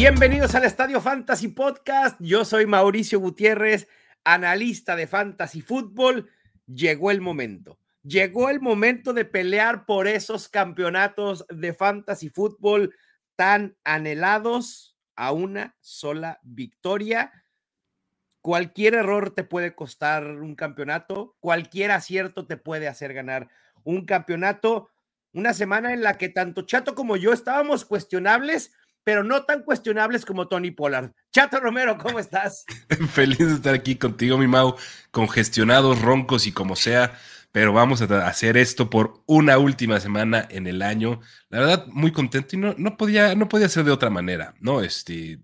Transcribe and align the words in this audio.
Bienvenidos 0.00 0.54
al 0.54 0.64
Estadio 0.64 0.98
Fantasy 1.02 1.48
Podcast. 1.48 2.16
Yo 2.20 2.46
soy 2.46 2.64
Mauricio 2.64 3.20
Gutiérrez, 3.20 3.86
analista 4.24 4.96
de 4.96 5.06
Fantasy 5.06 5.60
Fútbol. 5.60 6.30
Llegó 6.66 7.10
el 7.10 7.20
momento. 7.20 7.78
Llegó 8.02 8.48
el 8.48 8.62
momento 8.62 9.12
de 9.12 9.26
pelear 9.26 9.84
por 9.84 10.08
esos 10.08 10.48
campeonatos 10.48 11.44
de 11.50 11.74
Fantasy 11.74 12.30
Fútbol 12.30 12.94
tan 13.36 13.76
anhelados 13.84 14.96
a 15.16 15.32
una 15.32 15.76
sola 15.80 16.40
victoria. 16.44 17.30
Cualquier 18.40 18.94
error 18.94 19.34
te 19.34 19.44
puede 19.44 19.74
costar 19.74 20.24
un 20.24 20.54
campeonato, 20.54 21.36
cualquier 21.40 21.90
acierto 21.90 22.46
te 22.46 22.56
puede 22.56 22.88
hacer 22.88 23.12
ganar 23.12 23.50
un 23.84 24.06
campeonato. 24.06 24.88
Una 25.34 25.52
semana 25.52 25.92
en 25.92 26.02
la 26.02 26.16
que 26.16 26.30
tanto 26.30 26.62
Chato 26.62 26.94
como 26.94 27.18
yo 27.18 27.34
estábamos 27.34 27.84
cuestionables, 27.84 28.72
pero 29.10 29.24
no 29.24 29.42
tan 29.42 29.64
cuestionables 29.64 30.24
como 30.24 30.46
Tony 30.46 30.70
Pollard. 30.70 31.10
Chato 31.32 31.58
Romero, 31.58 31.98
¿cómo 31.98 32.20
estás? 32.20 32.64
Feliz 33.12 33.38
de 33.40 33.54
estar 33.54 33.74
aquí 33.74 33.96
contigo, 33.96 34.38
mi 34.38 34.46
Mau, 34.46 34.76
congestionados, 35.10 36.00
roncos 36.00 36.46
y 36.46 36.52
como 36.52 36.76
sea, 36.76 37.18
pero 37.50 37.72
vamos 37.72 38.00
a 38.02 38.28
hacer 38.28 38.56
esto 38.56 38.88
por 38.88 39.24
una 39.26 39.58
última 39.58 39.98
semana 39.98 40.46
en 40.48 40.68
el 40.68 40.80
año. 40.80 41.20
La 41.48 41.58
verdad, 41.58 41.86
muy 41.88 42.12
contento 42.12 42.54
y 42.54 42.60
no, 42.60 42.76
no, 42.78 42.96
podía, 42.96 43.34
no 43.34 43.48
podía 43.48 43.68
ser 43.68 43.82
de 43.82 43.90
otra 43.90 44.10
manera, 44.10 44.54
¿no? 44.60 44.80
Este, 44.80 45.40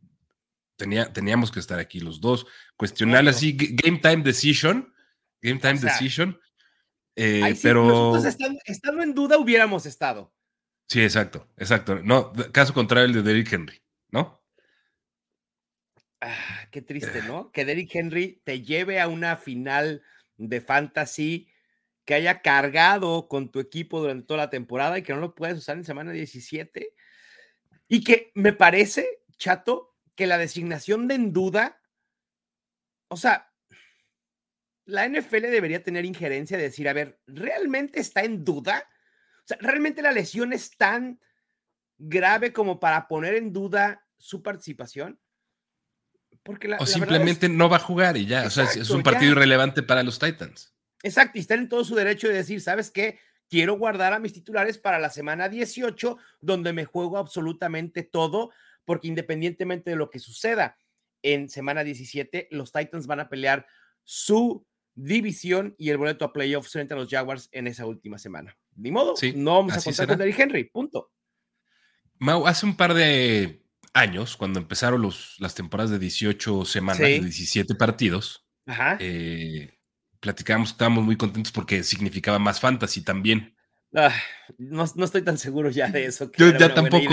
tenía, 0.77 1.13
teníamos 1.13 1.51
que 1.51 1.59
estar 1.59 1.81
aquí 1.81 1.99
los 1.99 2.21
dos, 2.21 2.47
cuestionar 2.77 3.27
así, 3.29 3.57
game 3.57 3.99
time 3.99 4.23
decision, 4.23 4.95
game 5.43 5.59
time 5.59 5.81
decision. 5.81 6.39
Eh, 7.17 7.59
pero 7.61 8.17
estando 8.65 9.03
en 9.03 9.13
duda 9.13 9.39
hubiéramos 9.39 9.87
estado. 9.87 10.36
Sí, 10.89 11.03
exacto, 11.03 11.49
exacto. 11.57 12.01
No, 12.03 12.33
caso 12.53 12.73
contrario 12.73 13.07
el 13.07 13.13
de 13.13 13.23
Derrick 13.23 13.53
Henry, 13.53 13.83
¿no? 14.11 14.43
Ah, 16.21 16.69
qué 16.71 16.81
triste, 16.81 17.23
¿no? 17.23 17.51
Que 17.53 17.65
Derrick 17.65 17.95
Henry 17.95 18.41
te 18.45 18.63
lleve 18.63 19.01
a 19.01 19.09
una 19.09 19.37
final 19.37 20.03
de 20.37 20.61
fantasy 20.61 21.49
que 22.05 22.15
haya 22.15 22.41
cargado 22.41 23.29
con 23.29 23.51
tu 23.51 23.59
equipo 23.59 24.01
durante 24.01 24.27
toda 24.27 24.45
la 24.45 24.51
temporada 24.51 24.97
y 24.99 25.03
que 25.03 25.13
no 25.13 25.21
lo 25.21 25.35
puedas 25.35 25.59
usar 25.59 25.77
en 25.77 25.85
semana 25.85 26.13
17. 26.13 26.95
Y 27.89 28.05
que 28.05 28.31
me 28.35 28.53
parece, 28.53 29.23
chato, 29.37 29.97
que 30.15 30.27
la 30.27 30.39
designación 30.39 31.09
de 31.09 31.17
en 31.17 31.33
duda, 31.33 31.83
o 33.09 33.17
sea, 33.17 33.53
la 34.85 35.09
NFL 35.09 35.43
debería 35.51 35.83
tener 35.83 36.05
injerencia 36.05 36.57
de 36.57 36.65
decir, 36.65 36.89
a 36.89 36.93
ver, 36.93 37.21
¿realmente 37.27 38.01
está 38.01 38.23
en 38.23 38.45
duda? 38.45 38.89
O 39.47 39.49
sea, 39.49 39.59
¿realmente 39.61 40.03
la 40.03 40.11
lesión 40.11 40.53
es 40.53 40.77
tan 40.77 41.21
grave 41.99 42.53
como 42.53 42.81
para 42.81 43.07
poner 43.07 43.37
en 43.37 43.53
duda 43.53 44.05
su 44.19 44.43
participación? 44.43 45.21
Porque 46.43 46.75
o 46.79 46.87
simplemente 46.87 47.49
no 47.49 47.69
va 47.69 47.77
a 47.77 47.81
jugar 47.81 48.17
y 48.17 48.27
ya. 48.27 48.47
o 48.47 48.51
sea, 48.51 48.65
es 48.65 48.91
un 48.91 49.05
partido 49.05 49.33
irrelevante 49.33 49.85
para 49.85 50.03
los 50.03 50.19
Titans. 50.19 50.75
Exacto, 51.05 51.39
y 51.39 51.43
están 51.43 51.61
en 51.61 51.69
todo 51.69 51.85
su 51.85 51.95
derecho 51.95 52.27
de 52.27 52.35
decir, 52.35 52.61
¿sabes 52.61 52.91
qué? 52.91 53.21
Quiero 53.49 53.79
guardar 53.79 54.13
a 54.13 54.19
mis 54.19 54.33
titulares 54.33 54.79
para 54.79 54.99
la 54.99 55.11
semana 55.11 55.49
18, 55.49 56.19
donde 56.41 56.73
me 56.73 56.85
juego 56.85 57.19
absolutamente 57.19 58.03
todo, 58.03 58.51
porque 58.85 59.07
independientemente 59.07 59.91
de 59.91 59.97
lo 59.97 60.11
que 60.11 60.19
suceda 60.19 60.77
en 61.23 61.49
semana 61.49 61.85
17, 61.85 62.49
los 62.51 62.73
Titans 62.73 63.07
van 63.07 63.21
a 63.21 63.29
pelear 63.29 63.67
su 64.03 64.67
división 64.97 65.75
y 65.79 65.91
el 65.91 65.99
boleto 65.99 66.25
a 66.25 66.33
playoffs 66.33 66.73
frente 66.73 66.95
a 66.95 66.97
los 66.97 67.09
Jaguars 67.09 67.49
en 67.53 67.69
esa 67.69 67.87
última 67.87 68.19
semana. 68.19 68.57
Ni 68.75 68.91
modo, 68.91 69.15
no 69.35 69.55
vamos 69.55 69.77
a 69.77 69.83
contar 69.83 70.09
con 70.09 70.19
Derrick 70.19 70.39
Henry, 70.39 70.65
punto. 70.65 71.13
Mau, 72.19 72.47
hace 72.47 72.67
un 72.67 72.77
par 72.77 72.95
de 72.95 73.63
años, 73.93 74.37
cuando 74.37 74.59
empezaron 74.59 75.01
los, 75.03 75.37
las 75.39 75.55
temporadas 75.55 75.91
de 75.91 75.99
18 75.99 76.65
semanas, 76.65 76.99
de 76.99 77.21
17 77.21 77.75
partidos, 77.75 78.47
eh, 78.99 79.79
platicábamos, 80.21 80.71
estábamos 80.71 81.05
muy 81.05 81.17
contentos 81.17 81.53
porque 81.53 81.83
significaba 81.83 82.39
más 82.39 82.59
fantasy 82.59 83.03
también. 83.03 83.55
Ah, 83.95 84.13
no, 84.59 84.85
estoy 84.85 85.23
tan 85.23 85.39
seguro 85.39 85.71
ya 85.71 85.89
de 85.89 86.07
eso. 86.07 86.31
yo 86.37 86.57
ya 86.57 86.75
tampoco. 86.75 87.07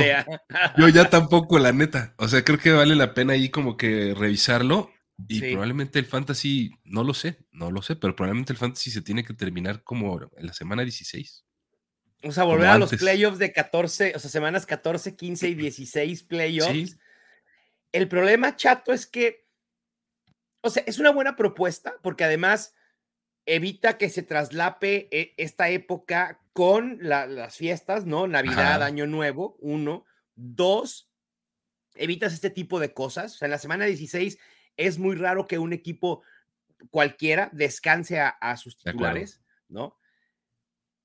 yo 0.78 0.90
ya 0.90 1.10
tampoco, 1.10 1.60
la 1.60 1.72
neta. 1.72 2.14
O 2.18 2.28
sea, 2.28 2.44
creo 2.44 2.58
que 2.58 2.72
vale 2.72 2.96
la 2.96 3.14
pena 3.14 3.34
ahí 3.34 3.50
como 3.50 3.78
que 3.78 4.14
revisarlo. 4.18 4.92
Y 5.28 5.40
probablemente 5.40 6.00
el 6.00 6.06
fantasy, 6.06 6.72
no 6.84 7.04
lo 7.04 7.14
sé, 7.14 7.38
no 7.52 7.72
lo 7.72 7.82
sé, 7.82 7.96
pero 7.96 8.16
probablemente 8.16 8.54
el 8.54 8.60
fantasy 8.60 8.92
se 8.92 9.02
tiene 9.02 9.24
que 9.24 9.34
terminar 9.34 9.84
como 9.84 10.22
en 10.36 10.48
la 10.48 10.54
semana 10.54 10.84
16. 10.84 11.46
O 12.24 12.32
sea, 12.32 12.46
volver 12.46 12.68
a 12.68 12.78
los 12.78 12.92
playoffs 12.92 13.38
de 13.38 13.52
14, 13.52 14.14
o 14.16 14.20
sea, 14.20 14.30
semanas 14.30 14.66
14, 14.66 15.16
15 15.16 15.50
y 15.50 15.56
16 15.56 16.24
playoffs. 16.24 16.98
El 17.92 18.08
problema, 18.08 18.56
chato, 18.56 18.94
es 18.94 19.06
que, 19.06 19.46
o 20.62 20.70
sea, 20.70 20.84
es 20.88 21.00
una 21.00 21.12
buena 21.12 21.36
propuesta 21.36 21.96
porque 22.02 22.24
además 22.24 22.74
evita 23.46 23.98
que 23.98 24.10
se 24.10 24.24
traslape 24.24 25.10
eh, 25.12 25.34
esta 25.38 25.70
época 25.70 26.40
con 26.54 26.98
las 27.02 27.58
fiestas, 27.58 28.06
¿no? 28.06 28.28
Navidad, 28.28 28.82
Año 28.84 29.06
Nuevo, 29.06 29.58
uno. 29.60 30.06
Dos, 30.36 31.12
evitas 31.96 32.34
este 32.34 32.50
tipo 32.50 32.80
de 32.80 32.94
cosas. 32.94 33.36
O 33.36 33.38
sea, 33.38 33.48
en 33.48 33.52
la 33.52 33.58
semana 33.60 33.86
16 33.86 34.40
es 34.78 34.98
muy 34.98 35.16
raro 35.16 35.48
que 35.48 35.60
un 35.60 35.74
equipo 35.74 36.24
cualquiera 36.90 37.50
descanse 37.54 38.20
a, 38.20 38.58
sus 38.58 38.78
titulares, 38.78 39.42
¿no? 39.68 39.98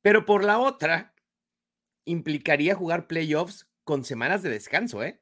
Pero 0.02 0.24
por 0.24 0.44
la 0.44 0.58
otra, 0.58 1.14
implicaría 2.04 2.74
jugar 2.74 3.06
playoffs 3.06 3.68
con 3.84 4.04
semanas 4.04 4.42
de 4.42 4.50
descanso, 4.50 5.02
¿eh? 5.02 5.20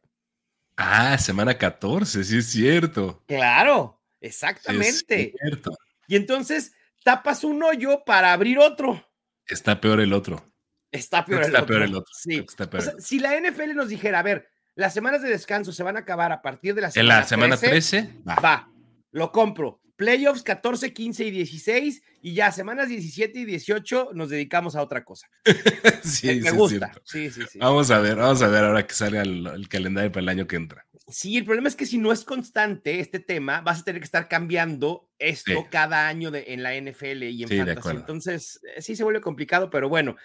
Ah, 0.77 1.17
semana 1.19 1.57
14, 1.57 2.25
sí 2.25 2.39
es 2.39 2.47
cierto. 2.51 3.25
Claro, 3.27 4.03
exactamente. 4.21 5.35
Y 6.07 6.17
entonces 6.17 6.73
tapas 7.03 7.45
un 7.45 7.63
hoyo 7.63 8.05
para 8.05 8.33
abrir 8.33 8.59
otro. 8.59 9.09
Está 9.47 9.81
peor 9.81 10.01
el 10.01 10.13
otro. 10.13 10.53
Está 10.91 11.25
peor, 11.25 11.45
el, 11.45 11.57
otro. 11.57 11.83
el 11.83 11.95
otro. 11.95 12.13
Sí. 12.15 12.45
si 12.99 13.19
la 13.19 13.39
NFL 13.39 13.75
nos 13.75 13.89
dijera, 13.89 14.21
a 14.21 14.23
ver, 14.23 14.49
las 14.77 14.93
semanas 14.95 15.23
de 15.23 15.31
descanso 15.31 15.73
se 15.73 15.83
van 15.83 15.97
a 15.97 16.01
acabar 16.01 16.31
a 16.31 16.43
partir 16.43 16.75
de 16.75 16.83
la 16.83 16.91
semana 16.91 17.15
En 17.15 17.21
la 17.21 17.27
semana 17.27 17.57
13, 17.57 18.11
va. 18.29 18.71
lo 19.11 19.33
compro. 19.33 19.81
Playoffs 19.97 20.43
14, 20.43 20.93
15 20.93 21.25
y 21.25 21.31
16 21.31 22.03
y 22.21 22.35
ya 22.35 22.53
semanas 22.53 22.89
17 22.89 23.39
y 23.39 23.45
18 23.47 24.11
nos 24.13 24.29
dedicamos 24.29 24.77
a 24.77 24.83
otra 24.83 25.03
cosa. 25.03 25.27
sí, 26.05 26.41
me, 26.43 26.51
gusta. 26.51 26.93
Sí, 27.05 27.31
sí, 27.31 27.41
sí. 27.51 27.59
Vamos 27.59 27.91
a 27.91 28.01
ver, 28.01 28.17
vamos 28.17 28.43
a 28.43 28.49
ver 28.49 28.65
ahora 28.65 28.87
que 28.87 28.93
sale 28.93 29.19
el, 29.19 29.67
calendario 29.71 30.13
para 30.13 30.21
el 30.21 30.29
año 30.29 30.47
que 30.47 30.57
entra. 30.57 30.87
Sí, 31.09 31.39
el 31.39 31.47
problema 31.47 31.69
es 31.69 31.77
que 31.77 31.87
si 31.87 31.97
no 31.97 32.13
es 32.13 32.25
constante 32.25 33.01
este 33.01 33.19
tema, 33.19 33.63
vas 33.63 33.81
a 33.81 33.85
tener 33.85 34.03
que 34.03 34.07
estar 34.07 34.29
cambiando 34.29 35.09
esto 35.19 35.67
cada 35.71 36.07
año 36.07 36.31
de, 36.31 36.45
en 36.49 36.63
la 36.63 36.75
NFL 36.79 37.23
y 37.23 37.45
en 37.45 37.49
Fantasy. 37.49 37.97
Entonces, 37.97 38.61
eh, 38.77 38.83
sí 38.83 38.95
se 38.95 39.05
vuelve 39.05 39.23
complicado, 39.23 39.71
pero 39.71 39.89
bueno. 39.89 40.17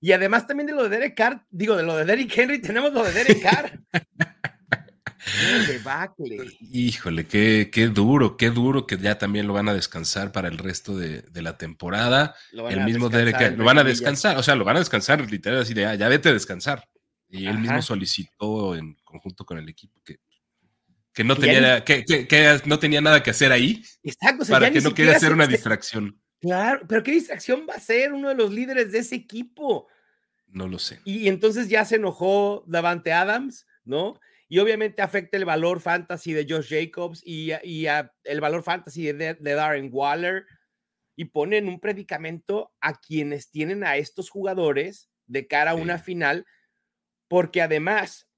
Y 0.00 0.12
además 0.12 0.46
también 0.46 0.66
de 0.66 0.74
lo 0.74 0.84
de 0.84 0.90
Derek 0.90 1.16
Carr, 1.16 1.44
digo, 1.50 1.76
de 1.76 1.82
lo 1.82 1.96
de 1.96 2.04
Derek 2.04 2.36
Henry, 2.36 2.60
tenemos 2.62 2.92
lo 2.92 3.04
de 3.04 3.12
Derek 3.12 3.42
Carr. 3.42 3.80
Híjole, 6.60 7.26
qué, 7.26 7.70
qué, 7.72 7.88
duro, 7.88 8.36
qué 8.36 8.50
duro 8.50 8.86
que 8.86 8.96
ya 8.98 9.18
también 9.18 9.46
lo 9.46 9.52
van 9.52 9.68
a 9.68 9.74
descansar 9.74 10.32
para 10.32 10.48
el 10.48 10.58
resto 10.58 10.96
de, 10.96 11.24
la 11.34 11.58
temporada. 11.58 12.34
El 12.52 12.84
mismo 12.84 13.08
Derek, 13.08 13.56
lo 13.56 13.64
van 13.64 13.78
a 13.78 13.84
descansar, 13.84 14.38
o 14.38 14.42
sea, 14.42 14.54
lo 14.54 14.64
van 14.64 14.76
a 14.76 14.80
descansar 14.80 15.20
literal 15.30 15.60
así 15.60 15.74
de 15.74 15.86
ah, 15.86 15.94
ya, 15.94 16.08
vete 16.08 16.30
a 16.30 16.32
descansar. 16.32 16.84
Y 17.28 17.46
él 17.46 17.58
mismo 17.58 17.82
solicitó 17.82 18.74
en 18.74 18.94
conjunto 19.04 19.44
con 19.44 19.58
el 19.58 19.68
equipo 19.68 20.00
que, 20.04 20.16
que 21.12 21.24
no 21.24 21.36
tenía, 21.36 21.84
que, 21.84 22.04
que, 22.04 22.60
no 22.64 22.78
tenía 22.78 23.00
nada 23.00 23.22
que 23.22 23.30
hacer 23.30 23.52
ahí 23.52 23.82
Exacto, 24.02 24.46
para 24.46 24.70
que 24.70 24.80
no 24.80 24.94
quede 24.94 25.14
hacer 25.14 25.32
una 25.32 25.46
distracción. 25.46 26.18
Claro, 26.40 26.86
pero 26.88 27.02
¿qué 27.02 27.12
distracción 27.12 27.66
va 27.68 27.74
a 27.74 27.80
ser 27.80 28.12
uno 28.12 28.28
de 28.28 28.34
los 28.34 28.52
líderes 28.52 28.92
de 28.92 28.98
ese 28.98 29.16
equipo? 29.16 29.88
No 30.46 30.68
lo 30.68 30.78
sé. 30.78 31.00
Y 31.04 31.28
entonces 31.28 31.68
ya 31.68 31.84
se 31.84 31.96
enojó 31.96 32.64
Davante 32.66 33.12
Adams, 33.12 33.66
¿no? 33.84 34.18
y 34.48 34.58
obviamente 34.58 35.02
afecta 35.02 35.36
el 35.36 35.44
valor 35.44 35.80
fantasy 35.80 36.32
de 36.32 36.46
Josh 36.48 36.68
Jacobs 36.70 37.22
y, 37.24 37.50
el 37.52 38.40
valor 38.40 38.62
fantasy 38.62 39.12
de, 39.12 39.34
Darren 39.34 39.90
Waller 39.92 40.46
y 41.16 41.26
ponen 41.26 41.68
un 41.68 41.80
predicamento 41.80 42.72
a 42.80 42.98
quienes 42.98 43.50
tienen 43.50 43.84
a 43.84 43.96
estos 43.96 44.30
jugadores 44.30 45.10
de 45.26 45.46
cara 45.46 45.72
a 45.72 45.74
una 45.74 45.98
final, 45.98 46.46
porque 47.28 47.60
además 47.60 48.28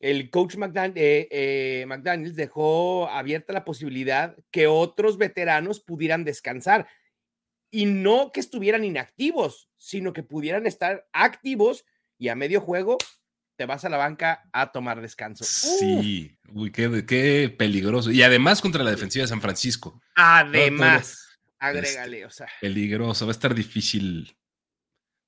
el 0.00 0.30
coach 0.30 0.56
eh, 0.56 1.28
eh, 1.30 1.84
McDaniels 1.86 2.34
dejó 2.34 3.08
abierta 3.08 3.52
la 3.52 3.64
posibilidad 3.64 4.36
que 4.50 4.66
otros 4.66 5.18
veteranos 5.18 5.80
pudieran 5.80 6.24
descansar 6.24 6.88
y 7.72 7.86
no 7.86 8.30
que 8.32 8.38
estuvieran 8.38 8.84
inactivos, 8.84 9.68
sino 9.78 10.12
que 10.12 10.22
pudieran 10.22 10.66
estar 10.66 11.08
activos 11.12 11.84
y 12.18 12.28
a 12.28 12.36
medio 12.36 12.60
juego 12.60 12.98
te 13.56 13.66
vas 13.66 13.84
a 13.84 13.88
la 13.88 13.96
banca 13.96 14.48
a 14.52 14.72
tomar 14.72 15.00
descanso. 15.00 15.44
Sí, 15.44 16.38
uy, 16.52 16.70
qué, 16.70 17.54
peligroso. 17.56 18.10
Y 18.10 18.22
además 18.22 18.60
contra 18.60 18.84
la 18.84 18.90
defensiva 18.90 19.22
de 19.22 19.28
San 19.28 19.40
Francisco. 19.40 20.00
Además, 20.14 21.38
agrégale, 21.58 22.26
o 22.26 22.30
sea. 22.30 22.48
Peligroso, 22.60 23.26
va 23.26 23.30
a 23.30 23.32
estar 23.32 23.54
difícil. 23.54 24.36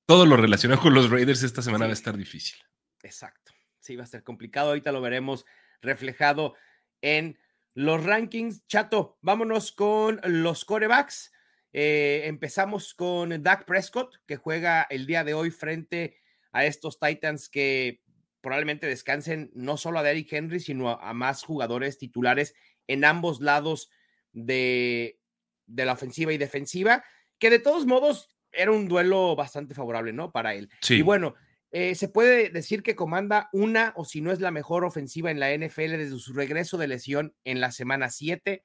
Todo 0.07 0.27
lo 0.27 0.37
relacionado 0.37 0.83
con 0.83 0.93
los 0.93 1.11
Raiders 1.11 1.43
esta 1.43 1.63
semana 1.63 1.87
va 1.87 1.93
a 1.93 1.95
estar 1.95 2.17
difícil. 2.17 2.59
Exacto. 3.03 3.53
Sí, 3.81 3.97
va 3.97 4.05
a 4.05 4.07
ser 4.07 4.23
complicado. 4.23 4.69
Ahorita 4.69 4.93
lo 4.93 5.01
veremos 5.01 5.47
reflejado 5.81 6.55
en 7.01 7.39
los 7.73 8.05
rankings. 8.05 8.67
Chato, 8.67 9.19
vámonos 9.23 9.73
con 9.73 10.21
los 10.25 10.67
corebacks. 10.67 11.33
Eh, 11.77 12.23
empezamos 12.27 12.95
con 12.95 13.43
Dak 13.43 13.65
Prescott, 13.65 14.21
que 14.27 14.37
juega 14.37 14.87
el 14.89 15.07
día 15.07 15.25
de 15.25 15.35
hoy 15.35 15.51
frente 15.51 16.17
a 16.53 16.65
estos 16.65 17.01
Titans 17.01 17.49
que 17.49 18.01
probablemente 18.41 18.87
descansen 18.87 19.51
no 19.55 19.77
solo 19.77 19.99
a 19.99 20.05
Derrick 20.05 20.33
Henry, 20.33 20.61
sino 20.61 20.91
a, 20.91 21.13
más 21.15 21.43
jugadores 21.43 21.99
titulares 21.99 22.55
en 22.87 23.05
ambos 23.05 23.41
lados 23.41 23.91
de, 24.33 25.19
de, 25.67 25.85
la 25.85 25.95
ofensiva 25.95 26.33
y 26.33 26.39
defensiva, 26.39 27.05
que 27.41 27.51
de 27.51 27.59
todos 27.59 27.87
modos 27.87 28.37
era 28.53 28.71
un 28.71 28.87
duelo 28.87 29.35
bastante 29.35 29.75
favorable, 29.75 30.13
¿no? 30.13 30.31
Para 30.31 30.55
él. 30.55 30.71
Sí. 30.81 30.99
Y 30.99 31.03
bueno, 31.03 31.35
eh, 31.73 31.97
se 31.97 32.09
puede 32.09 32.51
decir 32.51 32.85
que 32.85 32.95
comanda 32.95 33.49
una 33.53 33.95
o 33.97 34.05
si 34.05 34.21
no 34.21 34.31
es 34.31 34.41
la 34.41 34.53
mejor 34.53 34.85
ofensiva 34.85 35.33
en 35.33 35.41
la 35.41 35.53
NFL 35.53 35.97
desde 35.97 36.19
su 36.21 36.35
regreso 36.35 36.79
de 36.79 36.87
lesión 36.87 37.35
en 37.43 37.61
la 37.61 37.73
semana 37.73 38.11
7. 38.11 38.65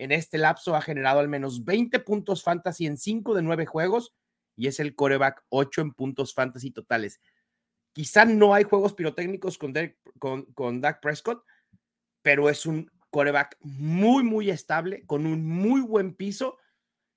En 0.00 0.12
este 0.12 0.38
lapso 0.38 0.74
ha 0.74 0.80
generado 0.80 1.20
al 1.20 1.28
menos 1.28 1.64
20 1.64 1.98
puntos 2.00 2.42
fantasy 2.42 2.86
en 2.86 2.96
5 2.96 3.34
de 3.34 3.42
9 3.42 3.66
juegos 3.66 4.14
y 4.56 4.66
es 4.66 4.80
el 4.80 4.94
coreback 4.94 5.44
8 5.50 5.82
en 5.82 5.92
puntos 5.92 6.32
fantasy 6.32 6.70
totales. 6.70 7.20
Quizá 7.92 8.24
no 8.24 8.54
hay 8.54 8.64
juegos 8.64 8.94
pirotécnicos 8.94 9.58
con, 9.58 9.74
con 10.54 10.80
Dak 10.80 11.00
Prescott, 11.00 11.44
pero 12.22 12.48
es 12.48 12.64
un 12.64 12.90
coreback 13.10 13.56
muy, 13.60 14.22
muy 14.22 14.48
estable, 14.48 15.04
con 15.04 15.26
un 15.26 15.44
muy 15.46 15.82
buen 15.82 16.14
piso 16.14 16.56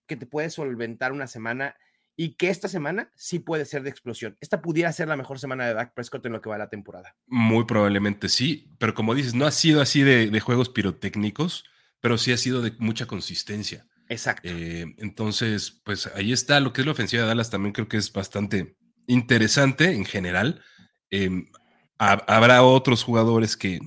que 0.06 0.18
te 0.18 0.26
puede 0.26 0.50
solventar 0.50 1.14
una 1.14 1.28
semana 1.28 1.78
y 2.16 2.36
que 2.36 2.50
esta 2.50 2.68
semana 2.68 3.12
sí 3.16 3.40
puede 3.40 3.66
ser 3.66 3.84
de 3.84 3.90
explosión. 3.90 4.38
Esta 4.40 4.62
pudiera 4.62 4.92
ser 4.92 5.08
la 5.08 5.18
mejor 5.18 5.40
semana 5.40 5.66
de 5.66 5.74
Dak 5.74 5.94
Prescott 5.94 6.26
en 6.26 6.34
lo 6.34 6.42
que 6.42 6.50
va 6.50 6.58
la 6.58 6.70
temporada. 6.70 7.16
Muy 7.28 7.66
probablemente 7.66 8.30
sí, 8.30 8.70
pero 8.78 8.94
como 8.94 9.16
dices, 9.16 9.34
no 9.34 9.46
ha 9.46 9.52
sido 9.52 9.82
así 9.82 10.02
de, 10.02 10.40
juegos 10.40 10.70
pirotécnicos, 10.70 11.66
pero 12.04 12.18
sí 12.18 12.34
ha 12.34 12.38
sido 12.38 12.62
de 12.62 12.76
mucha 12.80 13.06
consistencia. 13.06 13.88
Exacto. 14.10 14.50
Eh, 14.50 14.94
entonces, 14.98 15.82
pues 15.86 16.08
ahí 16.08 16.34
está 16.34 16.60
lo 16.60 16.74
que 16.74 16.82
es 16.82 16.86
la 16.86 16.92
ofensiva 16.92 17.22
de 17.22 17.30
Dallas, 17.30 17.50
también 17.50 17.72
creo 17.72 17.88
que 17.88 17.96
es 17.96 18.12
bastante 18.12 18.76
interesante 19.08 19.94
en 19.94 20.04
general. 20.04 20.62
Em, 21.10 21.50
habrá 21.98 22.62
otros 22.62 23.06
jugadores 23.06 23.56
que, 23.56 23.80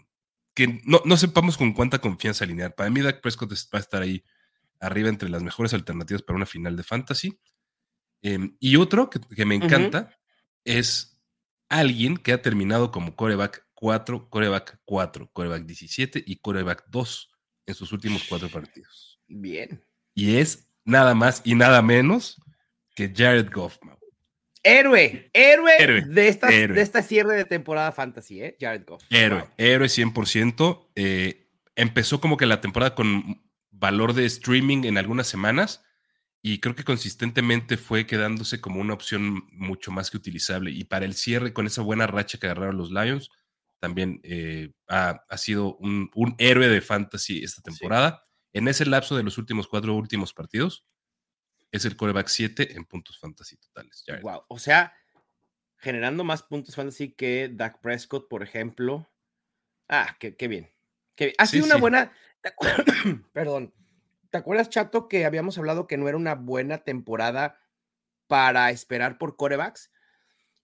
que 0.54 0.80
no, 0.86 1.02
no, 1.04 1.18
sepamos 1.18 1.58
con 1.58 1.74
cuánta 1.74 1.98
confianza 1.98 2.46
alinear. 2.46 2.74
Para 2.74 2.88
mí, 2.88 3.02
Dak 3.02 3.20
Prescott 3.20 3.52
va 3.52 3.78
a 3.78 3.80
estar 3.80 4.00
ahí 4.00 4.24
arriba 4.80 5.10
entre 5.10 5.28
las 5.28 5.42
mejores 5.42 5.74
alternativas 5.74 6.22
para 6.22 6.38
una 6.38 6.46
final 6.46 6.74
de 6.74 6.84
fantasy. 6.84 7.38
Em, 8.22 8.56
y 8.60 8.76
otro 8.76 9.10
que, 9.10 9.44
me 9.44 9.56
encanta 9.56 10.16
es 10.64 11.20
alguien 11.68 12.16
que 12.16 12.32
ha 12.32 12.40
terminado 12.40 12.90
como 12.90 13.14
coreback 13.14 13.66
4, 13.74 14.30
coreback 14.30 14.80
4, 14.86 15.30
coreback 15.34 15.66
17 15.66 16.24
y 16.26 16.36
coreback 16.36 16.86
2 16.88 17.35
en 17.66 17.74
sus 17.74 17.92
últimos 17.92 18.24
cuatro 18.28 18.48
partidos. 18.48 19.20
Bien. 19.26 19.82
Y 20.14 20.36
es 20.36 20.68
nada 20.84 21.14
más 21.14 21.42
y 21.44 21.54
nada 21.54 21.82
menos 21.82 22.40
que 22.94 23.12
Jared 23.14 23.50
Goff. 23.52 23.78
Héroe, 24.62 25.30
héroe, 25.32 26.04
de, 26.08 26.28
esta, 26.28 26.48
de 26.48 26.80
esta 26.80 27.00
cierre 27.02 27.36
de 27.36 27.44
temporada 27.44 27.92
fantasy, 27.92 28.42
¿eh? 28.42 28.56
Jared 28.58 28.84
Goff. 28.84 29.02
Héroe, 29.10 29.44
héroe 29.58 29.86
100%. 29.86 30.88
Eh, 30.96 31.48
empezó 31.76 32.20
como 32.20 32.36
que 32.36 32.46
la 32.46 32.60
temporada 32.60 32.96
con 32.96 33.44
valor 33.70 34.12
de 34.14 34.24
streaming 34.24 34.84
en 34.84 34.98
algunas 34.98 35.28
semanas 35.28 35.84
y 36.42 36.58
creo 36.58 36.74
que 36.74 36.84
consistentemente 36.84 37.76
fue 37.76 38.06
quedándose 38.06 38.60
como 38.60 38.80
una 38.80 38.94
opción 38.94 39.44
mucho 39.52 39.92
más 39.92 40.10
que 40.10 40.16
utilizable. 40.16 40.70
Y 40.70 40.84
para 40.84 41.04
el 41.04 41.14
cierre, 41.14 41.52
con 41.52 41.66
esa 41.66 41.82
buena 41.82 42.06
racha 42.06 42.38
que 42.38 42.46
agarraron 42.46 42.76
los 42.76 42.90
Lions, 42.90 43.30
también 43.78 44.20
eh, 44.22 44.72
ha, 44.88 45.18
sido 45.36 45.76
un, 45.76 46.10
héroe 46.38 46.68
de 46.68 46.80
fantasy 46.80 47.42
esta 47.42 47.62
temporada. 47.62 48.24
En 48.52 48.68
ese 48.68 48.86
lapso 48.86 49.16
de 49.16 49.22
los 49.22 49.38
últimos 49.38 49.68
cuatro 49.68 49.94
últimos 49.94 50.32
partidos, 50.32 50.86
es 51.72 51.84
el 51.84 51.96
coreback 51.96 52.28
7 52.28 52.76
en 52.76 52.84
puntos 52.84 53.18
fantasy 53.18 53.56
totales. 53.56 54.04
Wow, 54.22 54.44
o 54.48 54.58
sea, 54.58 54.94
generando 55.76 56.24
más 56.24 56.42
puntos 56.42 56.74
fantasy 56.74 57.12
que 57.12 57.50
Dak 57.52 57.80
Prescott, 57.80 58.28
por 58.28 58.42
ejemplo. 58.42 59.10
Ah, 59.88 60.16
qué, 60.18 60.48
bien. 60.48 60.72
Ha 61.38 61.46
sido 61.46 61.66
una 61.66 61.76
buena. 61.76 62.12
Perdón 63.32 63.74
¿Te 64.30 64.38
acuerdas, 64.38 64.68
Chato, 64.68 65.08
que 65.08 65.24
habíamos 65.24 65.56
hablado 65.56 65.86
que 65.86 65.96
no 65.96 66.08
era 66.08 66.16
una 66.18 66.34
buena 66.34 66.78
temporada 66.78 67.58
para 68.26 68.70
esperar 68.70 69.16
por 69.16 69.36
corebacks? 69.36 69.90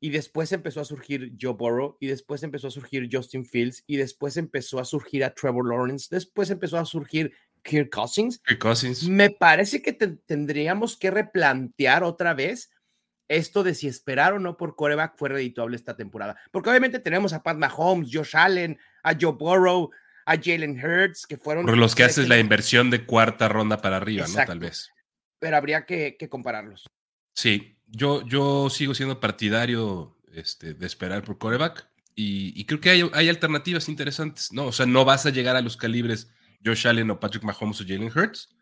Y 0.02 0.10
después 0.10 0.50
empezó 0.50 0.80
a 0.80 0.84
surgir 0.84 1.32
Joe 1.40 1.54
Burrow, 1.54 1.96
y 2.00 2.08
después 2.08 2.42
empezó 2.42 2.66
a 2.66 2.72
surgir 2.72 3.08
Justin 3.10 3.46
Fields, 3.46 3.84
y 3.86 3.96
después 3.96 4.36
empezó 4.36 4.80
a 4.80 4.84
surgir 4.84 5.24
a 5.24 5.32
Trevor 5.32 5.68
Lawrence, 5.68 6.08
después 6.10 6.50
empezó 6.50 6.76
a 6.76 6.84
surgir 6.84 7.32
Kirk 7.62 7.90
Cousins. 7.90 8.40
Kirk 8.44 8.58
Cousins. 8.58 9.08
Me 9.08 9.30
parece 9.30 9.80
que 9.80 9.92
tendríamos 9.92 10.96
que 10.96 11.10
replantear 11.10 12.02
otra 12.02 12.34
vez 12.34 12.70
esto 13.28 13.62
de 13.62 13.74
si 13.74 13.86
esperar 13.88 14.32
o 14.34 14.38
no 14.38 14.56
por 14.56 14.76
coreback 14.76 15.16
fue 15.16 15.28
redituable 15.28 15.76
esta 15.76 15.96
temporada. 15.96 16.36
Porque 16.50 16.70
obviamente 16.70 16.98
tenemos 16.98 17.32
a 17.32 17.42
Pat 17.42 17.56
Mahomes, 17.56 18.10
Josh 18.12 18.36
Allen, 18.36 18.78
a 19.02 19.14
Joe 19.18 19.32
Burrow, 19.32 19.90
a 20.26 20.36
Jalen 20.36 20.78
Hurts, 20.78 21.26
que 21.26 21.36
fueron... 21.36 21.64
Por 21.64 21.78
los 21.78 21.94
que 21.94 22.04
haces 22.04 22.28
la 22.28 22.38
inversión 22.38 22.90
de 22.90 23.06
cuarta 23.06 23.48
ronda 23.48 23.80
para 23.80 23.96
arriba, 23.96 24.26
¿no? 24.28 24.44
Tal 24.44 24.58
vez. 24.58 24.90
Pero 25.38 25.56
habría 25.56 25.86
que, 25.86 26.16
compararlos. 26.28 26.88
Sí, 27.34 27.78
yo, 27.92 28.26
yo 28.26 28.70
sigo 28.70 28.94
siendo 28.94 29.20
partidario 29.20 30.16
este, 30.32 30.74
de 30.74 30.86
esperar 30.86 31.22
por 31.22 31.38
coreback 31.38 31.88
y, 32.14 32.64
creo 32.66 32.80
que 32.80 32.90
hay, 32.90 33.10
hay, 33.14 33.28
alternativas 33.28 33.88
interesantes, 33.88 34.52
¿no? 34.52 34.66
O 34.66 34.72
sea, 34.72 34.84
no 34.84 35.04
vas 35.04 35.24
a 35.24 35.30
llegar 35.30 35.56
a 35.56 35.62
los 35.62 35.78
calibres 35.78 36.30
Josh 36.64 36.86
Allen 36.86 37.10
o 37.10 37.18
Patrick 37.18 37.42
Mahomes 37.42 37.80
o 37.80 37.84
Jalen 37.84 38.12
Hurts, 38.14 38.54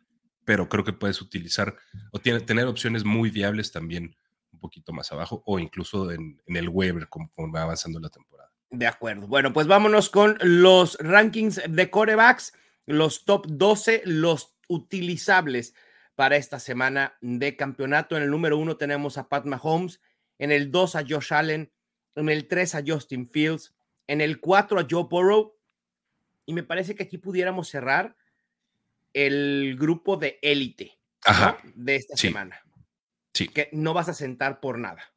pero 0.45 0.69
creo 0.69 0.85
que 0.85 0.93
puedes 0.93 1.21
utilizar 1.21 1.77
o 2.13 2.21
tener 2.21 2.67
opciones 2.67 3.05
muy 3.05 3.31
viables 3.31 3.73
también 3.73 4.17
un 4.53 4.61
poquito 4.61 4.93
más 4.93 5.11
abajo 5.11 5.43
o 5.47 5.59
incluso 5.59 6.13
en, 6.13 6.41
en 6.47 6.57
el 6.57 6.69
waiver 6.69 7.09
conforme 7.09 7.59
va 7.59 7.63
avanzando 7.63 7.99
la 7.99 8.09
temporada. 8.09 8.51
De 8.71 8.87
acuerdo. 8.87 9.27
Bueno, 9.27 9.53
pues 9.53 9.67
vámonos 9.67 10.11
con 10.11 10.39
los 10.43 10.97
rankings 11.01 11.61
de 11.69 11.91
corebacks, 11.91 12.53
los 12.87 13.25
top 13.25 13.47
12, 13.49 14.03
los 14.07 14.55
utilizables 14.69 15.75
para 16.21 16.37
esta 16.37 16.61
semana 16.61 17.17
de 17.23 17.57
campeonato. 17.57 18.15
En 18.15 18.23
el 18.23 18.31
número 18.31 18.59
uno 18.59 18.77
tenemos 18.77 19.17
a 19.17 19.31
Pat 19.31 19.47
Mahomes, 19.47 20.03
en 20.39 20.53
el 20.53 20.71
2 20.71 20.97
a 20.97 21.05
Josh 21.09 21.33
Allen, 21.33 21.73
en 22.15 22.29
el 22.29 22.47
3 22.47 22.75
a 22.75 22.83
Justin 22.87 23.27
Fields, 23.27 23.73
en 24.07 24.21
el 24.21 24.39
4 24.39 24.81
a 24.81 24.87
Joe 24.87 25.07
Burrow. 25.09 25.57
Y 26.45 26.53
me 26.53 26.63
parece 26.63 26.95
que 26.95 27.05
aquí 27.05 27.17
pudiéramos 27.17 27.71
cerrar 27.71 28.19
el 29.15 29.79
grupo 29.81 30.19
de 30.19 30.39
élite 30.43 30.99
de 31.75 31.97
esta 31.97 32.19
semana. 32.19 32.61
Sí. 33.33 33.49
Que 33.49 33.71
no 33.73 33.95
vas 33.95 34.11
a 34.11 34.13
sentar 34.13 34.61
por 34.61 34.79
nada 34.79 35.15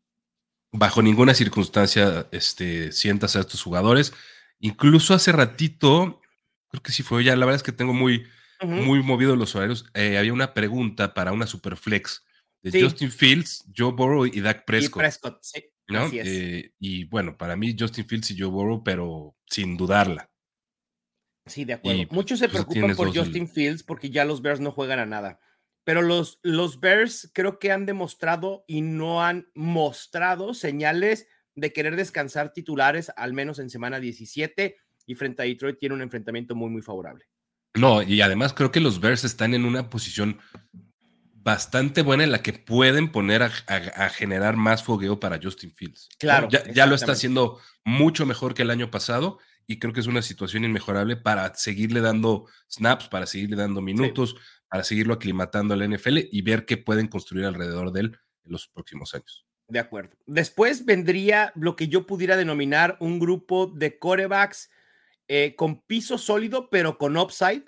bajo 0.71 1.01
ninguna 1.01 1.33
circunstancia 1.33 2.27
este, 2.31 2.93
sientas 2.93 3.35
a 3.35 3.41
estos 3.41 3.61
jugadores. 3.61 4.13
Incluso 4.61 5.13
hace 5.13 5.33
ratito, 5.33 6.21
creo 6.69 6.81
que 6.81 6.93
sí 6.93 7.03
fue 7.03 7.25
ya, 7.25 7.35
la 7.35 7.45
verdad 7.45 7.57
es 7.57 7.63
que 7.63 7.73
tengo 7.73 7.91
muy, 7.91 8.25
muy 8.65 9.03
movido 9.03 9.35
los 9.35 9.55
horarios. 9.55 9.85
Eh, 9.93 10.17
había 10.17 10.33
una 10.33 10.53
pregunta 10.53 11.13
para 11.13 11.31
una 11.31 11.47
superflex 11.47 12.25
de 12.61 12.81
Justin 12.81 13.11
Fields, 13.11 13.65
Joe 13.75 13.91
Burrow 13.91 14.25
y 14.25 14.39
Dak 14.39 14.65
Prescott. 14.65 14.99
Y 14.99 15.03
Prescott, 15.03 15.39
sí. 15.41 15.63
Eh, 15.89 16.71
y 16.79 17.03
bueno, 17.05 17.37
para 17.37 17.55
mí 17.55 17.75
Justin 17.77 18.05
Fields 18.05 18.31
y 18.31 18.39
Joe 18.39 18.49
Burrow, 18.49 18.83
pero 18.83 19.35
sin 19.45 19.75
dudarla. 19.77 20.29
Sí, 21.45 21.65
de 21.65 21.73
acuerdo. 21.73 22.03
Muchos 22.11 22.39
se 22.39 22.47
pues, 22.47 22.63
preocupan 22.63 22.95
por 22.95 23.15
Justin 23.15 23.49
Fields 23.49 23.83
porque 23.83 24.09
ya 24.09 24.23
los 24.23 24.41
Bears 24.41 24.61
no 24.61 24.71
juegan 24.71 24.99
a 24.99 25.05
nada. 25.05 25.39
Pero 25.83 26.01
los, 26.01 26.39
los 26.41 26.79
Bears 26.79 27.29
creo 27.33 27.59
que 27.59 27.71
han 27.71 27.85
demostrado 27.85 28.63
y 28.67 28.81
no 28.81 29.23
han 29.23 29.49
mostrado 29.53 30.53
señales 30.53 31.27
de 31.55 31.73
querer 31.73 31.97
descansar 31.97 32.53
titulares, 32.53 33.11
al 33.17 33.33
menos 33.33 33.59
en 33.59 33.69
semana 33.69 33.99
17, 33.99 34.77
y 35.05 35.15
frente 35.15 35.41
a 35.41 35.45
Detroit 35.45 35.77
tiene 35.77 35.95
un 35.95 36.01
enfrentamiento 36.01 36.55
muy, 36.55 36.69
muy 36.69 36.81
favorable. 36.81 37.25
No, 37.75 38.01
y 38.03 38.21
además 38.21 38.53
creo 38.53 38.71
que 38.71 38.79
los 38.79 38.99
Bears 38.99 39.23
están 39.23 39.53
en 39.53 39.65
una 39.65 39.89
posición 39.89 40.39
bastante 41.43 42.01
buena 42.01 42.23
en 42.23 42.31
la 42.31 42.41
que 42.41 42.53
pueden 42.53 43.11
poner 43.11 43.43
a, 43.43 43.49
generar 44.09 44.55
más 44.55 44.83
fogueo 44.83 45.19
para 45.19 45.39
Justin 45.41 45.73
Fields. 45.73 46.09
Claro. 46.17 46.47
Ya, 46.49 46.85
lo 46.85 46.95
está 46.95 47.11
haciendo 47.11 47.59
mucho 47.83 48.25
mejor 48.25 48.53
que 48.53 48.61
el 48.61 48.71
año 48.71 48.89
pasado 48.89 49.39
y 49.67 49.79
creo 49.79 49.93
que 49.93 49.99
es 49.99 50.07
una 50.07 50.21
situación 50.21 50.63
inmejorable 50.63 51.17
para 51.17 51.53
seguirle 51.55 52.01
dando 52.01 52.47
snaps, 52.69 53.07
para 53.07 53.25
seguirle 53.25 53.57
dando 53.57 53.81
minutos, 53.81 54.35
para 54.69 54.83
seguirlo 54.83 55.13
aclimatando 55.13 55.73
al 55.73 55.89
NFL 55.89 56.19
y 56.31 56.41
ver 56.41 56.65
qué 56.65 56.77
pueden 56.77 57.07
construir 57.07 57.45
alrededor 57.45 57.91
de 57.91 58.01
él 58.01 58.17
en 58.45 58.51
los 58.51 58.67
próximos 58.67 59.13
años. 59.13 59.45
De 59.67 59.79
acuerdo. 59.79 60.15
Después 60.25 60.85
vendría 60.85 61.51
lo 61.55 61.75
que 61.75 61.87
yo 61.87 62.05
pudiera 62.05 62.37
denominar 62.37 62.97
un 62.99 63.19
grupo 63.19 63.67
de 63.67 63.97
corebacks 63.97 64.69
eh, 65.27 65.55
con 65.55 65.81
piso 65.81 66.17
sólido, 66.17 66.69
pero 66.69 66.97
con 66.97 67.17
upside, 67.17 67.65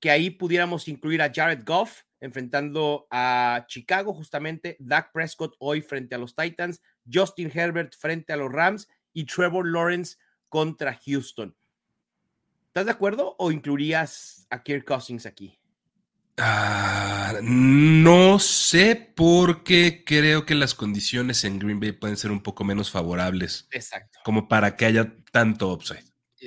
que 0.00 0.10
ahí 0.10 0.30
pudiéramos 0.30 0.88
incluir 0.88 1.22
a 1.22 1.32
Jared 1.32 1.64
Goff 1.64 2.02
enfrentando 2.20 3.06
a 3.10 3.64
Chicago, 3.68 4.14
justamente, 4.14 4.76
Dak 4.80 5.12
Prescott 5.12 5.54
hoy 5.58 5.82
frente 5.82 6.14
a 6.14 6.18
los 6.18 6.34
Titans, 6.34 6.80
Justin 7.10 7.50
Herbert 7.54 7.94
frente 7.96 8.32
a 8.32 8.36
los 8.36 8.50
Rams 8.50 8.88
y 9.12 9.24
Trevor 9.24 9.66
Lawrence 9.66 10.16
contra 10.48 10.98
Houston 11.04 11.54
¿Estás 12.76 12.84
de 12.84 12.92
acuerdo 12.92 13.36
o 13.38 13.50
incluirías 13.50 14.46
a 14.50 14.62
Kirk 14.62 14.84
Cousins 14.84 15.24
aquí? 15.24 15.58
Ah, 16.36 17.32
no 17.42 18.38
sé 18.38 19.14
porque 19.16 20.04
creo 20.04 20.44
que 20.44 20.54
las 20.54 20.74
condiciones 20.74 21.44
en 21.44 21.58
Green 21.58 21.80
Bay 21.80 21.92
pueden 21.92 22.18
ser 22.18 22.30
un 22.30 22.42
poco 22.42 22.64
menos 22.64 22.90
favorables. 22.90 23.66
Exacto. 23.70 24.18
Como 24.22 24.46
para 24.46 24.76
que 24.76 24.84
haya 24.84 25.16
tanto 25.32 25.72
upside. 25.72 26.04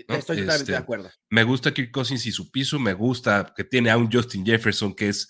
Estoy 0.07 0.37
totalmente 0.37 0.51
de 0.51 0.55
este, 0.55 0.75
acuerdo. 0.75 1.11
Me 1.29 1.43
gusta 1.43 1.73
Kirk 1.73 1.91
Cousins 1.91 2.25
y 2.25 2.31
su 2.31 2.51
piso, 2.51 2.79
me 2.79 2.93
gusta 2.93 3.53
que 3.55 3.63
tiene 3.63 3.89
a 3.89 3.97
un 3.97 4.11
Justin 4.11 4.45
Jefferson 4.45 4.93
que 4.93 5.09
es 5.09 5.29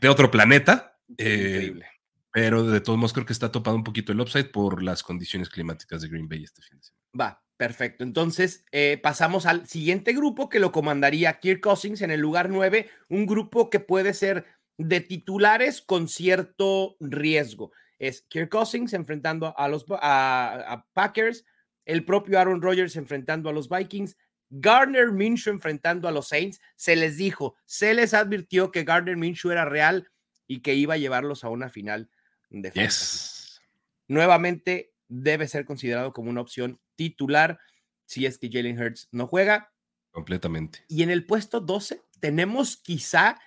de 0.00 0.08
otro 0.08 0.30
planeta. 0.30 0.98
Eh, 1.18 1.50
increíble. 1.54 1.86
pero 2.32 2.64
de 2.64 2.80
todos 2.80 2.98
modos 2.98 3.12
creo 3.12 3.26
que 3.26 3.32
está 3.32 3.52
topado 3.52 3.76
un 3.76 3.84
poquito 3.84 4.12
el 4.12 4.20
upside 4.20 4.50
por 4.50 4.82
las 4.82 5.02
condiciones 5.02 5.48
climáticas 5.48 6.02
de 6.02 6.08
Green 6.08 6.28
Bay 6.28 6.44
este 6.44 6.62
fin 6.62 6.78
de 6.78 6.84
semana. 6.84 7.02
Va, 7.20 7.42
Perfecto. 7.62 8.02
Entonces, 8.02 8.64
eh, 8.72 8.98
pasamos 9.00 9.46
al 9.46 9.68
siguiente 9.68 10.12
grupo 10.12 10.48
que 10.48 10.58
lo 10.58 10.72
comandaría 10.72 11.38
Kirk 11.38 11.60
Cousins 11.60 12.02
en 12.02 12.10
el 12.10 12.18
lugar 12.18 12.50
9, 12.50 12.90
un 13.08 13.24
grupo 13.24 13.70
que 13.70 13.78
puede 13.78 14.14
ser 14.14 14.46
de 14.78 15.00
titulares 15.00 15.80
con 15.80 16.08
cierto 16.08 16.96
riesgo. 16.98 17.70
Es 18.00 18.22
Kirk 18.22 18.48
Cousins 18.48 18.92
enfrentando 18.94 19.56
a 19.56 19.68
los 19.68 19.84
a, 19.90 20.84
Packers, 20.92 21.44
el 21.84 22.04
propio 22.04 22.38
Aaron 22.38 22.62
Rodgers 22.62 22.96
enfrentando 22.96 23.48
a 23.48 23.52
los 23.52 23.68
Vikings, 23.68 24.16
Gardner 24.50 25.10
Minshew 25.12 25.52
enfrentando 25.52 26.08
a 26.08 26.12
los 26.12 26.28
Saints. 26.28 26.60
Se 26.76 26.94
les 26.94 27.16
dijo, 27.16 27.56
se 27.64 27.94
les 27.94 28.14
advirtió 28.14 28.70
que 28.70 28.84
Gardner 28.84 29.16
Minshew 29.16 29.50
era 29.50 29.64
real 29.64 30.10
y 30.46 30.60
que 30.60 30.74
iba 30.74 30.94
a 30.94 30.98
llevarlos 30.98 31.44
a 31.44 31.48
una 31.48 31.70
final 31.70 32.10
de 32.50 32.70
yes. 32.70 33.60
Nuevamente 34.08 34.92
debe 35.08 35.48
ser 35.48 35.64
considerado 35.64 36.12
como 36.12 36.30
una 36.30 36.42
opción 36.42 36.80
titular 36.96 37.58
si 38.04 38.26
es 38.26 38.38
que 38.38 38.50
Jalen 38.52 38.78
Hurts 38.78 39.08
no 39.10 39.26
juega. 39.26 39.72
Completamente. 40.10 40.84
Y 40.88 41.02
en 41.02 41.10
el 41.10 41.24
puesto 41.24 41.60
12 41.60 42.02
tenemos 42.20 42.76
quizá, 42.76 43.40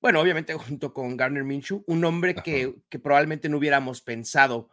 bueno, 0.00 0.20
obviamente 0.20 0.54
junto 0.54 0.94
con 0.94 1.16
Garner 1.16 1.42
Minshew, 1.42 1.82
un 1.88 2.04
hombre 2.04 2.36
que, 2.36 2.76
que, 2.88 2.98
probablemente 3.00 3.48
no 3.48 3.58
hubiéramos 3.58 4.00
pensado 4.00 4.70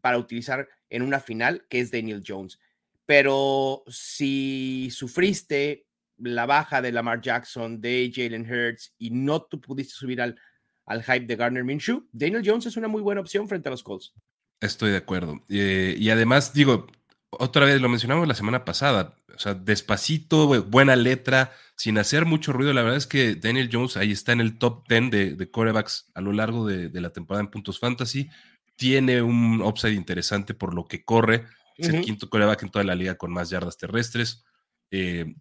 para 0.00 0.18
utilizar 0.18 0.68
en 0.94 1.02
una 1.02 1.18
final, 1.20 1.66
que 1.68 1.80
es 1.80 1.90
Daniel 1.90 2.22
Jones. 2.26 2.58
Pero 3.04 3.82
si 3.88 4.88
sufriste 4.90 5.86
la 6.18 6.46
baja 6.46 6.80
de 6.80 6.92
Lamar 6.92 7.20
Jackson, 7.20 7.80
de 7.80 8.12
Jalen 8.14 8.50
Hurts 8.50 8.94
y 8.98 9.10
no 9.10 9.42
tú 9.42 9.60
pudiste 9.60 9.92
subir 9.94 10.22
al, 10.22 10.38
al 10.86 11.02
hype 11.02 11.26
de 11.26 11.36
Garner 11.36 11.64
Minshew, 11.64 12.06
Daniel 12.12 12.42
Jones 12.44 12.66
es 12.66 12.76
una 12.76 12.88
muy 12.88 13.02
buena 13.02 13.20
opción 13.20 13.48
frente 13.48 13.68
a 13.68 13.72
los 13.72 13.82
Colts. 13.82 14.14
Estoy 14.60 14.92
de 14.92 14.98
acuerdo. 14.98 15.44
Eh, 15.48 15.96
y 15.98 16.10
además, 16.10 16.54
digo, 16.54 16.86
otra 17.30 17.66
vez 17.66 17.80
lo 17.80 17.88
mencionamos 17.88 18.28
la 18.28 18.34
semana 18.34 18.64
pasada, 18.64 19.16
o 19.34 19.38
sea, 19.38 19.54
despacito, 19.54 20.62
buena 20.64 20.94
letra, 20.94 21.52
sin 21.76 21.98
hacer 21.98 22.24
mucho 22.24 22.52
ruido. 22.52 22.72
La 22.72 22.82
verdad 22.82 22.98
es 22.98 23.08
que 23.08 23.34
Daniel 23.34 23.68
Jones 23.70 23.96
ahí 23.96 24.12
está 24.12 24.32
en 24.32 24.40
el 24.40 24.58
top 24.58 24.86
10 24.88 25.10
de, 25.10 25.34
de 25.34 25.50
corebacks 25.50 26.10
a 26.14 26.20
lo 26.20 26.32
largo 26.32 26.66
de, 26.66 26.88
la 27.00 27.10
temporada 27.10 27.42
en 27.42 27.50
puntos 27.50 27.78
fantasy. 27.78 28.30
Tiene 28.76 29.22
un 29.22 29.62
upside 29.62 29.94
interesante 29.94 30.54
por 30.54 30.74
lo 30.74 30.86
que 30.86 31.04
corre. 31.04 31.46
Es 31.76 31.88
el 31.88 32.02
quinto 32.02 32.28
coreback 32.30 32.62
en 32.62 32.70
toda 32.70 32.84
la 32.84 32.94
liga 32.94 33.16
con 33.16 33.32
más 33.32 33.50
yardas 33.50 33.78
terrestres. 33.78 34.44
Eh, 34.90 35.34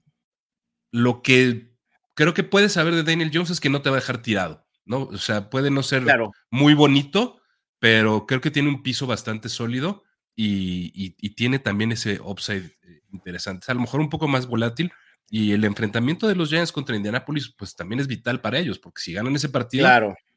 lo 0.91 1.21
que 1.21 1.73
creo 2.13 2.33
que 2.33 2.43
puedes 2.43 2.73
saber 2.73 2.95
de 2.95 3.03
Daniel 3.03 3.31
Jones 3.33 3.49
es 3.49 3.59
que 3.59 3.69
no 3.69 3.81
te 3.81 3.89
va 3.89 3.97
a 3.97 3.99
dejar 3.99 4.21
tirado, 4.21 4.65
¿no? 4.85 5.03
O 5.03 5.17
sea, 5.17 5.49
puede 5.49 5.71
no 5.71 5.83
ser 5.83 6.03
muy 6.49 6.73
bonito, 6.73 7.41
pero 7.79 8.25
creo 8.25 8.41
que 8.41 8.51
tiene 8.51 8.69
un 8.69 8.83
piso 8.83 9.07
bastante 9.07 9.49
sólido 9.49 10.03
y, 10.35 11.11
tiene 11.35 11.59
también 11.59 11.91
ese 11.91 12.19
upside 12.19 12.77
eh, 12.83 13.01
interesante. 13.11 13.65
a 13.69 13.73
lo 13.73 13.81
mejor 13.81 13.99
un 13.99 14.09
poco 14.09 14.27
más 14.27 14.47
volátil. 14.47 14.91
Y 15.29 15.53
el 15.53 15.63
enfrentamiento 15.63 16.27
de 16.27 16.35
los 16.35 16.49
Giants 16.49 16.71
contra 16.71 16.95
Indianapolis, 16.95 17.55
pues 17.57 17.75
también 17.75 17.99
es 17.99 18.07
vital 18.07 18.39
para 18.39 18.59
ellos, 18.59 18.77
porque 18.77 19.01
si 19.01 19.13
ganan 19.13 19.35
ese 19.35 19.49
partido, 19.49 19.87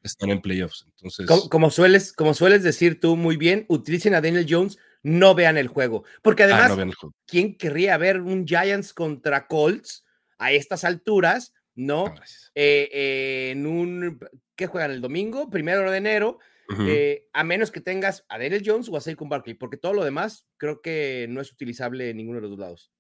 están 0.07 0.31
en 0.31 0.41
playoffs. 0.41 0.87
Entonces, 0.87 1.27
como, 1.51 1.71
sueles, 1.71 2.13
como 2.13 2.35
sueles 2.35 2.63
decir 2.63 3.01
tú 3.01 3.17
muy 3.17 3.37
bien, 3.37 3.65
utilicen 3.69 4.15
a 4.15 4.21
Daniel 4.21 4.47
Jones, 4.49 4.79
no 5.03 5.35
vean 5.35 5.57
el 5.57 5.69
juego. 5.69 6.05
Porque 6.23 6.45
ah, 6.45 6.65
además, 6.65 6.95
¿quién 7.27 7.57
querría 7.57 7.97
ver 7.97 8.21
un 8.21 8.47
Giants 8.47 8.93
contra 8.93 9.47
Colts 9.47 10.05
a 10.39 10.53
estas 10.53 10.85
alturas? 10.85 11.53
¿No? 11.75 12.07
Eh, 12.55 12.89
eh, 12.93 13.51
en 13.53 13.67
un. 13.67 14.19
¿Qué 14.55 14.67
juegan 14.67 14.91
el 14.91 15.03
domingo? 15.03 15.51
Primero 15.51 15.91
de 15.91 15.99
enero 15.99 16.39
eh, 16.81 17.29
a 17.33 17.45
menos 17.45 17.71
que 17.71 17.81
tengas 17.81 18.25
a 18.29 18.39
Daniel 18.39 18.63
Jones 18.65 18.89
o 18.89 18.97
a 18.97 19.01
Saquon 19.01 19.29
Barkley, 19.29 19.55
porque 19.55 19.77
todo 19.77 19.93
lo 19.93 20.05
demás 20.05 20.47
creo 20.57 20.81
que 20.81 21.27
no 21.29 21.41
es 21.41 21.53
utilizable 21.53 22.11
en 22.11 22.17
ninguno 22.17 22.37
de 22.37 22.43
los 22.43 22.51
dos 22.51 22.59
lados. 22.59 22.93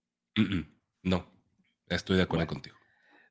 No, 1.02 1.32
estoy 1.88 2.16
de 2.16 2.22
acuerdo 2.22 2.46
contigo. 2.46 2.75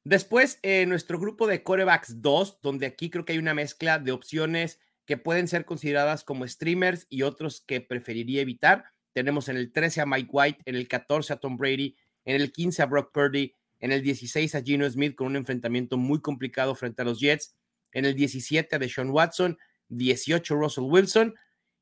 Después, 0.05 0.59
eh, 0.61 0.85
nuestro 0.85 1.19
grupo 1.19 1.47
de 1.47 1.63
corebacks 1.63 2.21
2, 2.21 2.59
donde 2.61 2.85
aquí 2.85 3.09
creo 3.09 3.25
que 3.25 3.33
hay 3.33 3.39
una 3.39 3.55
mezcla 3.55 3.97
de 3.97 4.11
opciones 4.11 4.79
que 5.05 5.17
pueden 5.17 5.47
ser 5.47 5.65
consideradas 5.65 6.23
como 6.23 6.47
streamers 6.47 7.07
y 7.09 7.23
otros 7.23 7.61
que 7.61 7.81
preferiría 7.81 8.41
evitar. 8.41 8.85
Tenemos 9.13 9.49
en 9.49 9.57
el 9.57 9.71
13 9.71 10.01
a 10.01 10.05
Mike 10.05 10.29
White, 10.31 10.61
en 10.65 10.75
el 10.75 10.87
14 10.87 11.33
a 11.33 11.37
Tom 11.37 11.57
Brady, 11.57 11.95
en 12.23 12.39
el 12.39 12.51
15 12.51 12.83
a 12.83 12.85
Brock 12.85 13.11
Purdy, 13.11 13.55
en 13.79 13.91
el 13.91 14.03
16 14.03 14.53
a 14.53 14.61
Gino 14.61 14.87
Smith 14.87 15.15
con 15.15 15.25
un 15.25 15.37
enfrentamiento 15.37 15.97
muy 15.97 16.21
complicado 16.21 16.75
frente 16.75 17.01
a 17.01 17.05
los 17.05 17.19
Jets, 17.19 17.55
en 17.91 18.05
el 18.05 18.13
17 18.13 18.75
a 18.75 18.79
Deshaun 18.79 19.09
Watson, 19.09 19.57
18 19.89 20.55
Russell 20.55 20.83
Wilson 20.83 21.33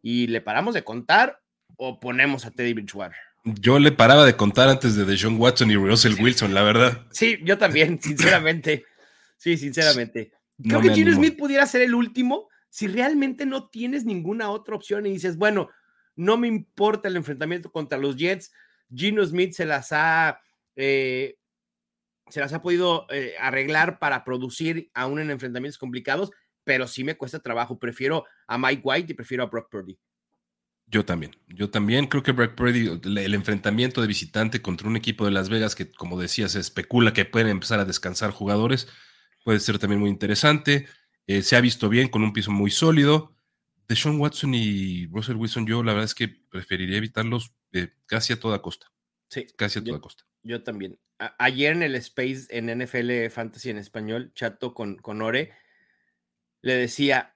y 0.02 0.28
le 0.28 0.40
paramos 0.40 0.74
de 0.74 0.86
contar 0.86 1.42
o 1.76 2.00
ponemos 2.00 2.46
a 2.46 2.52
Teddy 2.52 2.74
Bridgewater. 2.74 3.33
Yo 3.44 3.80
le 3.80 3.92
paraba 3.92 4.26
de 4.26 4.36
contar 4.36 4.70
antes 4.70 4.96
de 4.96 5.06
Deshaun 5.06 5.40
Watson 5.40 5.70
y 5.70 5.76
Russell 5.76 6.22
Wilson, 6.22 6.54
la 6.54 6.64
verdad. 6.64 7.06
Sí, 7.12 7.40
yo 7.44 7.58
también, 7.58 8.00
sinceramente. 8.02 8.86
Sí, 9.38 9.58
sinceramente. 9.58 10.32
Creo 10.62 10.82
que 10.82 10.94
Gino 10.94 11.14
Smith 11.14 11.38
pudiera 11.38 11.66
ser 11.66 11.82
el 11.82 11.96
último 11.96 12.48
si 12.70 12.88
realmente 12.88 13.46
no 13.46 13.70
tienes 13.70 14.06
ninguna 14.06 14.50
otra 14.50 14.76
opción 14.76 15.06
y 15.06 15.12
dices, 15.12 15.38
bueno, 15.38 15.70
no 16.16 16.38
me 16.38 16.48
importa 16.48 17.10
el 17.10 17.18
enfrentamiento 17.18 17.72
contra 17.72 17.98
los 17.98 18.16
Jets. 18.16 18.52
Gino 18.94 19.26
Smith 19.26 19.54
se 19.54 19.66
las 19.66 19.92
ha, 19.92 20.40
eh, 20.76 21.38
se 22.30 22.40
las 22.40 22.54
ha 22.54 22.62
podido 22.62 23.08
eh, 23.10 23.34
arreglar 23.40 24.00
para 24.00 24.24
producir 24.24 24.90
aún 24.94 25.20
en 25.20 25.32
enfrentamientos 25.32 25.78
complicados 25.78 26.32
pero 26.64 26.88
sí 26.88 27.04
me 27.04 27.16
cuesta 27.16 27.40
trabajo. 27.40 27.78
Prefiero 27.78 28.26
a 28.48 28.58
Mike 28.58 28.82
White 28.84 29.12
y 29.12 29.16
prefiero 29.16 29.44
a 29.44 29.48
Brock 29.48 29.70
Purdy. 29.70 29.98
Yo 30.88 31.06
también, 31.06 31.36
yo 31.48 31.70
también 31.70 32.08
creo 32.08 32.22
que 32.22 32.34
Brock 32.34 32.56
Purdy, 32.56 33.00
el 33.04 33.34
enfrentamiento 33.34 34.02
de 34.02 34.08
visitante 34.08 34.62
contra 34.62 34.88
un 34.88 34.96
equipo 34.96 35.26
de 35.26 35.32
Las 35.32 35.50
Vegas 35.50 35.76
que, 35.76 35.92
como 35.92 36.20
decía, 36.20 36.48
se 36.50 36.60
especula 36.60 37.14
que 37.14 37.26
pueden 37.26 37.48
empezar 37.48 37.80
a 37.80 37.86
descansar 37.86 38.32
jugadores, 38.32 38.88
puede 39.44 39.60
ser 39.60 39.80
también 39.80 40.00
muy 40.00 40.10
interesante. 40.10 40.88
Eh, 41.26 41.42
se 41.42 41.56
ha 41.56 41.62
visto 41.62 41.90
bien 41.90 42.10
con 42.10 42.24
un 42.24 42.34
piso 42.34 42.52
muy 42.52 42.70
sólido. 42.70 43.36
De 43.88 43.96
Sean 43.96 44.20
Watson 44.20 44.54
y 44.54 45.08
Russell 45.08 45.36
Wilson, 45.36 45.66
yo 45.66 45.84
la 45.84 45.94
verdad 45.94 46.06
es 46.06 46.16
que 46.16 46.28
preferiría 46.28 46.98
evitarlos 46.98 47.54
eh, 47.72 47.90
casi 48.06 48.34
a 48.34 48.40
toda 48.40 48.62
costa. 48.62 48.88
Sí. 49.30 49.48
Casi 49.58 49.80
a 49.80 49.84
toda 49.84 50.00
costa. 50.00 50.26
Yo 50.44 50.64
también. 50.64 51.00
ayer 51.40 51.74
en 51.74 51.84
el 51.84 51.96
Space 51.96 52.48
en 52.50 52.68
NFL 52.68 53.30
Fantasy 53.30 53.70
en 53.70 53.78
español, 53.78 54.32
chato 54.36 54.74
con, 54.74 54.98
con 54.98 55.22
Ore, 55.22 55.54
le 56.62 56.76
decía, 56.76 57.33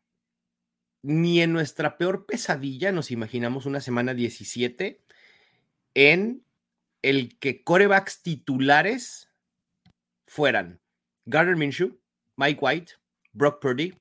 ni 1.08 1.42
en 1.42 1.54
nuestra 1.54 1.98
peor 1.98 2.26
pesadilla 2.26 2.92
nos 2.92 3.12
imaginamos 3.12 3.66
una 3.66 3.80
semana 3.80 4.14
17 4.14 5.02
en 5.94 6.44
el 7.02 7.40
que 7.40 7.64
corebacks 7.64 8.22
titulares 8.22 9.30
fueran 10.26 10.82
Gardner 11.26 11.56
Minshew, 11.56 11.98
Mike 12.36 12.60
White, 12.62 12.94
Brock 13.32 13.62
Purdy, 13.62 13.98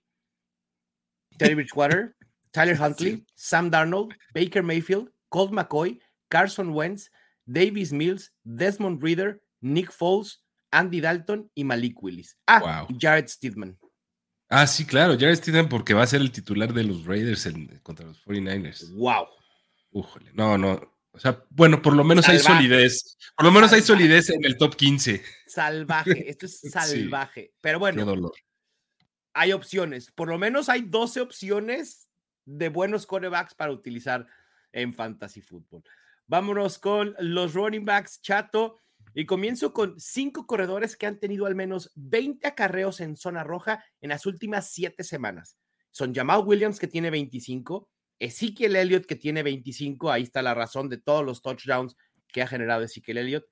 Teddy 1.38 1.54
Bridgewater, 1.62 2.16
Tyler 2.50 2.76
Huntley, 2.76 3.24
Sam 3.36 3.70
Darnold, 3.70 4.12
Baker 4.34 4.64
Mayfield, 4.64 5.08
Colt 5.28 5.52
McCoy, 5.52 6.00
Carson 6.28 6.70
Wentz, 6.74 7.08
Davis 7.46 7.92
Mills, 7.92 8.32
Desmond 8.44 9.00
Reader, 9.00 9.40
Nick 9.60 9.92
Foles, 9.92 10.38
Andy 10.72 11.00
Dalton 11.00 11.48
y 11.54 11.62
Malik 11.62 12.02
Willis. 12.02 12.36
Ah, 12.48 12.84
Jared 12.98 13.28
Stidman. 13.28 13.78
Ah, 14.48 14.66
sí, 14.66 14.84
claro, 14.86 15.14
Jared 15.18 15.36
Stidham 15.36 15.68
porque 15.68 15.94
va 15.94 16.02
a 16.02 16.06
ser 16.06 16.20
el 16.20 16.30
titular 16.30 16.72
de 16.72 16.84
los 16.84 17.04
Raiders 17.04 17.48
contra 17.82 18.06
los 18.06 18.24
49ers. 18.24 18.92
Wow. 18.94 19.26
Újole. 19.90 20.30
No, 20.34 20.56
no. 20.56 20.80
O 21.10 21.18
sea, 21.18 21.42
bueno, 21.50 21.80
por 21.80 21.94
lo 21.94 22.04
menos 22.04 22.28
hay 22.28 22.38
solidez. 22.38 23.16
Por 23.36 23.46
lo 23.46 23.52
menos 23.52 23.72
hay 23.72 23.80
solidez 23.82 24.30
en 24.30 24.44
el 24.44 24.56
top 24.56 24.76
15. 24.76 25.22
Salvaje, 25.46 26.28
esto 26.30 26.46
es 26.46 26.60
salvaje. 26.70 27.54
Pero 27.60 27.78
bueno, 27.78 27.98
Qué 27.98 28.04
dolor. 28.04 28.32
hay 29.32 29.52
opciones. 29.52 30.10
Por 30.12 30.28
lo 30.28 30.38
menos 30.38 30.68
hay 30.68 30.82
12 30.82 31.22
opciones 31.22 32.08
de 32.44 32.68
buenos 32.68 33.06
corebacks 33.06 33.54
para 33.54 33.72
utilizar 33.72 34.26
en 34.72 34.92
Fantasy 34.94 35.40
Football. 35.40 35.82
Vámonos 36.26 36.78
con 36.78 37.16
los 37.18 37.54
running 37.54 37.84
backs, 37.84 38.20
Chato. 38.20 38.82
Y 39.18 39.24
comienzo 39.24 39.72
con 39.72 39.98
cinco 39.98 40.46
corredores 40.46 40.94
que 40.94 41.06
han 41.06 41.18
tenido 41.18 41.46
al 41.46 41.54
menos 41.54 41.90
20 41.94 42.46
acarreos 42.48 43.00
en 43.00 43.16
zona 43.16 43.44
roja 43.44 43.82
en 44.02 44.10
las 44.10 44.26
últimas 44.26 44.70
siete 44.70 45.04
semanas. 45.04 45.56
Son 45.90 46.14
Jamal 46.14 46.42
Williams, 46.44 46.78
que 46.78 46.86
tiene 46.86 47.08
25, 47.08 47.88
Ezekiel 48.18 48.76
Elliott, 48.76 49.06
que 49.06 49.16
tiene 49.16 49.42
25. 49.42 50.12
Ahí 50.12 50.24
está 50.24 50.42
la 50.42 50.52
razón 50.52 50.90
de 50.90 50.98
todos 50.98 51.24
los 51.24 51.40
touchdowns 51.40 51.96
que 52.28 52.42
ha 52.42 52.46
generado 52.46 52.82
Ezekiel 52.82 53.16
Elliott. 53.16 53.46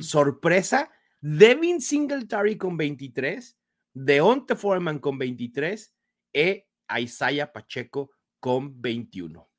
sorpresa, 0.00 0.92
Devin 1.20 1.80
Singletary 1.80 2.56
con 2.56 2.76
23, 2.76 3.58
Deonte 3.92 4.54
Foreman 4.54 5.00
con 5.00 5.18
23 5.18 5.92
e 6.32 6.68
Isaiah 7.00 7.52
Pacheco 7.52 8.12
con 8.38 8.80
21. 8.80 9.50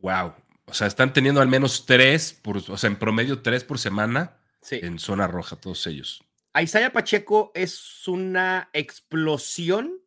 Wow. 0.00 0.34
O 0.66 0.74
sea, 0.74 0.88
están 0.88 1.12
teniendo 1.12 1.40
al 1.40 1.46
menos 1.46 1.86
tres, 1.86 2.32
por, 2.32 2.56
o 2.56 2.76
sea, 2.76 2.90
en 2.90 2.96
promedio 2.96 3.40
tres 3.40 3.62
por 3.62 3.78
semana 3.78 4.40
en 4.70 4.98
zona 4.98 5.26
roja, 5.26 5.56
todos 5.56 5.86
ellos. 5.86 6.22
Isaiah 6.60 6.92
Pacheco 6.92 7.50
es 7.54 8.06
una 8.06 8.70
explosión 8.72 10.00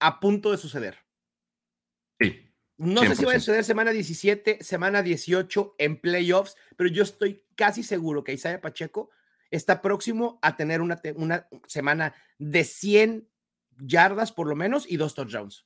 a 0.00 0.20
punto 0.20 0.50
de 0.50 0.58
suceder. 0.58 0.98
Sí. 2.20 2.42
No 2.78 3.02
sé 3.02 3.16
si 3.16 3.24
va 3.24 3.32
a 3.32 3.38
suceder 3.38 3.64
semana 3.64 3.90
17, 3.90 4.62
semana 4.62 5.02
18 5.02 5.76
en 5.78 5.96
playoffs, 5.98 6.56
pero 6.76 6.90
yo 6.90 7.02
estoy 7.02 7.44
casi 7.54 7.82
seguro 7.82 8.24
que 8.24 8.34
Isaiah 8.34 8.60
Pacheco 8.60 9.10
está 9.50 9.80
próximo 9.80 10.38
a 10.42 10.56
tener 10.56 10.82
una, 10.82 11.00
una 11.14 11.48
semana 11.66 12.14
de 12.38 12.64
100 12.64 13.28
yardas 13.78 14.32
por 14.32 14.46
lo 14.46 14.56
menos 14.56 14.86
y 14.88 14.96
dos 14.96 15.14
touchdowns. 15.14 15.64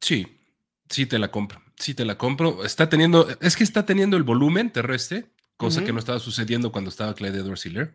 Sí, 0.00 0.40
sí 0.88 1.06
te 1.06 1.18
la 1.18 1.30
compro. 1.30 1.62
Sí 1.76 1.94
te 1.94 2.04
la 2.04 2.18
compro. 2.18 2.64
Está 2.64 2.88
teniendo, 2.88 3.28
es 3.40 3.56
que 3.56 3.64
está 3.64 3.86
teniendo 3.86 4.16
el 4.16 4.22
volumen 4.22 4.70
terrestre, 4.70 5.32
cosa 5.62 5.84
que 5.84 5.92
no 5.92 5.98
estaba 5.98 6.18
sucediendo 6.18 6.72
cuando 6.72 6.90
estaba 6.90 7.14
Clyde 7.14 7.38
Edwards 7.38 7.64
Hiller. 7.66 7.94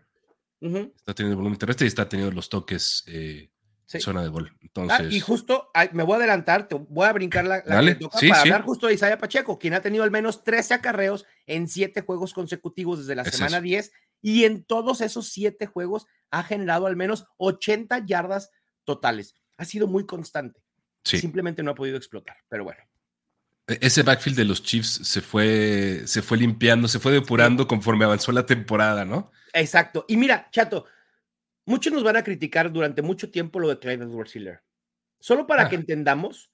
Está 0.60 1.14
teniendo 1.14 1.34
el 1.34 1.38
volumen 1.38 1.60
terrestre 1.60 1.86
y 1.86 1.90
está 1.90 2.10
teniendo 2.10 2.34
los 2.34 2.50
toques 2.50 3.04
eh, 3.08 3.52
zona 3.86 4.24
de 4.24 4.30
gol. 4.30 4.52
Ah, 4.52 4.58
Entonces... 4.62 5.14
y 5.14 5.20
justo, 5.20 5.70
me 5.94 6.04
voy 6.04 6.16
a 6.16 6.18
adelantar, 6.18 6.68
te 6.68 6.76
voy 6.76 7.06
a 7.06 7.14
brincar 7.14 7.46
la, 7.46 7.64
la 7.66 7.98
para 8.28 8.42
hablar 8.42 8.64
justo 8.64 8.88
de 8.88 8.94
Isaiah 8.94 9.18
Pacheco, 9.18 9.58
quien 9.60 9.74
ha 9.74 9.82
tenido 9.82 10.04
al 10.04 10.12
menos 10.12 10.44
13 10.44 10.76
acarreos 10.76 11.26
en 11.46 11.68
7 11.68 12.02
juegos 12.02 12.34
consecutivos 12.34 13.00
desde 13.00 13.16
la 13.16 13.24
semana 13.26 13.62
10 13.62 13.92
y 14.22 14.46
en 14.46 14.64
todos 14.64 15.02
esos 15.02 15.30
7 15.30 15.66
juegos 15.68 16.08
ha 16.32 16.44
generado 16.44 16.88
al 16.88 16.96
menos 16.96 17.28
80 17.38 18.06
yardas 18.06 18.52
totales. 18.84 19.36
Ha 19.58 19.66
sido 19.66 19.88
muy 19.88 20.06
constante. 20.06 20.62
Simplemente 21.04 21.64
no 21.64 21.72
ha 21.72 21.76
podido 21.76 21.98
explotar, 21.98 22.38
pero 22.50 22.66
bueno. 22.66 22.82
E, 23.68 23.78
ese 23.82 24.04
backfield 24.04 24.38
de 24.38 24.46
los 24.46 24.64
Chiefs 24.64 25.02
se 25.04 25.22
fue, 25.22 26.02
se 26.06 26.22
fue 26.22 26.38
limpiando, 26.38 26.88
se 26.88 27.00
fue 27.00 27.12
depurando 27.12 27.68
conforme 27.68 28.06
avanzó 28.06 28.32
la 28.32 28.46
temporada, 28.46 29.06
¿no? 29.06 29.32
Exacto. 29.54 30.06
Y 30.08 30.18
mira, 30.18 30.50
Chato, 30.52 30.86
muchos 31.66 31.94
nos 31.94 32.04
van 32.04 32.18
a 32.18 32.24
criticar 32.24 32.72
durante 32.72 33.02
mucho 33.02 33.30
tiempo 33.30 33.60
lo 33.60 33.70
de 33.70 33.80
Clyde 33.80 34.06
Edwards 34.06 34.36
Hiller. 34.36 34.64
Solo 35.20 35.48
para 35.48 35.64
ah. 35.64 35.70
que 35.70 35.76
entendamos, 35.76 36.52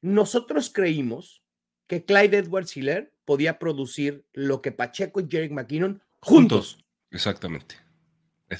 nosotros 0.00 0.70
creímos 0.72 1.42
que 1.86 2.04
Clyde 2.04 2.38
Edwards 2.38 2.76
Hiller 2.76 3.12
podía 3.24 3.58
producir 3.58 4.24
lo 4.32 4.62
que 4.62 4.72
Pacheco 4.72 5.20
y 5.20 5.26
Jerick 5.28 5.52
McKinnon 5.52 6.02
juntos. 6.20 6.84
Exactamente. 7.10 7.76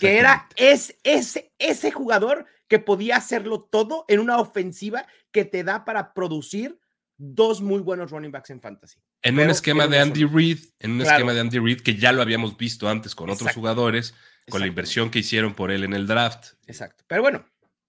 Que 0.00 0.18
era 0.18 0.48
es, 0.56 0.96
ese, 1.02 1.52
ese 1.58 1.90
jugador 1.90 2.46
que 2.68 2.78
podía 2.78 3.16
hacerlo 3.16 3.62
todo 3.62 4.04
en 4.08 4.20
una 4.20 4.38
ofensiva 4.38 5.06
que 5.32 5.44
te 5.44 5.64
da 5.64 5.84
para 5.84 6.12
producir 6.12 6.79
dos 7.20 7.60
muy 7.60 7.80
buenos 7.80 8.10
running 8.10 8.32
backs 8.32 8.50
en 8.50 8.60
fantasy. 8.60 8.98
En 9.22 9.38
un 9.38 9.50
esquema 9.50 9.86
de 9.86 9.98
Andy 9.98 10.24
Reid, 10.24 10.58
en 10.78 10.92
un 10.92 11.02
esquema 11.02 11.34
de 11.34 11.40
Andy 11.40 11.58
Reid 11.58 11.80
que 11.82 11.94
ya 11.94 12.12
lo 12.12 12.22
habíamos 12.22 12.56
visto 12.56 12.88
antes 12.88 13.14
con 13.14 13.28
otros 13.28 13.52
jugadores, 13.52 14.14
con 14.48 14.60
la 14.60 14.66
inversión 14.66 15.10
que 15.10 15.18
hicieron 15.18 15.54
por 15.54 15.70
él 15.70 15.84
en 15.84 15.92
el 15.92 16.06
draft. 16.06 16.54
Exacto. 16.66 17.04
Pero 17.06 17.20
bueno, 17.22 17.46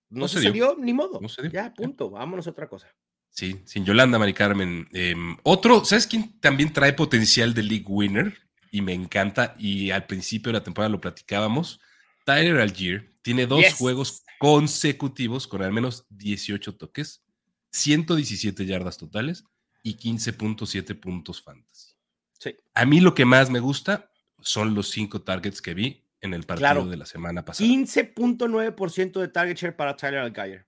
no, 0.10 0.28
se, 0.28 0.52
dio. 0.52 0.76
ni 0.78 0.94
modo. 0.94 1.22
Ya, 1.52 1.74
punto. 1.74 2.10
Vámonos 2.10 2.46
a 2.48 2.50
otra 2.52 2.68
cosa. 2.68 2.88
Sí, 3.30 3.62
sin 3.66 3.86
Yolanda, 3.86 4.20
Mari 4.20 4.34
Carmen. 4.34 4.90
Em, 4.92 5.38
otro, 5.44 5.86
¿sabes 5.86 6.06
quién 6.06 6.38
también 6.42 6.74
trae 6.74 6.92
potencial 6.92 7.54
de 7.54 7.64
league 7.64 7.86
winner? 7.88 8.38
Y 8.70 8.82
me 8.82 8.94
encanta, 8.94 9.56
y 9.58 9.92
al 9.92 10.06
principio 10.06 10.52
de 10.52 10.60
la 10.60 10.64
temporada 10.64 10.90
lo 10.90 11.00
platicábamos. 11.00 11.80
Tyler 12.26 12.60
Algier 12.60 13.10
tiene 13.22 13.48
dos 13.48 13.74
juegos 13.74 14.24
consecutivos 14.40 15.48
con 15.48 15.62
al 15.62 15.72
menos 15.72 16.06
18 16.10 16.76
toques, 16.76 17.24
117 17.72 18.66
yardas 18.66 18.98
totales 18.98 19.46
y 19.84 19.98
15.7 19.98 21.00
puntos 21.00 21.42
fantasy. 21.42 21.96
Sí. 22.40 22.56
A 22.74 22.86
mí 22.86 23.02
lo 23.02 23.14
que 23.14 23.26
más 23.26 23.50
me 23.50 23.60
gusta 23.60 24.12
son 24.42 24.74
los 24.74 24.90
cinco 24.90 25.22
targets 25.22 25.62
que 25.62 25.74
vi 25.74 26.04
en 26.22 26.34
el 26.34 26.44
partido 26.44 26.88
de 26.88 26.98
la 26.98 27.06
semana 27.06 27.44
pasada. 27.44 27.68
15.9% 27.68 29.20
de 29.20 29.28
target 29.28 29.58
share 29.58 29.76
para 29.76 29.96
Tyler 29.96 30.20
Algier, 30.20 30.68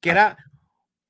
que 0.00 0.10
era 0.10 0.36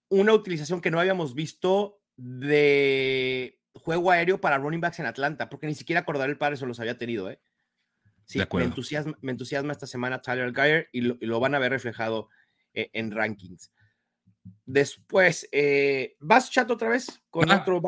una 0.08 0.32
utilización 0.32 0.80
que 0.80 0.90
no 0.90 1.00
habíamos 1.00 1.34
visto 1.34 2.00
de 2.16 3.60
juego 3.74 4.10
aéreo 4.10 4.40
para 4.40 4.58
running 4.58 4.80
backs 4.80 5.00
en 5.00 5.06
Atlanta, 5.06 5.48
porque 5.48 5.66
ni 5.66 5.74
siquiera 5.74 6.00
acordar 6.00 6.28
el 6.28 6.38
padre 6.38 6.56
se 6.56 6.66
los 6.66 6.78
había 6.80 6.98
tenido, 6.98 7.30
¿eh? 7.30 7.40
Sí, 8.24 8.40
me 8.52 8.64
entusiasma, 8.64 9.18
me 9.20 9.32
entusiasma, 9.32 9.72
esta 9.72 9.86
semana 9.86 10.22
Tyler 10.22 10.54
Geyer 10.54 10.88
y 10.92 11.02
lo, 11.02 11.40
van 11.40 11.54
a 11.54 11.58
ver 11.58 11.72
reflejado 11.72 12.30
eh, 12.72 12.88
en 12.94 13.10
rankings. 13.10 13.70
Después, 14.66 15.48
eh, 15.52 16.16
¿vas 16.20 16.50
chat 16.50 16.70
otra 16.70 16.88
vez? 16.88 17.20
Con 17.30 17.50
ah, 17.50 17.64
otro, 17.66 17.82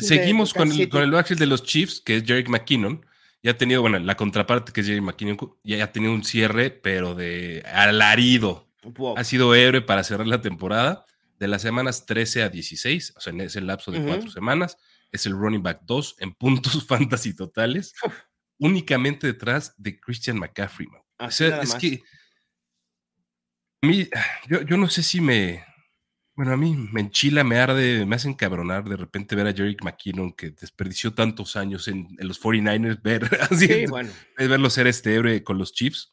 seguimos 0.00 0.54
con, 0.54 0.70
el, 0.70 0.88
con 0.88 1.02
el 1.02 1.10
backfield 1.10 1.40
de 1.40 1.46
los 1.46 1.62
Chiefs, 1.62 2.00
que 2.00 2.16
es 2.16 2.24
Jerick 2.24 2.48
McKinnon. 2.48 3.04
Ya 3.42 3.52
ha 3.52 3.58
tenido, 3.58 3.82
bueno, 3.82 3.98
la 3.98 4.16
contraparte 4.16 4.72
que 4.72 4.80
es 4.80 4.86
Jerick 4.86 5.02
McKinnon, 5.02 5.36
ya 5.62 5.84
ha 5.84 5.92
tenido 5.92 6.12
un 6.12 6.24
cierre, 6.24 6.70
pero 6.70 7.14
de 7.14 7.62
alarido. 7.66 8.68
Ha 9.16 9.24
sido 9.24 9.54
héroe 9.54 9.82
para 9.82 10.04
cerrar 10.04 10.26
la 10.26 10.40
temporada. 10.40 11.04
De 11.38 11.48
las 11.48 11.60
semanas 11.60 12.06
13 12.06 12.44
a 12.44 12.48
16, 12.48 13.14
o 13.14 13.20
sea, 13.20 13.30
en 13.30 13.42
ese 13.42 13.60
lapso 13.60 13.90
de 13.90 14.02
cuatro 14.02 14.30
semanas, 14.30 14.78
es 15.12 15.26
el 15.26 15.34
running 15.34 15.62
back 15.62 15.80
2 15.84 16.16
en 16.20 16.32
puntos 16.32 16.82
fantasy 16.88 17.34
totales 17.34 17.92
únicamente 18.58 19.26
detrás 19.26 19.74
de 19.76 19.98
Christian 20.00 20.38
McCaffrey. 20.38 20.88
o 21.18 21.30
sea, 21.30 21.60
es 21.60 21.74
que 21.74 22.02
a 23.82 23.86
mí, 23.86 24.08
yo, 24.48 24.62
yo, 24.62 24.76
no 24.76 24.88
sé 24.88 25.02
si 25.02 25.20
me, 25.20 25.64
bueno, 26.36 26.52
a 26.52 26.56
mí 26.56 26.76
me 26.92 27.00
enchila, 27.00 27.42
me 27.44 27.58
arde, 27.58 28.04
me 28.04 28.16
hace 28.16 28.28
encabronar 28.28 28.84
de 28.84 28.96
repente 28.96 29.34
ver 29.34 29.46
a 29.46 29.52
Jerry 29.52 29.76
McKinnon 29.82 30.32
que 30.32 30.50
desperdició 30.50 31.14
tantos 31.14 31.56
años 31.56 31.88
en, 31.88 32.08
los 32.18 32.40
49ers, 32.40 33.02
ver, 33.02 33.24
así, 33.50 33.86
bueno. 33.86 34.10
verlo 34.36 34.68
ser 34.68 34.86
este 34.86 35.14
héroe 35.14 35.42
con 35.42 35.56
los 35.58 35.72
Chiefs, 35.72 36.12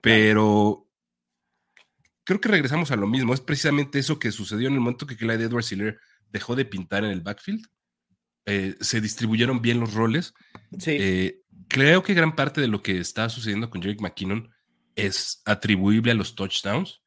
pero 0.00 0.88
creo 2.24 2.40
que 2.40 2.48
regresamos 2.48 2.90
a 2.90 2.96
lo 2.96 3.06
mismo. 3.06 3.34
Es 3.34 3.40
precisamente 3.40 3.98
eso 3.98 4.18
que 4.18 4.32
sucedió 4.32 4.68
en 4.68 4.74
el 4.74 4.80
momento 4.80 5.06
que 5.06 5.16
Clyde 5.16 5.44
Edwards 5.44 5.72
Hiller 5.72 5.98
dejó 6.30 6.56
de 6.56 6.64
pintar 6.64 7.04
en 7.04 7.10
el 7.10 7.20
backfield. 7.20 7.66
Eh, 8.46 8.76
se 8.80 9.00
distribuyeron 9.00 9.62
bien 9.62 9.80
los 9.80 9.94
roles. 9.94 10.34
Sí. 10.78 10.96
Eh, 10.98 11.42
creo 11.68 12.02
que 12.02 12.14
gran 12.14 12.36
parte 12.36 12.60
de 12.60 12.68
lo 12.68 12.82
que 12.82 12.98
está 12.98 13.28
sucediendo 13.28 13.70
con 13.70 13.82
Jerick 13.82 14.00
McKinnon 14.00 14.50
es 14.96 15.42
atribuible 15.44 16.12
a 16.12 16.14
los 16.14 16.34
touchdowns, 16.34 17.00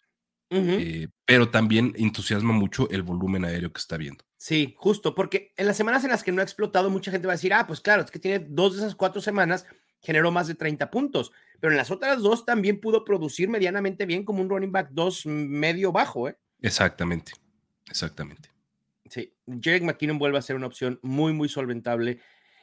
eh, 0.49 1.07
pero 1.25 1.49
también 1.49 1.93
entusiasma 1.97 2.53
mucho 2.53 2.89
el 2.89 3.03
volumen 3.03 3.45
aéreo 3.45 3.71
que 3.71 3.79
está 3.79 3.97
viendo. 3.97 4.23
Sí, 4.37 4.75
justo, 4.77 5.15
porque 5.15 5.53
en 5.57 5.67
las 5.67 5.77
semanas 5.77 6.03
en 6.03 6.11
las 6.11 6.23
que 6.23 6.31
no 6.31 6.41
ha 6.41 6.43
explotado, 6.43 6.89
mucha 6.89 7.11
gente 7.11 7.27
va 7.27 7.33
a 7.33 7.35
decir, 7.35 7.53
ah, 7.53 7.67
pues 7.67 7.81
claro, 7.81 8.03
es 8.03 8.11
que 8.11 8.19
tiene 8.19 8.45
dos 8.47 8.73
de 8.73 8.79
esas 8.79 8.95
cuatro 8.95 9.21
semanas, 9.21 9.65
generó 10.01 10.31
más 10.31 10.47
de 10.47 10.55
30 10.55 10.89
puntos, 10.89 11.31
pero 11.59 11.71
en 11.71 11.77
las 11.77 11.91
otras 11.91 12.21
dos 12.21 12.45
también 12.45 12.79
pudo 12.79 13.03
producir 13.03 13.49
medianamente 13.49 14.05
bien 14.05 14.23
como 14.23 14.41
un 14.41 14.49
running 14.49 14.71
back 14.71 14.89
dos 14.91 15.25
medio 15.25 15.91
bajo, 15.91 16.29
¿eh? 16.29 16.37
Exactamente, 16.61 17.33
exactamente. 17.89 18.49
Sí, 19.09 19.33
Jerick 19.61 19.83
McKinnon 19.83 20.19
vuelve 20.19 20.37
a 20.37 20.41
ser 20.41 20.55
una 20.55 20.67
opción 20.67 20.99
muy, 21.01 21.33
muy 21.33 21.49
solventable 21.49 22.19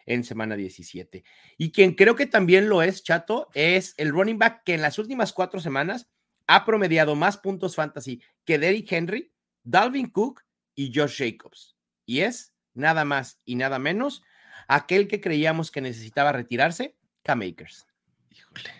en 0.07 0.25
semana 0.25 0.57
17. 0.57 1.25
Y 1.57 1.73
quien 1.73 1.94
creo 1.94 2.14
que 2.14 2.27
también 2.27 2.68
lo 2.68 2.83
es, 2.83 3.03
Chato, 3.03 3.49
es 3.55 3.94
el 3.97 4.11
running 4.11 4.38
back 4.38 4.62
que 4.64 4.75
en 4.75 4.83
las 4.83 4.99
últimas 4.99 5.33
cuatro 5.33 5.61
semanas 5.61 6.09
ha 6.47 6.65
promediado 6.65 7.15
más 7.15 7.39
puntos 7.39 7.75
fantasy 7.77 8.23
que 8.45 8.59
Derrick 8.59 8.91
Henry, 8.91 9.33
Dalvin 9.63 10.11
Cook 10.11 10.43
y 10.75 10.93
Josh 10.95 11.19
Jacobs. 11.19 11.77
Y 12.07 12.21
es 12.21 12.55
nada 12.75 13.05
más 13.05 13.41
y 13.45 13.55
nada 13.55 13.79
menos 13.79 14.23
aquel 14.69 15.09
que 15.09 15.21
creíamos 15.21 15.71
que 15.71 15.81
necesitaba 15.81 16.33
retirarse, 16.33 16.97
K-Makers. 17.23 17.87
Híjole, 18.31 18.71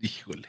híjole. 0.00 0.48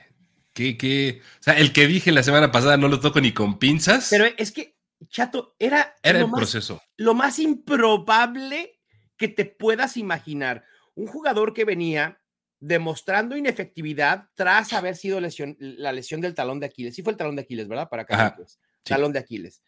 ¿Qué, 0.54 0.78
qué? 0.78 1.22
O 1.40 1.44
sea, 1.44 1.54
el 1.58 1.72
que 1.72 1.88
dije 1.88 2.12
la 2.12 2.24
semana 2.24 2.52
pasada 2.52 2.78
no 2.78 2.88
lo 2.88 3.00
toco 3.00 3.22
ni 3.22 3.34
con 3.34 3.60
pinzas. 3.60 4.10
Pero 4.10 4.26
es 4.26 4.52
que, 4.52 4.76
Chato, 5.08 5.56
era, 5.60 5.96
era 6.04 6.20
el 6.20 6.30
proceso. 6.30 6.82
Lo 6.98 7.14
más 7.14 7.40
improbable 7.40 8.80
que 9.16 9.28
te 9.30 9.46
puedas 9.46 9.96
imaginar. 9.96 10.66
Un 10.96 11.08
jugador 11.08 11.54
que 11.54 11.64
venía 11.64 12.19
demostrando 12.60 13.38
inefectividad 13.38 14.28
tras 14.36 14.74
haber 14.74 14.96
sido 14.96 15.20
lesión, 15.20 15.56
la 15.60 15.92
lesión 15.92 16.22
del 16.22 16.36
talón 16.36 16.60
de 16.60 16.66
Aquiles. 16.66 16.96
Sí 16.96 17.04
fue 17.04 17.12
el 17.12 17.18
talón 17.18 17.36
de 17.36 17.44
Aquiles, 17.44 17.68
¿verdad? 17.68 17.90
Para 17.90 18.04
acá. 18.04 18.38
Talón 18.84 19.14
de 19.14 19.20
Aquiles, 19.20 19.62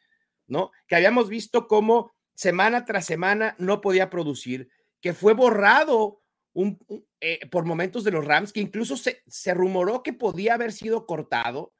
¿no? 0.47 0.71
Que 0.87 0.95
habíamos 0.95 1.29
visto 1.29 1.67
cómo 1.67 2.13
semana 2.33 2.85
tras 2.85 3.05
semana 3.05 3.55
no 3.59 3.81
podía 3.81 4.09
producir, 4.09 4.69
que 4.99 5.13
fue 5.13 5.33
borrado 5.33 6.21
un, 6.53 6.77
eh, 7.19 7.47
por 7.49 7.65
momentos 7.65 8.03
de 8.03 8.11
los 8.11 8.25
Rams, 8.25 8.51
que 8.51 8.61
incluso 8.61 8.97
se, 8.97 9.23
se 9.27 9.53
rumoró 9.53 10.03
que 10.03 10.13
podía 10.13 10.55
haber 10.55 10.71
sido 10.71 11.05
cortado, 11.05 11.73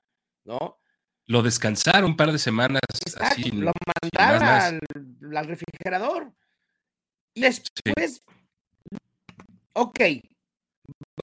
¿no? 0.45 0.79
Lo 1.25 1.41
descansaron 1.41 2.11
un 2.11 2.17
par 2.17 2.31
de 2.31 2.39
semanas. 2.39 2.81
así, 3.19 3.51
lo 3.51 3.71
mandaron 4.03 4.81
al 5.33 5.47
refrigerador. 5.47 6.33
Y 7.33 7.41
después, 7.41 8.23
ok, 9.73 9.99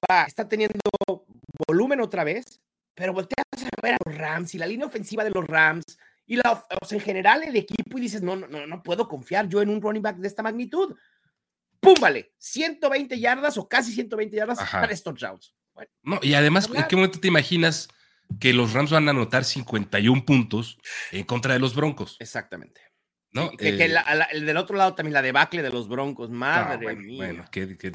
va, 0.09 0.23
está 0.23 0.47
teniendo 0.47 0.79
volumen 1.67 2.01
otra 2.01 2.23
vez, 2.23 2.59
pero 2.93 3.13
volteas 3.13 3.45
a 3.53 3.81
ver 3.81 3.95
a 3.95 3.97
los 4.05 4.17
Rams 4.17 4.55
y 4.55 4.57
la 4.57 4.67
línea 4.67 4.87
ofensiva 4.87 5.23
de 5.23 5.31
los 5.31 5.45
Rams 5.45 5.97
y 6.25 6.35
la, 6.35 6.65
en 6.89 6.99
general 6.99 7.43
el 7.43 7.55
equipo 7.55 7.97
y 7.97 8.01
dices, 8.01 8.21
no, 8.21 8.35
no, 8.35 8.67
no 8.67 8.83
puedo 8.83 9.07
confiar 9.07 9.47
yo 9.47 9.61
en 9.61 9.69
un 9.69 9.81
running 9.81 10.03
back 10.03 10.17
de 10.17 10.27
esta 10.27 10.43
magnitud. 10.43 10.95
¡Pum! 11.79 11.95
Vale, 11.99 12.33
120 12.37 13.19
yardas 13.19 13.57
o 13.57 13.67
casi 13.67 13.91
120 13.93 14.35
yardas 14.35 14.59
para 14.71 14.91
estos 14.91 15.19
rounds. 15.19 15.55
no, 16.03 16.19
y 16.21 16.33
además, 16.33 16.69
¿en 16.73 16.83
qué 16.87 16.95
momento 16.95 17.19
te 17.19 17.27
imaginas 17.27 17.87
que 18.39 18.53
los 18.53 18.73
Rams 18.73 18.91
van 18.91 19.07
a 19.07 19.11
anotar 19.11 19.43
51 19.43 20.25
puntos 20.25 20.77
en 21.11 21.23
contra 21.23 21.53
de 21.53 21.59
los 21.59 21.73
Broncos? 21.73 22.17
Exactamente. 22.19 22.81
¿No? 23.31 23.51
que, 23.51 23.69
eh, 23.69 23.95
el 24.31 24.45
del 24.45 24.57
otro 24.57 24.75
lado 24.75 24.95
también 24.95 25.13
la 25.13 25.21
debacle 25.21 25.61
de 25.61 25.69
los 25.69 25.87
Broncos, 25.87 26.29
madre 26.29 26.95
mía. 26.95 27.17
Bueno, 27.17 27.45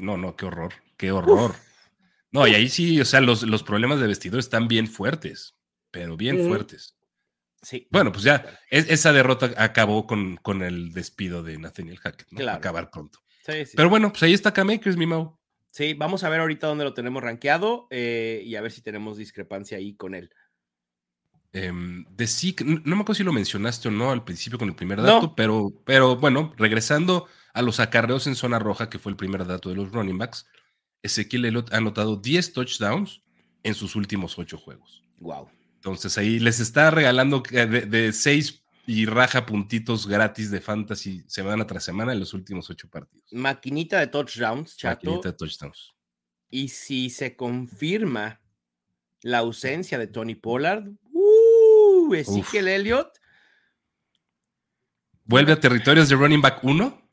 no, 0.01 0.17
no, 0.17 0.35
qué 0.35 0.45
horror, 0.45 0.73
qué 0.97 1.11
horror. 1.11 1.55
No, 2.31 2.47
y 2.47 2.53
ahí 2.55 2.69
sí, 2.69 2.99
o 2.99 3.05
sea, 3.05 3.21
los, 3.21 3.43
los 3.43 3.63
problemas 3.63 3.99
de 3.99 4.07
vestidor 4.07 4.39
están 4.39 4.67
bien 4.67 4.87
fuertes, 4.87 5.55
pero 5.91 6.17
bien 6.17 6.45
fuertes. 6.45 6.97
Sí. 7.61 7.87
Bueno, 7.89 8.11
pues 8.11 8.23
ya, 8.23 8.59
esa 8.69 9.11
derrota 9.11 9.51
acabó 9.57 10.05
con, 10.05 10.37
con 10.37 10.61
el 10.61 10.91
despido 10.91 11.41
de 11.41 11.57
Nathaniel 11.57 11.97
Hackett, 11.97 12.27
¿no? 12.31 12.51
Acabar 12.51 12.91
pronto. 12.91 13.19
Pero 13.75 13.89
bueno, 13.89 14.11
pues 14.11 14.23
ahí 14.23 14.33
está 14.33 14.53
K-Makers, 14.53 14.97
mi 14.97 15.05
Mau. 15.05 15.37
Sí, 15.71 15.93
vamos 15.93 16.23
a 16.23 16.29
ver 16.29 16.39
ahorita 16.39 16.67
dónde 16.67 16.83
lo 16.83 16.93
tenemos 16.93 17.21
rankeado 17.21 17.87
eh, 17.89 18.41
y 18.45 18.55
a 18.55 18.61
ver 18.61 18.71
si 18.71 18.81
tenemos 18.81 19.17
discrepancia 19.17 19.77
ahí 19.77 19.95
con 19.95 20.15
él. 20.15 20.29
Em, 21.51 22.05
de 22.09 22.27
sí, 22.27 22.55
no 22.63 22.95
me 22.95 23.01
acuerdo 23.01 23.15
si 23.15 23.23
lo 23.23 23.33
mencionaste 23.33 23.87
o 23.87 23.91
no 23.91 24.11
al 24.11 24.23
principio 24.23 24.59
con 24.59 24.67
el 24.67 24.75
primer 24.75 25.01
dato, 25.01 25.35
pero, 25.35 25.71
pero 25.85 26.17
bueno, 26.17 26.53
regresando 26.57 27.27
a 27.53 27.61
los 27.61 27.79
acarreos 27.79 28.27
en 28.27 28.35
zona 28.35 28.59
roja, 28.59 28.89
que 28.89 28.99
fue 28.99 29.11
el 29.11 29.15
primer 29.15 29.45
dato 29.45 29.69
de 29.69 29.75
los 29.75 29.91
running 29.91 30.17
backs, 30.17 30.45
Ezequiel 31.05 31.45
Elliott 31.45 31.73
ha 31.73 31.77
anotado 31.77 32.15
10 32.17 32.53
touchdowns 32.53 33.21
en 33.63 33.73
sus 33.73 33.95
últimos 33.95 34.37
8 34.37 34.57
juegos. 34.57 35.03
Wow. 35.19 35.49
Entonces 35.75 36.17
ahí 36.17 36.39
les 36.39 36.59
está 36.59 36.91
regalando 36.91 37.43
de, 37.51 37.65
de 37.65 38.11
6 38.11 38.65
y 38.87 39.05
raja 39.05 39.45
puntitos 39.45 40.07
gratis 40.07 40.51
de 40.51 40.61
fantasy 40.61 41.23
semana 41.27 41.65
tras 41.65 41.83
semana 41.83 42.13
en 42.13 42.19
los 42.19 42.33
últimos 42.33 42.69
ocho 42.69 42.89
partidos. 42.89 43.31
Maquinita 43.33 43.99
de 43.99 44.07
touchdowns, 44.07 44.77
chato. 44.77 45.05
Maquinita 45.05 45.31
de 45.31 45.37
touchdowns. 45.37 45.95
Y 46.49 46.69
si 46.69 47.09
se 47.09 47.35
confirma 47.35 48.41
la 49.21 49.39
ausencia 49.39 49.97
de 49.97 50.07
Tony 50.07 50.35
Pollard, 50.35 50.87
uh, 51.11 52.13
Ezekiel 52.13 52.67
Elliott. 52.67 53.19
¿Vuelve 55.23 55.53
a 55.53 55.59
territorios 55.59 56.07
de 56.07 56.15
running 56.15 56.41
back 56.41 56.63
1? 56.63 57.09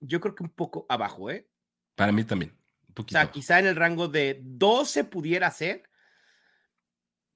Yo 0.00 0.20
creo 0.20 0.34
que 0.34 0.42
un 0.42 0.50
poco 0.50 0.86
abajo, 0.88 1.30
¿eh? 1.30 1.46
Para 1.94 2.10
mí 2.10 2.24
también. 2.24 2.56
O 2.96 3.08
sea, 3.08 3.30
quizá 3.30 3.58
en 3.58 3.66
el 3.66 3.76
rango 3.76 4.08
de 4.08 4.40
12 4.42 5.04
pudiera 5.04 5.50
ser. 5.50 5.84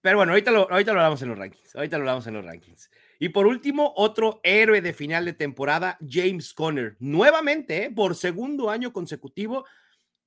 Pero 0.01 0.19
bueno, 0.19 0.33
ahorita 0.33 0.51
lo, 0.51 0.71
ahorita 0.71 0.93
lo 0.93 1.01
hablamos 1.01 1.23
en 1.23 1.29
los 1.31 1.39
rankings. 1.39 1.75
Ahorita 1.75 1.97
lo 1.97 2.03
hablamos 2.03 2.27
en 2.27 2.35
los 2.35 2.45
rankings. 2.45 2.91
Y 3.19 3.31
por 3.31 3.47
último, 3.47 3.93
otro 3.97 4.41
héroe 4.43 4.81
de 4.81 4.93
final 4.93 5.25
de 5.25 5.33
temporada, 5.33 5.99
James 6.07 6.53
Conner. 6.53 6.97
Nuevamente, 7.01 7.85
¿eh? 7.85 7.91
por 7.91 8.15
segundo 8.15 8.71
año 8.71 8.93
consecutivo, 8.93 9.65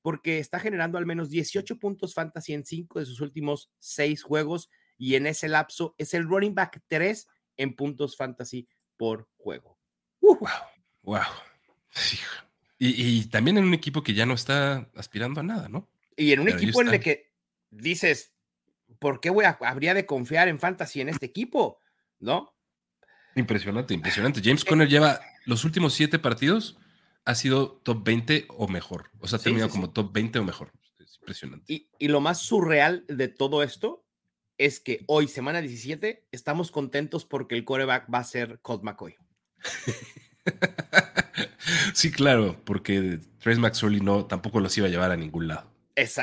porque 0.02 0.40
está 0.40 0.60
generando 0.60 0.98
al 0.98 1.06
menos 1.06 1.30
18 1.30 1.80
puntos 1.80 2.14
fantasy 2.14 2.54
en 2.54 2.66
5 2.66 3.00
de 3.00 3.06
sus 3.06 3.22
últimos 3.22 3.72
6 3.80 4.24
juegos. 4.24 4.70
Y 4.98 5.16
en 5.16 5.28
ese 5.28 5.48
lapso 5.48 5.96
es 5.98 6.14
el 6.14 6.28
running 6.28 6.56
back 6.56 6.82
3 6.88 7.28
en 7.58 7.76
puntos 7.76 8.18
fantasy 8.18 8.68
por 8.98 9.30
juego. 9.38 9.78
Wow, 10.20 10.38
wow. 11.04 11.22
Y, 12.82 13.26
también 13.26 13.58
en 13.58 13.66
un 13.66 13.74
equipo 13.74 14.04
que 14.04 14.14
ya 14.14 14.26
no 14.26 14.34
está 14.34 14.90
aspirando 14.96 15.42
a 15.42 15.44
nada, 15.44 15.68
¿no? 15.68 15.90
Y 16.16 16.32
en 16.32 16.40
un 16.40 16.48
equipo 16.48 16.82
en 16.82 16.88
el 16.88 17.00
que 17.02 17.34
dices, 17.70 18.34
¿por 19.00 19.20
qué 19.20 19.30
voy 19.30 19.44
a, 19.44 19.58
habría 19.62 19.94
de 19.94 20.06
confiar 20.06 20.48
en 20.48 20.60
fantasy 20.60 21.02
en 21.02 21.10
este 21.10 21.26
equipo? 21.26 21.80
¿No? 22.20 22.56
Impresionante, 23.36 23.94
impresionante. 23.94 24.42
James 24.42 24.64
Conner 24.64 24.88
lleva 24.88 25.20
los 25.46 25.66
últimos 25.66 25.94
siete 25.94 26.20
partidos, 26.20 26.78
ha 27.26 27.36
sido 27.36 27.82
top 27.84 28.04
20 28.04 28.46
o 28.50 28.70
mejor. 28.70 29.12
O 29.20 29.28
sea, 29.28 29.40
ha 29.40 29.42
terminado 29.42 29.70
como 29.70 29.92
top 29.92 30.14
20 30.14 30.40
o 30.40 30.44
mejor. 30.46 30.72
Es 31.00 31.18
impresionante. 31.18 31.88
Y, 32.00 32.08
lo 32.08 32.22
más 32.22 32.40
surreal 32.40 33.06
de 33.08 33.28
todo 33.28 33.62
esto 33.62 34.06
es 34.58 34.80
que 34.80 35.04
hoy, 35.08 35.28
semana 35.28 35.62
17, 35.62 36.28
estamos 36.32 36.72
contentos 36.72 37.26
porque 37.26 37.56
el 37.56 37.66
coreback 37.66 38.14
va 38.14 38.20
a 38.20 38.24
ser 38.24 38.60
Colt 38.62 38.84
McCoy. 38.84 39.16
sí, 41.94 42.12
claro, 42.12 42.60
porque 42.64 43.20
Trace 43.40 43.60
McSorley 43.60 44.02
no, 44.02 44.26
tampoco 44.26 44.60
los 44.60 44.78
iba 44.78 44.88
a 44.88 44.90
llevar 44.90 45.12
a 45.12 45.18
ningún 45.18 45.48
lado. 45.48 45.70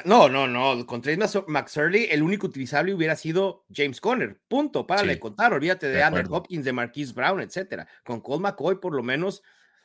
No, 0.04 0.28
no, 0.28 0.46
no. 0.46 0.87
Con 0.87 1.02
Trace 1.02 1.42
McSurley, 1.48 2.09
el 2.11 2.22
único 2.22 2.46
utilizable 2.46 2.94
hubiera 2.94 3.16
sido 3.16 3.64
James 3.74 4.00
Conner. 4.00 4.40
Punto. 4.48 4.87
Para 4.87 5.02
de 5.02 5.18
contar. 5.18 5.52
Olvídate 5.52 5.88
de, 5.88 6.02
Andrew 6.02 6.35
Hopkins, 6.35 6.64
de 6.64 6.72
Marquise 6.72 7.12
Brown, 7.12 7.40
etcétera. 7.40 7.87
Con 8.04 8.20
Colt 8.20 8.42
McCoy, 8.42 8.80
por 8.80 8.94
lo 8.94 9.02
menos, 9.02 9.42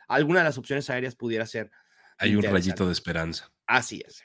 alguna 0.08 0.40
de 0.40 0.46
las 0.46 0.58
opciones 0.58 0.90
aéreas 0.90 1.16
pudiera 1.16 1.46
ser. 1.46 1.72
Hay 2.18 2.36
un 2.36 2.44
rayito 2.44 2.86
de 2.86 2.94
esperanza. 2.94 3.52
Así 3.66 4.04
es. 4.06 4.24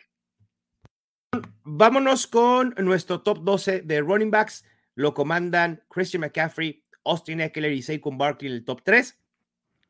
Vámonos 1.65 2.27
con 2.27 2.75
nuestro 2.79 3.23
top 3.23 3.43
12 3.43 3.81
de 3.83 4.01
running 4.01 4.31
backs. 4.31 4.65
Lo 4.95 5.15
comandan 5.15 5.83
Christian 5.89 6.21
McCaffrey, 6.21 6.85
Austin 7.05 7.41
Eckler 7.41 7.73
y 7.73 7.83
Saquon 7.83 8.17
Barkley 8.19 8.51
en 8.51 8.57
el 8.57 8.65
top 8.65 8.83
3. 8.85 9.19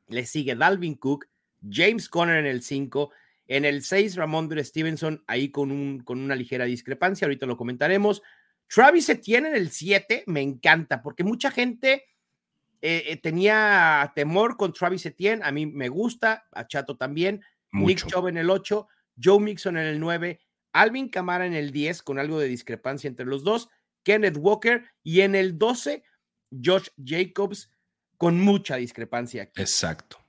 Le 0.09 0.25
sigue 0.25 0.55
Dalvin 0.55 0.95
Cook, 0.95 1.27
James 1.69 2.09
Conner 2.09 2.39
en 2.39 2.47
el 2.47 2.63
5 2.63 3.11
en 3.49 3.65
el 3.65 3.83
6, 3.83 4.17
Ramondre 4.17 4.65
Stevenson, 4.65 5.23
ahí 5.27 5.51
con, 5.51 5.71
un, 5.71 6.01
con 6.01 6.21
una 6.21 6.35
ligera 6.35 6.65
discrepancia, 6.65 7.27
ahorita 7.27 7.47
lo 7.47 7.57
comentaremos. 7.57 8.23
Travis 8.67 9.09
Etienne 9.09 9.49
en 9.49 9.55
el 9.55 9.71
7, 9.71 10.25
me 10.27 10.43
encanta, 10.43 11.03
porque 11.03 11.23
mucha 11.23 11.51
gente 11.51 12.05
eh, 12.83 13.05
eh, 13.07 13.17
tenía 13.17 14.13
temor 14.15 14.57
con 14.57 14.73
Travis 14.73 15.07
Etienne, 15.07 15.43
a 15.45 15.53
mí 15.53 15.67
me 15.67 15.89
gusta, 15.89 16.47
a 16.53 16.67
Chato 16.67 16.97
también. 16.97 17.43
Nick 17.73 18.07
Chubb 18.07 18.29
en 18.29 18.39
el 18.39 18.49
8, 18.49 18.89
Joe 19.23 19.41
Mixon 19.41 19.77
en 19.77 19.87
el 19.87 20.01
9, 20.01 20.41
Alvin 20.73 21.09
Camara 21.09 21.47
en 21.47 21.55
el 21.55 21.71
10, 21.71 22.03
con 22.03 22.19
algo 22.19 22.39
de 22.39 22.49
discrepancia 22.49 23.09
entre 23.09 23.27
los 23.27 23.45
dos, 23.45 23.69
Kenneth 24.03 24.39
Walker, 24.39 24.85
y 25.03 25.21
en 25.21 25.35
el 25.35 25.59
12, 25.59 26.03
Josh 26.65 26.89
Jacobs, 27.03 27.71
con 28.17 28.41
mucha 28.41 28.77
discrepancia. 28.77 29.51
Exacto. 29.57 30.26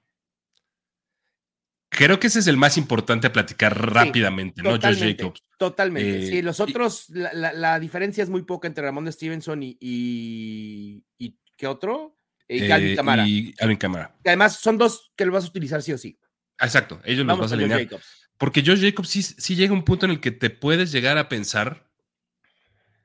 Creo 1.90 2.20
que 2.20 2.28
ese 2.28 2.40
es 2.40 2.48
el 2.48 2.58
más 2.58 2.78
importante 2.78 3.28
a 3.28 3.34
platicar 3.34 3.94
rápidamente, 3.94 4.62
¿no? 4.62 4.72
Josh 4.80 5.00
Jacobs. 5.00 5.42
Totalmente. 5.58 6.28
sí, 6.28 6.38
eh, 6.40 6.44
los 6.44 6.60
otros, 6.60 7.06
la, 7.10 7.80
diferencia 7.80 8.24
es 8.24 8.30
muy 8.30 8.44
poca 8.44 8.68
entre 8.68 8.84
Ramón 8.84 9.12
Stevenson 9.12 9.64
y, 9.64 9.78
y, 9.80 11.04
¿qué 11.56 11.68
otro? 11.68 12.18
Y 12.48 12.64
eh, 12.64 12.68
Calvin 12.68 12.96
Camara. 12.96 13.28
Y 13.28 13.54
Alvin 13.60 13.78
Camara. 13.78 14.16
además 14.26 14.58
son 14.58 14.78
dos 14.78 15.12
que 15.16 15.26
lo 15.26 15.32
vas 15.32 15.46
a 15.46 15.48
utilizar 15.48 15.82
sí 15.82 15.94
o 15.94 15.98
sí. 15.98 16.20
Exacto, 16.60 17.00
ellos 17.06 17.26
los 17.26 17.40
vas 17.40 17.52
a 17.52 17.56
alinear. 17.56 17.88
Porque 18.38 18.64
Josh 18.64 18.82
Jacobs 18.82 19.10
sí, 19.10 19.24
sí 19.24 19.56
llega 19.56 19.74
un 19.74 19.84
punto 19.84 20.06
en 20.06 20.12
el 20.12 20.20
que 20.20 20.32
te 20.32 20.50
puedes 20.50 20.92
llegar 20.92 21.18
a 21.18 21.30
pensar 21.30 21.88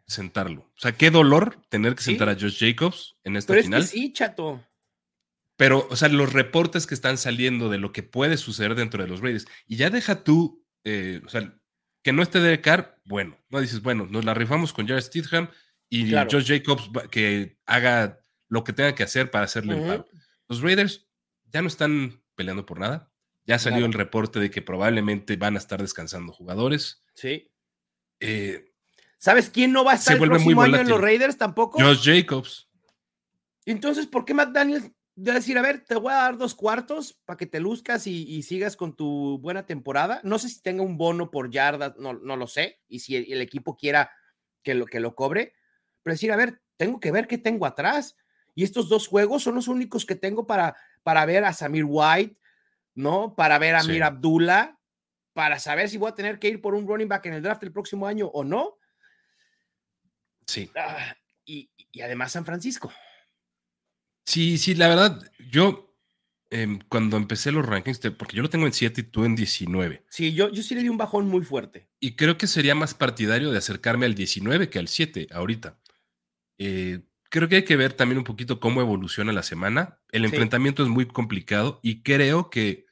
sentarlo. 0.07 0.63
O 0.77 0.81
sea, 0.81 0.93
qué 0.93 1.11
dolor 1.11 1.63
tener 1.69 1.95
que 1.95 2.03
sentar 2.03 2.29
a 2.29 2.35
Josh 2.35 2.59
Jacobs 2.59 3.17
en 3.25 3.37
esta 3.37 3.53
Pero 3.53 3.65
final. 3.65 3.83
Es 3.83 3.91
que 3.91 3.99
sí, 3.99 4.13
chato. 4.13 4.65
Pero, 5.63 5.87
o 5.91 5.95
sea, 5.95 6.09
los 6.09 6.33
reportes 6.33 6.89
que 6.89 6.95
están 6.95 7.17
saliendo 7.17 7.69
de 7.69 7.79
lo 7.79 7.93
que 7.93 8.03
puede 8.03 8.37
suceder 8.37 8.75
dentro 8.75 9.01
de 9.01 9.09
los 9.09 9.21
Raiders, 9.21 9.47
y 9.69 9.77
ya 9.77 9.91
deja 9.91 10.25
tú, 10.25 10.67
eh, 10.83 11.21
o 11.25 11.29
sea, 11.29 11.57
que 12.03 12.13
no 12.13 12.21
esté 12.21 12.41
Derek 12.41 12.65
Carr, 12.65 13.01
bueno, 13.05 13.39
no 13.49 13.61
dices, 13.61 13.81
bueno, 13.81 14.09
nos 14.11 14.25
la 14.25 14.35
rifamos 14.35 14.73
con 14.73 14.89
Jared 14.89 15.05
Stidham 15.05 15.51
y 15.89 16.11
Josh 16.11 16.49
Jacobs 16.49 16.91
que 17.13 17.61
haga 17.65 18.19
lo 18.49 18.65
que 18.65 18.73
tenga 18.73 18.97
que 18.97 19.05
hacer 19.05 19.31
para 19.31 19.45
hacerle 19.45 19.77
el 19.77 19.87
paro. 19.87 20.09
Los 20.49 20.63
Raiders 20.63 21.09
ya 21.45 21.63
no 21.63 21.69
están 21.69 22.21
peleando 22.35 22.67
por 22.67 22.81
nada. 22.81 23.13
Ya 23.45 23.61
salió 23.61 23.87
el 23.87 23.93
reporte 23.93 24.41
de 24.41 24.51
que 24.51 24.63
probablemente 24.63 25.37
van 25.37 25.55
a 25.55 25.59
estar 25.59 25.81
descansando 25.81 26.33
jugadores. 26.33 27.05
Sí. 27.15 27.53
Eh, 28.19 28.73
¿Sabes 29.17 29.49
quién 29.49 29.71
no 29.71 29.85
va 29.85 29.93
a 29.93 29.95
estar 29.95 30.21
el 30.21 30.29
próximo 30.29 30.63
año 30.63 30.81
en 30.81 30.89
los 30.89 31.01
Raiders 31.01 31.39
tampoco? 31.39 31.81
Josh 31.81 32.03
Jacobs. 32.03 32.69
Entonces, 33.65 34.09
¿por 34.09 34.25
qué 34.25 34.35
Matt 34.35 34.51
Daniels 34.51 34.91
de 35.15 35.33
decir, 35.33 35.59
a 35.59 35.63
ver, 35.63 35.85
te 35.85 35.95
voy 35.95 36.13
a 36.13 36.17
dar 36.17 36.39
dos 36.39 36.55
cuartos 36.55 37.13
para 37.25 37.37
que 37.37 37.47
te 37.47 37.61
luzcas 37.61 38.07
y, 38.07 38.43
sigas 38.43 38.77
con 38.77 38.97
tu 38.97 39.39
buena 39.39 39.67
temporada. 39.67 40.21
No 40.25 40.39
sé 40.39 40.49
si 40.49 40.63
tenga 40.63 40.83
un 40.83 40.97
bono 40.97 41.31
por 41.31 41.51
yardas, 41.51 41.97
no, 41.99 42.15
no 42.15 42.37
lo 42.37 42.47
sé, 42.47 42.81
y 42.89 43.01
si 43.01 43.17
el, 43.17 43.41
equipo 43.43 43.77
quiera 43.77 44.11
que 44.63 44.75
lo, 44.75 44.87
que 44.87 45.01
lo 45.01 45.15
cobre, 45.15 45.55
pero 46.03 46.15
decir, 46.15 46.33
a 46.33 46.37
ver, 46.37 46.63
tengo 46.77 46.99
que 46.99 47.13
ver 47.13 47.27
qué 47.27 47.39
tengo 47.39 47.67
atrás. 47.67 48.17
Y 48.55 48.65
estos 48.65 48.89
dos 48.89 49.09
juegos 49.09 49.43
son 49.43 49.55
los 49.55 49.69
únicos 49.69 50.05
que 50.05 50.15
tengo 50.15 50.47
para, 50.47 50.77
para 51.03 51.25
ver 51.27 51.45
a 51.45 51.53
Samir 51.53 51.85
White, 51.87 52.39
¿no? 52.95 53.35
Para 53.35 53.59
ver 53.59 53.75
a 53.75 53.83
Mir 53.85 54.03
Abdullah, 54.03 54.79
para 55.33 55.59
saber 55.59 55.89
si 55.89 55.97
voy 55.97 56.11
a 56.11 56.15
tener 56.15 56.39
que 56.39 56.49
ir 56.49 56.61
por 56.61 56.75
un 56.75 56.87
running 56.87 57.09
back 57.09 57.27
en 57.27 57.35
el 57.35 57.43
draft 57.43 57.63
el 57.63 57.73
próximo 57.73 58.07
año 58.07 58.27
o 58.27 58.45
no. 58.45 58.79
Sí. 60.47 60.71
Ah, 60.75 61.17
y 61.45 61.71
además 62.01 62.33
San 62.33 62.45
Francisco. 62.45 62.93
Sí, 64.25 64.59
sí, 64.59 64.75
la 64.75 64.89
verdad, 64.89 65.23
yo 65.51 65.97
em, 66.51 66.79
cuando 66.89 67.17
empecé 67.17 67.51
los 67.51 67.67
rankings, 67.67 68.01
porque 68.19 68.37
yo 68.37 68.43
lo 68.43 68.51
tengo 68.51 68.67
en 68.67 68.73
7 68.73 69.01
y 69.01 69.05
tú 69.05 69.25
en 69.25 69.35
19. 69.35 70.05
Sí, 70.09 70.35
yo, 70.35 70.51
yo 70.51 70.63
sí 70.63 70.75
le 70.75 70.83
di 70.83 70.89
un 70.89 70.99
bajón 70.99 71.27
muy 71.29 71.43
fuerte. 71.43 71.89
Y 71.99 72.15
creo 72.17 72.39
que 72.39 72.47
sería 72.47 72.75
más 72.75 72.95
partidario 72.95 73.51
de 73.51 73.59
acercarme 73.59 74.07
al 74.07 74.15
19 74.15 74.69
que 74.69 74.79
al 74.79 74.89
7 74.89 75.29
ahorita. 75.33 75.79
Eh, 76.59 77.01
creo 77.31 77.49
que 77.49 77.57
hay 77.57 77.65
que 77.65 77.77
ver 77.77 77.95
también 77.95 78.19
un 78.19 78.25
poquito 78.25 78.61
cómo 78.61 78.81
evoluciona 78.81 79.33
la 79.33 79.43
semana. 79.43 79.99
El 80.11 80.25
enfrentamiento 80.25 80.83
es 80.83 80.89
muy 80.89 81.07
complicado 81.07 81.81
y 81.83 82.03
creo 82.03 82.51
que 82.51 82.87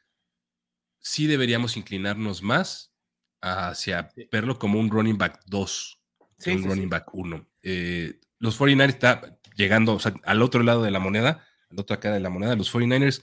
sí 0.99 1.27
deberíamos 1.27 1.77
inclinarnos 1.77 2.43
más 2.43 2.95
hacia 3.43 4.11
verlo 4.33 4.59
como 4.59 4.81
un 4.81 4.91
running 4.91 5.19
back 5.19 5.41
2 5.47 6.01
que 6.43 6.53
un 6.53 6.65
running 6.65 6.89
back 6.89 7.15
1. 7.15 7.47
Eh, 7.63 8.21
los 8.39 8.59
49ers 8.59 8.89
está 8.89 9.40
llegando 9.61 9.99
al 10.25 10.43
otro 10.43 10.63
lado 10.63 10.83
de 10.83 10.91
la 10.91 10.99
moneda, 10.99 11.47
al 11.71 11.79
otro 11.79 12.01
cara 12.01 12.15
de 12.15 12.21
la 12.21 12.31
moneda. 12.31 12.57
Los 12.57 12.75
49ers 12.75 13.23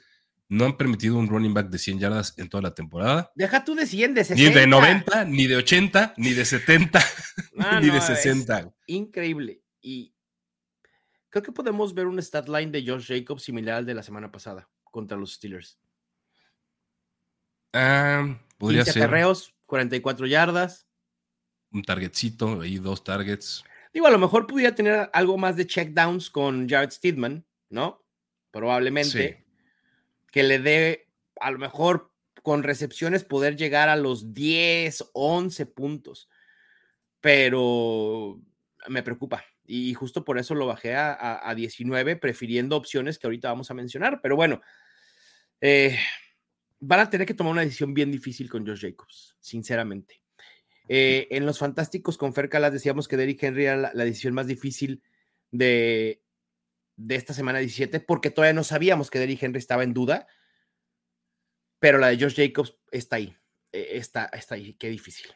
no 0.49 0.65
han 0.65 0.77
permitido 0.77 1.17
un 1.17 1.27
running 1.27 1.53
back 1.53 1.69
de 1.69 1.77
100 1.77 1.99
yardas 1.99 2.33
en 2.37 2.47
toda 2.47 2.61
la 2.61 2.73
temporada. 2.73 3.31
Deja 3.35 3.65
tú 3.65 3.75
de 3.75 3.85
100, 3.85 4.13
de 4.13 4.23
60. 4.23 4.49
Ni 4.49 4.55
de 4.55 4.67
90, 4.67 5.25
ni 5.25 5.47
de 5.47 5.57
80, 5.57 6.13
ni 6.17 6.33
de 6.33 6.45
70, 6.45 7.03
ni 7.81 7.89
de 7.89 7.99
60. 7.99 8.71
increíble. 8.85 9.61
Y 9.81 10.13
creo 11.29 11.43
que 11.43 11.51
podemos 11.51 11.93
ver 11.93 12.07
un 12.07 12.21
stat 12.21 12.47
line 12.47 12.71
de 12.71 12.85
Josh 12.85 13.07
Jacobs 13.07 13.43
similar 13.43 13.75
al 13.77 13.85
de 13.85 13.95
la 13.95 14.03
semana 14.03 14.31
pasada 14.31 14.69
contra 14.83 15.17
los 15.17 15.33
Steelers. 15.33 15.79
Ah, 17.73 18.39
podría 18.57 18.83
15 18.83 18.99
ser. 18.99 19.35
44 19.65 20.27
yardas. 20.27 20.87
Un 21.71 21.83
targetcito, 21.83 22.61
ahí 22.61 22.77
dos 22.77 23.03
targets. 23.03 23.65
Digo, 23.97 24.05
a 24.05 24.11
lo 24.11 24.19
mejor 24.19 24.45
pudiera 24.45 24.75
tener 24.75 25.09
algo 25.11 25.39
más 25.39 25.55
de 25.55 25.65
checkdowns 25.65 26.29
con 26.29 26.69
Jared 26.69 26.91
Steedman, 26.91 27.43
¿no? 27.71 28.05
Probablemente. 28.51 29.43
Que 30.31 30.43
le 30.43 30.59
dé, 30.59 31.09
a 31.39 31.49
lo 31.49 31.57
mejor 31.57 32.11
con 32.43 32.61
recepciones, 32.61 33.23
poder 33.23 33.55
llegar 33.55 33.89
a 33.89 33.95
los 33.95 34.35
10, 34.35 35.03
11 35.13 35.65
puntos. 35.65 36.29
Pero 37.21 38.39
me 38.87 39.01
preocupa. 39.01 39.43
Y 39.65 39.95
justo 39.95 40.23
por 40.23 40.37
eso 40.37 40.53
lo 40.53 40.67
bajé 40.67 40.93
a, 40.95 41.51
19, 41.55 42.17
prefiriendo 42.17 42.77
opciones 42.77 43.17
que 43.17 43.25
ahorita 43.25 43.49
vamos 43.49 43.71
a 43.71 43.73
mencionar. 43.73 44.21
Pero 44.21 44.35
bueno, 44.35 44.61
eh, 45.59 45.97
van 46.79 46.99
a 46.99 47.09
tener 47.09 47.25
que 47.25 47.33
tomar 47.33 47.53
una 47.53 47.61
decisión 47.61 47.95
bien 47.95 48.11
difícil 48.11 48.47
con 48.47 48.63
Josh 48.63 48.81
Jacobs, 48.81 49.35
sinceramente. 49.39 50.21
Eh, 50.89 51.27
en 51.31 51.45
los 51.45 51.59
Fantásticos 51.59 52.17
con 52.17 52.33
Fer 52.33 52.49
Calas 52.49 52.71
decíamos 52.71 53.07
que 53.07 53.17
Derrick 53.17 53.43
Henry 53.43 53.65
era 53.65 53.91
la, 53.93 54.05
decisión 54.05 54.33
más 54.33 54.47
difícil 54.47 55.03
de, 55.51 56.23
de 56.95 57.15
esta 57.15 57.33
semana 57.33 57.59
17 57.59 57.99
porque 57.99 58.29
todavía 58.31 58.53
no 58.53 58.63
sabíamos 58.63 59.09
que 59.09 59.19
Derrick 59.19 59.43
Henry 59.43 59.59
estaba 59.59 59.83
en 59.83 59.93
duda, 59.93 60.27
pero 61.79 61.97
la 61.97 62.07
de 62.07 62.17
Josh 62.19 62.35
Jacobs 62.35 62.75
está 62.91 63.17
ahí, 63.17 63.35
eh, 63.71 63.89
está, 63.93 64.25
está 64.25 64.55
ahí, 64.55 64.73
qué 64.73 64.89
difícil. 64.89 65.27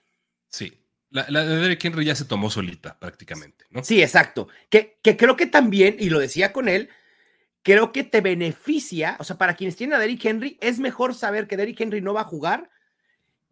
Sí, 0.50 0.74
la, 1.10 1.26
de 1.26 1.58
Derrick 1.58 1.84
Henry 1.84 2.06
ya 2.06 2.16
se 2.16 2.26
tomó 2.26 2.50
solita 2.50 2.98
prácticamente, 2.98 3.66
¿no? 3.70 3.84
Sí, 3.84 4.02
exacto, 4.02 4.48
que, 4.70 5.00
que 5.04 5.18
creo 5.18 5.36
que 5.36 5.48
también, 5.48 5.98
y 6.00 6.10
lo 6.10 6.20
decía 6.20 6.54
con 6.54 6.70
él, 6.70 6.90
creo 7.62 7.92
que 7.92 8.04
te 8.04 8.22
beneficia, 8.22 9.18
o 9.20 9.24
sea, 9.26 9.38
para 9.38 9.56
quienes 9.56 9.76
tienen 9.76 9.96
a 9.96 10.00
Derrick 10.00 10.24
Henry, 10.24 10.58
es 10.62 10.80
mejor 10.80 11.14
saber 11.14 11.48
que 11.48 11.58
Derrick 11.58 11.82
Henry 11.82 12.02
no 12.02 12.14
va 12.14 12.22
a 12.22 12.26
jugar 12.26 12.70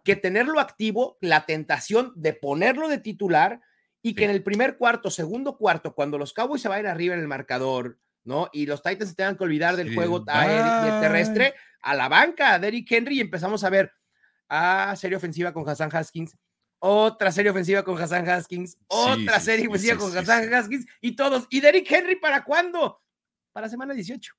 que 0.03 0.15
tenerlo 0.15 0.59
activo, 0.59 1.17
la 1.21 1.45
tentación 1.45 2.13
de 2.15 2.33
ponerlo 2.33 2.87
de 2.87 2.97
titular 2.97 3.61
y 4.01 4.15
que 4.15 4.25
en 4.25 4.31
el 4.31 4.43
primer 4.43 4.77
cuarto, 4.77 5.11
segundo 5.11 5.57
cuarto, 5.57 5.93
cuando 5.93 6.17
los 6.17 6.33
Cowboys 6.33 6.61
se 6.61 6.69
vayan 6.69 6.87
arriba 6.87 7.13
en 7.13 7.19
el 7.19 7.27
marcador, 7.27 7.99
¿no? 8.23 8.49
Y 8.53 8.65
los 8.65 8.81
Titans 8.81 9.09
se 9.09 9.15
tengan 9.15 9.35
que 9.35 9.43
olvidar 9.43 9.75
del 9.75 9.93
juego 9.93 10.23
terrestre, 10.23 11.53
a 11.81 11.95
la 11.95 12.07
banca, 12.07 12.53
a 12.53 12.59
Derrick 12.59 12.91
Henry, 12.91 13.17
y 13.17 13.21
empezamos 13.21 13.63
a 13.63 13.69
ver, 13.69 13.91
ah, 14.47 14.93
serie 14.97 15.17
ofensiva 15.17 15.53
con 15.53 15.67
Hassan 15.67 15.89
Haskins, 15.93 16.37
otra 16.79 17.31
serie 17.31 17.51
ofensiva 17.51 17.83
con 17.83 18.01
Hassan 18.01 18.29
Haskins, 18.29 18.77
otra 18.87 19.39
serie 19.39 19.67
ofensiva 19.67 19.97
con 19.97 20.17
Hassan 20.17 20.53
Haskins, 20.53 20.85
y 21.01 21.15
todos, 21.15 21.47
¿y 21.49 21.59
Derrick 21.59 21.91
Henry 21.91 22.15
para 22.15 22.43
cuándo? 22.43 23.01
Para 23.51 23.67
semana 23.67 23.93
18 23.93 24.38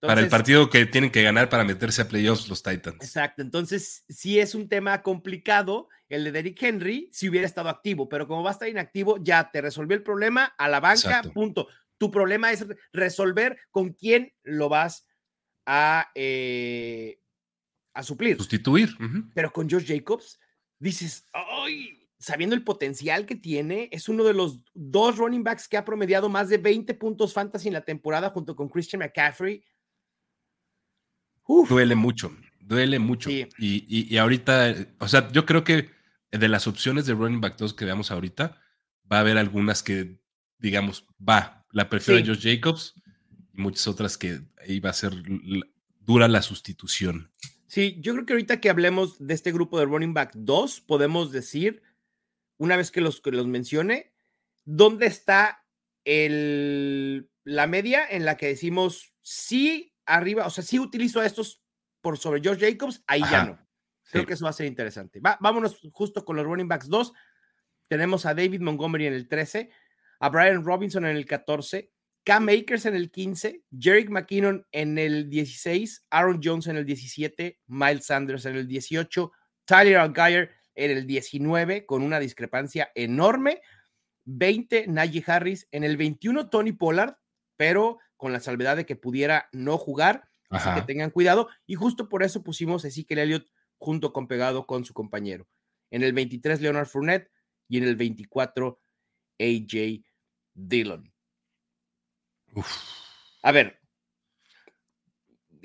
para 0.00 0.20
el 0.20 0.28
partido 0.28 0.70
que 0.70 0.86
tienen 0.86 1.10
que 1.10 1.22
ganar 1.22 1.48
para 1.48 1.64
meterse 1.64 2.02
a 2.02 2.08
playoffs 2.08 2.48
los 2.48 2.62
Titans. 2.62 2.96
Exacto, 3.00 3.42
entonces 3.42 4.04
sí 4.08 4.38
es 4.38 4.54
un 4.54 4.68
tema 4.68 5.02
complicado 5.02 5.88
el 6.08 6.24
de 6.24 6.32
Derrick 6.32 6.62
Henry 6.62 7.08
si 7.12 7.28
hubiera 7.28 7.46
estado 7.46 7.68
activo, 7.68 8.08
pero 8.08 8.26
como 8.26 8.42
va 8.42 8.50
a 8.50 8.52
estar 8.52 8.68
inactivo, 8.68 9.18
ya 9.22 9.50
te 9.50 9.60
resolvió 9.60 9.96
el 9.96 10.02
problema 10.02 10.54
a 10.56 10.68
la 10.68 10.80
banca, 10.80 11.22
punto. 11.34 11.68
Tu 11.98 12.10
problema 12.10 12.52
es 12.52 12.64
resolver 12.92 13.58
con 13.70 13.92
quién 13.92 14.32
lo 14.42 14.68
vas 14.68 15.06
a, 15.66 16.10
eh, 16.14 17.20
a 17.92 18.02
suplir. 18.02 18.36
Sustituir. 18.36 18.90
Pero 19.34 19.52
con 19.52 19.68
Josh 19.68 19.86
Jacobs, 19.86 20.38
dices, 20.78 21.26
¡ay! 21.32 22.08
Sabiendo 22.20 22.56
el 22.56 22.64
potencial 22.64 23.26
que 23.26 23.36
tiene, 23.36 23.88
es 23.92 24.08
uno 24.08 24.24
de 24.24 24.34
los 24.34 24.60
dos 24.74 25.18
running 25.18 25.44
backs 25.44 25.68
que 25.68 25.76
ha 25.76 25.84
promediado 25.84 26.28
más 26.28 26.48
de 26.48 26.58
20 26.58 26.94
puntos 26.94 27.32
fantasy 27.32 27.68
en 27.68 27.74
la 27.74 27.84
temporada 27.84 28.30
junto 28.30 28.56
con 28.56 28.68
Christian 28.68 29.00
McCaffrey 29.00 29.62
Duele 31.48 31.94
mucho, 31.94 32.36
duele 32.60 32.98
mucho. 32.98 33.30
Y, 33.30 34.16
ahorita, 34.16 34.74
o 34.98 35.08
sea, 35.08 35.30
yo 35.32 35.46
creo 35.46 35.64
que 35.64 35.90
de 36.30 36.48
las 36.48 36.66
opciones 36.66 37.06
de 37.06 37.14
running 37.14 37.40
back 37.40 37.56
2 37.56 37.74
que 37.74 37.86
veamos 37.86 38.10
ahorita, 38.10 38.60
va 39.10 39.16
a 39.16 39.20
haber 39.20 39.38
algunas 39.38 39.82
que, 39.82 40.20
digamos, 40.58 41.06
va, 41.26 41.66
la 41.72 41.88
prefiero 41.88 42.22
a 42.22 42.26
Josh 42.26 42.42
Jacobs 42.42 42.94
y 43.54 43.60
muchas 43.62 43.88
otras 43.88 44.18
que 44.18 44.40
va 44.84 44.90
a 44.90 44.94
ser 44.94 45.14
dura 46.00 46.28
la 46.28 46.42
sustitución. 46.42 47.30
Sí, 47.66 47.98
yo 48.00 48.12
creo 48.12 48.26
que 48.26 48.32
ahorita 48.34 48.60
que 48.60 48.70
hablemos 48.70 49.18
de 49.18 49.34
este 49.34 49.52
grupo 49.52 49.78
de 49.78 49.86
running 49.86 50.14
back 50.14 50.32
2, 50.34 50.80
podemos 50.82 51.32
decir, 51.32 51.82
una 52.58 52.76
vez 52.76 52.90
que 52.90 53.00
los, 53.00 53.20
que 53.20 53.30
los 53.30 53.46
mencione, 53.46 54.12
dónde 54.64 55.06
está 55.06 55.64
el, 56.04 57.30
la 57.44 57.66
media 57.66 58.06
en 58.08 58.24
la 58.24 58.36
que 58.36 58.46
decimos 58.46 59.14
sí 59.22 59.87
arriba, 60.08 60.46
o 60.46 60.50
sea, 60.50 60.64
sí 60.64 60.78
utilizo 60.78 61.22
estos 61.22 61.62
por 62.00 62.18
sobre 62.18 62.40
George 62.40 62.70
Jacobs, 62.70 63.02
ahí 63.06 63.20
ya 63.30 63.44
no. 63.44 63.58
Creo 64.10 64.24
que 64.24 64.32
eso 64.32 64.44
va 64.44 64.50
a 64.50 64.54
ser 64.54 64.66
interesante. 64.66 65.20
vámonos 65.20 65.78
justo 65.92 66.24
con 66.24 66.36
los 66.36 66.46
running 66.46 66.66
backs 66.66 66.88
2. 66.88 67.12
Tenemos 67.88 68.24
a 68.24 68.34
David 68.34 68.60
Montgomery 68.60 69.06
en 69.06 69.12
el 69.12 69.28
13, 69.28 69.70
a 70.20 70.28
Brian 70.30 70.64
Robinson 70.64 71.04
en 71.04 71.16
el 71.16 71.26
14, 71.26 71.92
Cam 72.24 72.48
Akers 72.48 72.86
en 72.86 72.94
el 72.94 73.10
15, 73.10 73.64
Jerick 73.78 74.10
McKinnon 74.10 74.66
en 74.72 74.98
el 74.98 75.28
16, 75.28 76.06
Aaron 76.10 76.40
Jones 76.42 76.66
en 76.66 76.76
el 76.76 76.84
17, 76.84 77.60
Miles 77.66 78.06
Sanders 78.06 78.46
en 78.46 78.56
el 78.56 78.66
18, 78.66 79.32
Tyler 79.64 79.96
Algier 79.98 80.50
en 80.74 80.90
el 80.90 81.06
19, 81.06 81.86
con 81.86 82.02
una 82.02 82.18
discrepancia 82.20 82.90
enorme, 82.94 83.60
20, 84.24 84.86
Najee 84.88 85.24
Harris 85.26 85.68
en 85.70 85.84
el 85.84 85.96
21, 85.96 86.50
Tony 86.50 86.72
Pollard, 86.72 87.16
pero 87.56 87.98
con 88.18 88.34
la 88.34 88.40
salvedad 88.40 88.76
de 88.76 88.84
que 88.84 88.96
pudiera 88.96 89.48
no 89.52 89.78
jugar, 89.78 90.28
así 90.50 90.68
que 90.74 90.82
tengan 90.82 91.10
cuidado. 91.10 91.48
Y 91.66 91.76
justo 91.76 92.10
por 92.10 92.22
eso 92.22 92.42
pusimos 92.42 92.84
a 92.84 92.88
Ezekiel 92.88 93.20
Elliott 93.20 93.48
junto 93.78 94.12
con 94.12 94.28
pegado 94.28 94.66
con 94.66 94.84
su 94.84 94.92
compañero. 94.92 95.48
En 95.90 96.02
el 96.02 96.12
23, 96.12 96.60
Leonard 96.60 96.86
Fournette 96.86 97.30
y 97.68 97.78
en 97.78 97.84
el 97.84 97.96
24, 97.96 98.78
AJ 99.38 100.04
Dillon. 100.52 101.10
A 103.42 103.52
ver. 103.52 103.80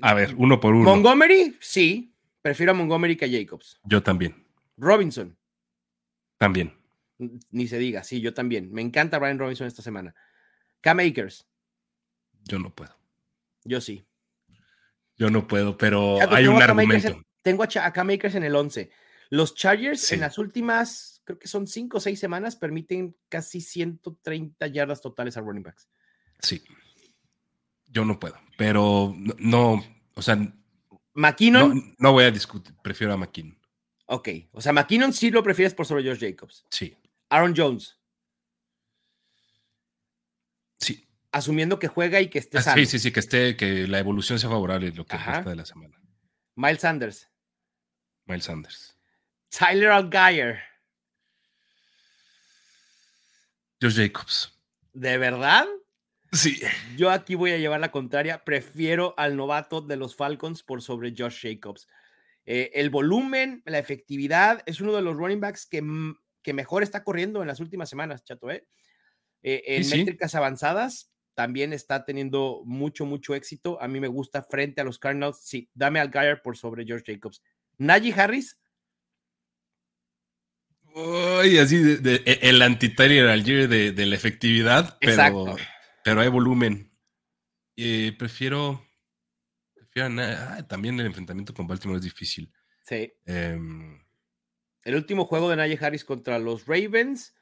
A 0.02 0.13
ver, 0.13 0.36
uno 0.38 0.60
por 0.60 0.74
uno. 0.74 0.89
Montgomery, 0.89 1.58
sí. 1.60 2.16
Prefiero 2.42 2.74
a 2.74 2.76
Montgomery 2.76 3.16
que 3.16 3.26
a 3.26 3.30
Jacobs. 3.30 3.80
Yo 3.84 4.04
también. 4.04 4.46
Robinson. 4.78 5.38
También. 6.38 6.74
Ni 7.18 7.68
se 7.68 7.78
diga, 7.78 8.04
sí, 8.04 8.22
yo 8.22 8.34
también. 8.34 8.72
Me 8.72 8.82
encanta 8.82 9.18
Brian 9.18 9.39
Robinson 9.39 9.66
esta 9.66 9.82
semana. 9.82 10.13
Cam 10.82 11.00
Akers. 11.00 11.48
Yo 12.46 12.60
no 12.60 12.74
puedo. 12.74 12.96
Yo 13.64 13.82
sí. 13.82 14.06
Yo 15.16 15.30
no 15.30 15.48
puedo, 15.48 15.78
pero 15.78 16.18
hay 16.30 16.48
un 16.48 16.62
argumento. 16.62 17.22
tengo 17.42 17.64
a 17.64 18.04
Makers 18.04 18.36
en 18.36 18.44
el 18.44 18.56
11. 18.56 18.92
Los 19.30 19.56
Chargers 19.56 20.12
en 20.12 20.20
las 20.20 20.38
últimas, 20.38 21.22
creo 21.24 21.40
que 21.40 21.48
son 21.48 21.66
5 21.68 21.98
o 21.98 22.00
6 22.00 22.20
semanas, 22.20 22.56
permiten 22.56 23.16
casi 23.30 23.62
130 23.62 24.68
yardas 24.68 25.02
totales 25.02 25.38
a 25.38 25.42
running 25.42 25.64
backs. 25.64 25.88
Sí. 26.40 26.64
Yo 27.88 28.06
no 28.06 28.20
puedo, 28.20 28.38
pero 28.58 29.14
no, 29.38 29.84
o 30.16 30.22
sea. 30.22 30.38
McKinnon. 31.14 31.96
No, 32.00 32.12
voy 32.12 32.26
a 32.26 32.32
discutir, 32.32 32.76
prefiero 32.84 33.14
a 33.14 33.18
McKinnon. 33.18 33.58
Ok, 34.08 34.30
o 34.52 34.62
sea, 34.62 34.74
McKinnon 34.74 35.14
sí 35.14 35.32
lo 35.32 35.44
prefieres 35.44 35.74
por 35.74 35.86
sobre 35.86 36.04
Josh 36.04 36.20
Jacobs. 36.20 36.66
Sí. 36.70 36.96
Aaron 37.30 37.54
Jones. 37.56 38.00
Asumiendo 41.34 41.80
que 41.80 41.88
juega 41.88 42.22
y 42.22 42.30
que 42.30 42.39
esté 42.39 42.60
ah, 42.60 42.62
sano. 42.62 42.78
Sí, 42.78 42.86
sí, 42.86 43.00
sí, 43.00 43.12
que 43.12 43.19
esté, 43.19 43.58
que 43.58 43.88
la 43.88 44.00
evolución 44.00 44.39
sea 44.39 44.50
favorable 44.50 44.91
lo 44.91 45.06
que 45.06 45.17
resta 45.17 45.50
de 45.50 45.56
la 45.56 45.65
semana. 45.65 46.00
Miles 46.56 46.82
Sanders. 46.82 47.30
Miles 48.26 48.46
Sanders. 48.46 48.98
Tyler 49.50 49.89
Algier. 49.89 50.60
Josh 53.82 53.96
Jacobs. 53.96 54.58
¿De 54.93 55.17
verdad? 55.17 55.65
Sí. 56.32 56.62
Yo 56.96 57.10
aquí 57.10 57.36
voy 57.36 57.52
a 57.52 57.58
llevar 57.58 57.80
la 57.80 57.91
contraria. 57.91 58.43
Prefiero 58.43 59.15
al 59.17 59.36
novato 59.36 59.82
de 59.82 59.98
los 59.98 60.15
Falcons 60.15 60.63
por 60.63 60.82
sobre 60.82 61.13
Josh 61.17 61.41
Jacobs. 61.41 61.88
Eh, 62.46 62.72
el 62.76 62.91
volumen, 62.91 63.63
la 63.65 63.80
efectividad, 63.80 64.62
es 64.65 64.82
uno 64.82 64.93
de 64.93 65.02
los 65.02 65.15
running 65.17 65.39
backs 65.39 65.65
que, 65.65 65.82
que 66.43 66.54
mejor 66.54 66.84
está 66.84 67.04
corriendo 67.04 67.41
en 67.41 67.48
las 67.48 67.60
últimas 67.60 67.89
semanas, 67.89 68.24
chato. 68.24 68.52
¿eh? 68.52 68.67
eh 69.41 69.63
en 69.65 69.89
métricas 69.89 70.36
avanzadas 70.36 71.12
también 71.34 71.74
está 71.74 72.06
teniendo 72.06 72.62
mucho, 72.65 73.06
mucho 73.06 73.36
éxito. 73.36 73.82
A 73.82 73.88
mí 73.88 74.00
me 74.00 74.08
gusta 74.08 74.43
frente 74.43 74.82
a 74.82 74.84
los 74.84 75.00
Cardinals. 75.00 75.39
Sí, 75.43 75.69
dame 75.74 76.00
al 76.00 76.12
Geyer 76.12 76.41
por 76.41 76.58
sobre 76.58 76.86
George 76.86 77.13
Jacobs. 77.13 77.41
Najee 77.78 78.13
Harris. 78.13 78.58
Uy, 80.96 81.58
así 81.58 81.78
de, 81.78 82.22
e, 82.26 82.39
el 82.43 82.62
anti-Tyler 82.62 83.28
Algier 83.28 83.67
de, 83.67 83.91
de, 83.91 84.06
la 84.06 84.15
efectividad, 84.15 84.98
pero, 85.02 85.56
pero 86.04 86.22
hay 86.22 86.28
volumen. 86.28 86.91
Eh, 87.76 88.13
prefiero. 88.17 88.86
prefiero 89.74 90.22
ah, 90.22 90.63
también 90.67 91.00
el 91.00 91.08
enfrentamiento 91.08 91.54
con 91.54 91.65
Baltimore 91.65 91.98
es 91.98 92.04
difícil. 92.04 92.54
Sí. 92.84 93.12
Em, 93.26 94.00
el 94.84 94.96
último 94.96 95.26
juego 95.26 95.50
de 95.50 95.56
Najee 95.56 95.80
Harris 95.82 96.06
contra 96.06 96.38
los 96.38 96.67
Ravens 96.67 97.34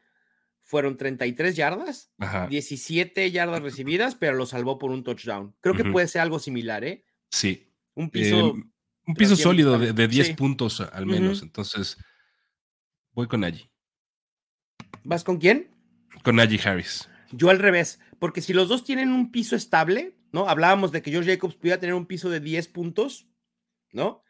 fueron 0.72 0.96
33 0.96 1.54
yardas, 1.54 2.14
17 2.50 3.30
yardas 3.30 3.62
recibidas, 3.62 4.16
pero 4.16 4.36
lo 4.38 4.46
salvó 4.46 4.80
por 4.80 4.92
un 4.92 5.04
touchdown. 5.04 5.54
Creo 5.60 5.76
que 5.76 5.84
puede 5.84 6.08
ser 6.08 6.22
algo 6.22 6.40
similar, 6.40 6.86
¿eh? 6.86 7.04
Sí. 7.30 7.74
Un 7.94 8.10
piso. 8.10 8.52
Em, 8.52 8.72
un 9.06 9.14
piso 9.16 9.36
sólido 9.36 9.78
de, 9.78 10.08
10 10.08 10.38
puntos 10.38 10.80
al 10.80 11.06
menos. 11.08 11.42
Entonces, 11.42 11.98
voy 13.12 13.28
con 13.28 13.42
Najee. 13.42 13.70
¿Vas 15.04 15.26
con 15.26 15.40
quién? 15.40 15.76
Con 16.24 16.38
Najee 16.38 16.62
Harris. 16.64 17.10
Yo 17.34 17.50
al 17.50 17.60
revés, 17.60 18.00
porque 18.18 18.40
si 18.40 18.54
los 18.54 18.70
dos 18.70 18.86
tienen 18.86 19.12
un 19.12 19.30
piso 19.30 19.58
estable, 19.58 20.16
¿no? 20.32 20.48
Hablábamos 20.48 20.94
de 20.94 21.02
que 21.02 21.12
George 21.12 21.34
Jacobs 21.34 21.56
pudiera 21.56 21.82
tener 21.82 21.96
un 21.96 22.06
piso 22.06 22.30
de 22.30 22.40
10 22.40 22.70
puntos, 22.70 23.28
¿no? 23.92 24.24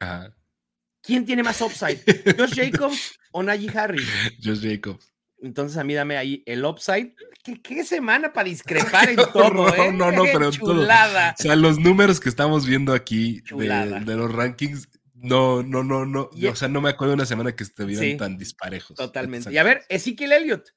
¿Quién 1.04 1.24
tiene 1.24 1.44
más 1.44 1.62
upside? 1.62 2.02
¿Josh 2.36 2.56
Jacobs 2.56 3.20
o 3.32 3.44
Najee 3.44 3.70
Harris? 3.78 4.10
Josh 4.44 4.62
Jacobs. 4.68 5.11
Entonces 5.42 5.78
a 5.78 5.84
mí 5.84 5.94
dame 5.94 6.18
ahí 6.18 6.44
el 6.46 6.64
upside. 6.64 7.16
¿Qué, 7.64 7.84
semana 7.84 8.32
para 8.32 8.50
discrepar 8.50 9.10
en 9.10 9.16
todo, 9.16 9.50
no, 9.50 9.74
eh? 9.74 9.92
No, 9.92 10.12
no, 10.12 10.24
pero 10.24 10.52
chulada. 10.52 11.36
O 11.38 11.42
sea, 11.42 11.56
los 11.56 11.80
números 11.80 12.20
que 12.20 12.30
estamos 12.30 12.66
viendo 12.66 12.94
aquí 12.94 13.42
de, 13.42 14.16
los 14.16 14.32
rankings, 14.32 14.88
no, 15.16 15.64
no, 15.64 15.84
no, 15.84 16.06
no. 16.06 16.30
o 16.32 16.56
sea, 16.56 16.68
no 16.68 16.82
me 16.82 16.90
acuerdo 16.90 17.12
de 17.12 17.16
una 17.16 17.26
semana 17.26 17.56
que 17.56 17.64
estuvieran 17.64 18.18
tan 18.18 18.38
disparejos. 18.38 18.96
Totalmente. 18.96 19.52
Y 19.52 19.58
a 19.58 19.64
ver, 19.64 19.84
Ezekiel 19.90 20.32
Elliott. 20.32 20.70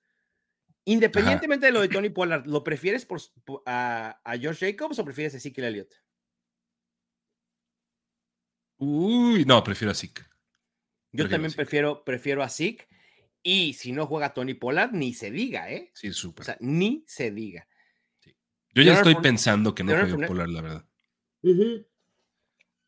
Independientemente 0.86 1.66
de 1.66 1.72
lo 1.72 1.80
de 1.80 1.88
Tony 1.88 2.10
Pollard, 2.10 2.46
¿lo 2.46 2.62
prefieres 2.62 3.06
por, 3.06 3.20
a, 3.64 4.20
a 4.22 4.36
Josh 4.36 4.60
Jacobs 4.60 4.98
o 4.98 5.04
prefieres 5.04 5.32
a 5.32 5.38
Ezekiel 5.38 5.66
Elliott? 5.66 5.94
Uy, 8.76 9.44
no, 9.46 9.62
prefiero 9.64 9.92
a 9.92 9.94
Zeke. 9.94 10.22
Yo 11.12 11.28
también 11.28 11.52
prefiero, 11.52 12.04
prefiero 12.04 12.42
a 12.42 12.48
Zeke. 12.48 12.86
Y 13.46 13.74
si 13.74 13.92
no 13.92 14.06
juega 14.06 14.32
Tony 14.32 14.54
Pollard, 14.54 14.92
ni 14.92 15.12
se 15.12 15.30
diga, 15.30 15.70
¿eh? 15.70 15.90
Sí, 15.92 16.10
súper. 16.12 16.42
O 16.42 16.44
sea, 16.46 16.56
ni 16.60 17.04
se 17.06 17.30
diga. 17.30 17.68
Yo 18.74 18.82
ya 18.82 18.94
estoy 18.94 19.14
pensando 19.16 19.74
que 19.74 19.84
no 19.84 19.92
juegue 19.92 20.26
Pollard, 20.26 20.48
la 20.48 20.62
verdad. 20.62 20.86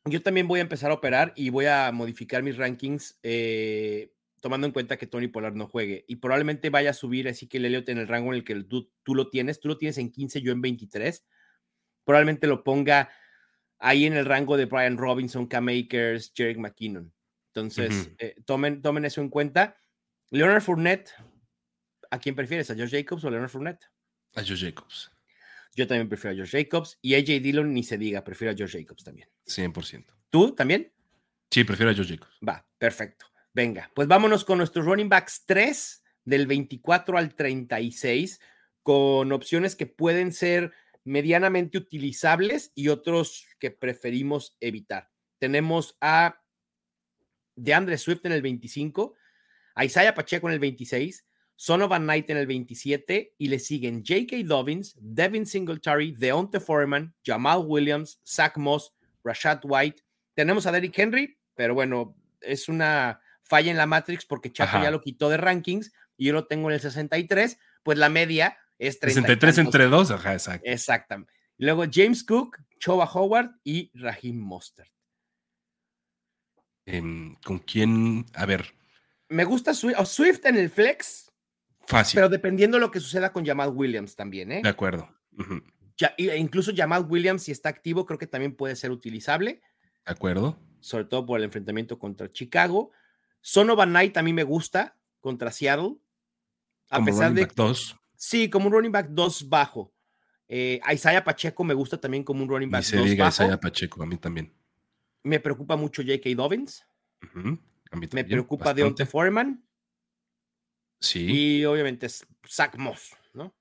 Yo 0.06 0.22
también 0.22 0.48
voy 0.48 0.60
a 0.60 0.62
empezar 0.62 0.90
a 0.90 0.94
operar 0.94 1.32
y 1.36 1.50
voy 1.50 1.66
a 1.66 1.92
modificar 1.92 2.42
mis 2.42 2.56
rankings 2.56 3.18
eh, 3.22 4.14
tomando 4.40 4.66
en 4.66 4.72
cuenta 4.72 4.96
que 4.96 5.06
Tony 5.06 5.28
Pollard 5.28 5.54
no 5.54 5.66
juegue. 5.68 6.04
Y 6.08 6.16
probablemente 6.16 6.70
vaya 6.70 6.90
a 6.90 6.94
subir 6.94 7.28
así 7.28 7.48
que 7.48 7.58
el 7.58 7.66
Elliot 7.66 7.88
en 7.90 7.98
el 7.98 8.08
rango 8.08 8.30
en 8.32 8.36
el 8.36 8.44
que 8.44 8.54
tú, 8.62 8.90
tú, 9.02 9.14
lo 9.14 9.28
tienes. 9.28 9.60
Tú 9.60 9.68
lo 9.68 9.76
tienes 9.76 9.98
en 9.98 10.10
15, 10.10 10.40
yo 10.40 10.52
en 10.52 10.62
23. 10.62 11.22
Probablemente 12.04 12.46
lo 12.46 12.64
ponga 12.64 13.10
ahí 13.78 14.06
en 14.06 14.14
el 14.14 14.24
rango 14.24 14.56
de 14.56 14.64
Brian 14.64 14.96
Robinson, 14.96 15.46
Cam 15.46 15.68
Akers, 15.68 16.32
Jerick 16.34 16.58
McKinnon. 16.58 17.12
Entonces, 17.48 18.10
eh, 18.18 18.36
tomen, 18.44 18.80
tomen 18.82 19.04
eso 19.04 19.20
en 19.20 19.28
cuenta. 19.28 19.76
Leonard 20.30 20.62
Fournette, 20.62 21.10
¿a 22.10 22.18
quién 22.18 22.34
prefieres? 22.34 22.70
¿A 22.70 22.74
Josh 22.74 22.90
Jacobs 22.90 23.24
o 23.24 23.30
Leonard 23.30 23.50
Fournette? 23.50 23.86
A 24.34 24.40
Josh 24.40 24.64
Jacobs. 24.64 25.10
Yo 25.74 25.86
también 25.86 26.08
prefiero 26.08 26.34
a 26.34 26.38
Josh 26.38 26.52
Jacobs 26.52 26.98
y 27.02 27.14
AJ 27.14 27.42
Dillon 27.42 27.72
ni 27.72 27.82
se 27.82 27.98
diga, 27.98 28.24
prefiero 28.24 28.52
a 28.52 28.56
Josh 28.58 28.78
Jacobs 28.78 29.04
también. 29.04 29.28
100%. 29.46 30.06
¿Tú 30.30 30.54
también? 30.54 30.92
Sí, 31.50 31.64
prefiero 31.64 31.92
a 31.92 31.94
Josh 31.94 32.10
Jacobs. 32.10 32.38
Va, 32.46 32.66
perfecto. 32.78 33.26
Venga, 33.52 33.90
pues 33.94 34.08
vámonos 34.08 34.44
con 34.44 34.58
nuestros 34.58 34.84
running 34.84 35.08
backs 35.08 35.44
3 35.46 36.02
del 36.24 36.46
24 36.46 37.16
al 37.16 37.34
36 37.34 38.40
con 38.82 39.32
opciones 39.32 39.76
que 39.76 39.86
pueden 39.86 40.32
ser 40.32 40.72
medianamente 41.04 41.78
utilizables 41.78 42.72
y 42.74 42.88
otros 42.88 43.46
que 43.58 43.70
preferimos 43.70 44.56
evitar. 44.60 45.10
Tenemos 45.38 45.96
a 46.00 46.42
DeAndre 47.54 47.96
Swift 47.96 48.26
en 48.26 48.32
el 48.32 48.42
25, 48.42 49.14
Isaiah 49.80 50.14
Pacheco 50.14 50.48
en 50.48 50.54
el 50.54 50.60
26, 50.60 51.26
Sonovan 51.54 52.02
Knight 52.02 52.30
en 52.30 52.36
el 52.36 52.46
27 52.46 53.34
y 53.38 53.48
le 53.48 53.58
siguen 53.58 54.04
J.K. 54.06 54.36
Dobbins, 54.44 54.94
Devin 55.00 55.46
Singletary, 55.46 56.12
Deonte 56.12 56.60
Foreman, 56.60 57.14
Jamal 57.24 57.64
Williams, 57.66 58.20
Zach 58.26 58.56
Moss, 58.56 58.94
Rashad 59.24 59.60
White. 59.64 60.02
Tenemos 60.34 60.66
a 60.66 60.72
Derrick 60.72 60.98
Henry, 60.98 61.38
pero 61.54 61.74
bueno, 61.74 62.16
es 62.40 62.68
una 62.68 63.20
falla 63.42 63.70
en 63.70 63.76
la 63.76 63.86
Matrix 63.86 64.26
porque 64.26 64.52
Chaco 64.52 64.82
ya 64.82 64.90
lo 64.90 65.00
quitó 65.00 65.28
de 65.28 65.36
rankings 65.36 65.92
y 66.16 66.26
yo 66.26 66.32
lo 66.32 66.46
tengo 66.46 66.68
en 66.68 66.74
el 66.74 66.80
63, 66.80 67.58
pues 67.82 67.98
la 67.98 68.08
media 68.08 68.58
es 68.78 68.98
63 69.00 69.58
entre 69.58 69.86
dos, 69.86 70.10
ajá, 70.10 70.34
exacto. 70.34 70.68
Exactamente. 70.68 71.32
Luego 71.58 71.84
James 71.90 72.22
Cook, 72.24 72.58
Choba 72.78 73.10
Howard 73.12 73.52
y 73.64 73.90
Raheem 73.94 74.36
Mostert. 74.36 74.90
Em, 76.84 77.34
¿Con 77.36 77.58
quién? 77.60 78.26
A 78.34 78.46
ver, 78.46 78.74
me 79.28 79.44
gusta 79.44 79.74
Swift, 79.74 80.44
en 80.44 80.56
el 80.56 80.70
flex. 80.70 81.32
Fácil. 81.86 82.16
Pero 82.18 82.28
dependiendo 82.28 82.76
de 82.76 82.80
lo 82.80 82.90
que 82.90 83.00
suceda 83.00 83.32
con 83.32 83.44
Jamal 83.44 83.70
Williams 83.70 84.16
también, 84.16 84.50
¿eh? 84.52 84.60
De 84.62 84.68
acuerdo. 84.68 85.08
ya, 85.96 86.14
e 86.16 86.36
incluso 86.36 86.72
Jamal 86.74 87.06
Williams, 87.08 87.44
si 87.44 87.52
está 87.52 87.68
activo, 87.68 88.06
creo 88.06 88.18
que 88.18 88.26
también 88.26 88.54
puede 88.54 88.76
ser 88.76 88.90
utilizable. 88.90 89.62
De 90.04 90.12
acuerdo. 90.12 90.58
Sobre 90.80 91.04
todo 91.04 91.26
por 91.26 91.38
el 91.38 91.44
enfrentamiento 91.44 91.98
contra 91.98 92.30
Chicago. 92.30 92.90
Sonovan 93.40 93.90
Knight 93.90 94.16
a 94.16 94.22
mí 94.22 94.32
me 94.32 94.42
gusta 94.42 94.96
contra 95.20 95.52
Seattle. 95.52 95.96
A 96.90 96.96
como 96.96 97.06
pesar 97.06 97.28
running 97.28 97.36
de. 97.36 97.42
Back 97.42 97.54
2. 97.54 97.96
Sí, 98.16 98.50
como 98.50 98.66
un 98.66 98.72
running 98.72 98.92
back 98.92 99.08
2 99.10 99.48
bajo. 99.48 99.92
Eh, 100.48 100.80
Isaiah 100.92 101.24
Pacheco 101.24 101.64
me 101.64 101.74
gusta 101.74 102.00
también 102.00 102.22
como 102.22 102.42
un 102.42 102.48
running 102.48 102.70
back 102.70 102.84
2 102.84 102.92
bajo. 102.92 103.04
diga 103.04 103.28
Isaiah 103.28 103.60
Pacheco, 103.60 104.02
a 104.02 104.06
mí 104.06 104.16
también. 104.16 104.52
Me 105.22 105.40
preocupa 105.40 105.76
mucho 105.76 106.02
J.K. 106.02 106.30
Dobbins. 106.36 106.84
Me 107.96 108.24
preocupa 108.24 108.74
Deontay 108.74 109.06
Foreman. 109.06 109.64
Sí. 111.00 111.26
Y 111.28 111.64
obviamente 111.64 112.08
Zach 112.48 112.76
Moss, 112.76 113.16
¿no? 113.34 113.54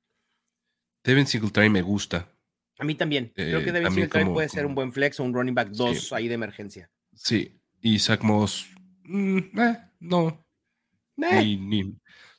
Devin 1.04 1.28
Singletary 1.28 1.70
me 1.70 1.82
gusta. 1.82 2.30
A 2.80 2.84
mí 2.84 2.96
también. 2.96 3.32
Creo 3.34 3.64
que 3.64 3.70
eh, 3.70 3.74
Devin 3.74 4.34
puede 4.34 4.50
ser 4.50 4.66
un 4.66 4.76
buen 4.76 4.92
flex 4.92 5.20
o 5.20 5.24
un 5.24 5.34
running 5.34 5.56
back 5.56 5.70
2 5.70 6.14
ahí 6.14 6.28
de 6.28 6.36
emergencia. 6.36 6.90
Sí. 7.14 7.60
Y 7.82 8.00
Zach 8.00 8.22
Moss, 8.24 8.68
mm, 9.04 9.60
eh, 9.60 9.78
no. 10.00 10.46
Eh. 11.18 11.58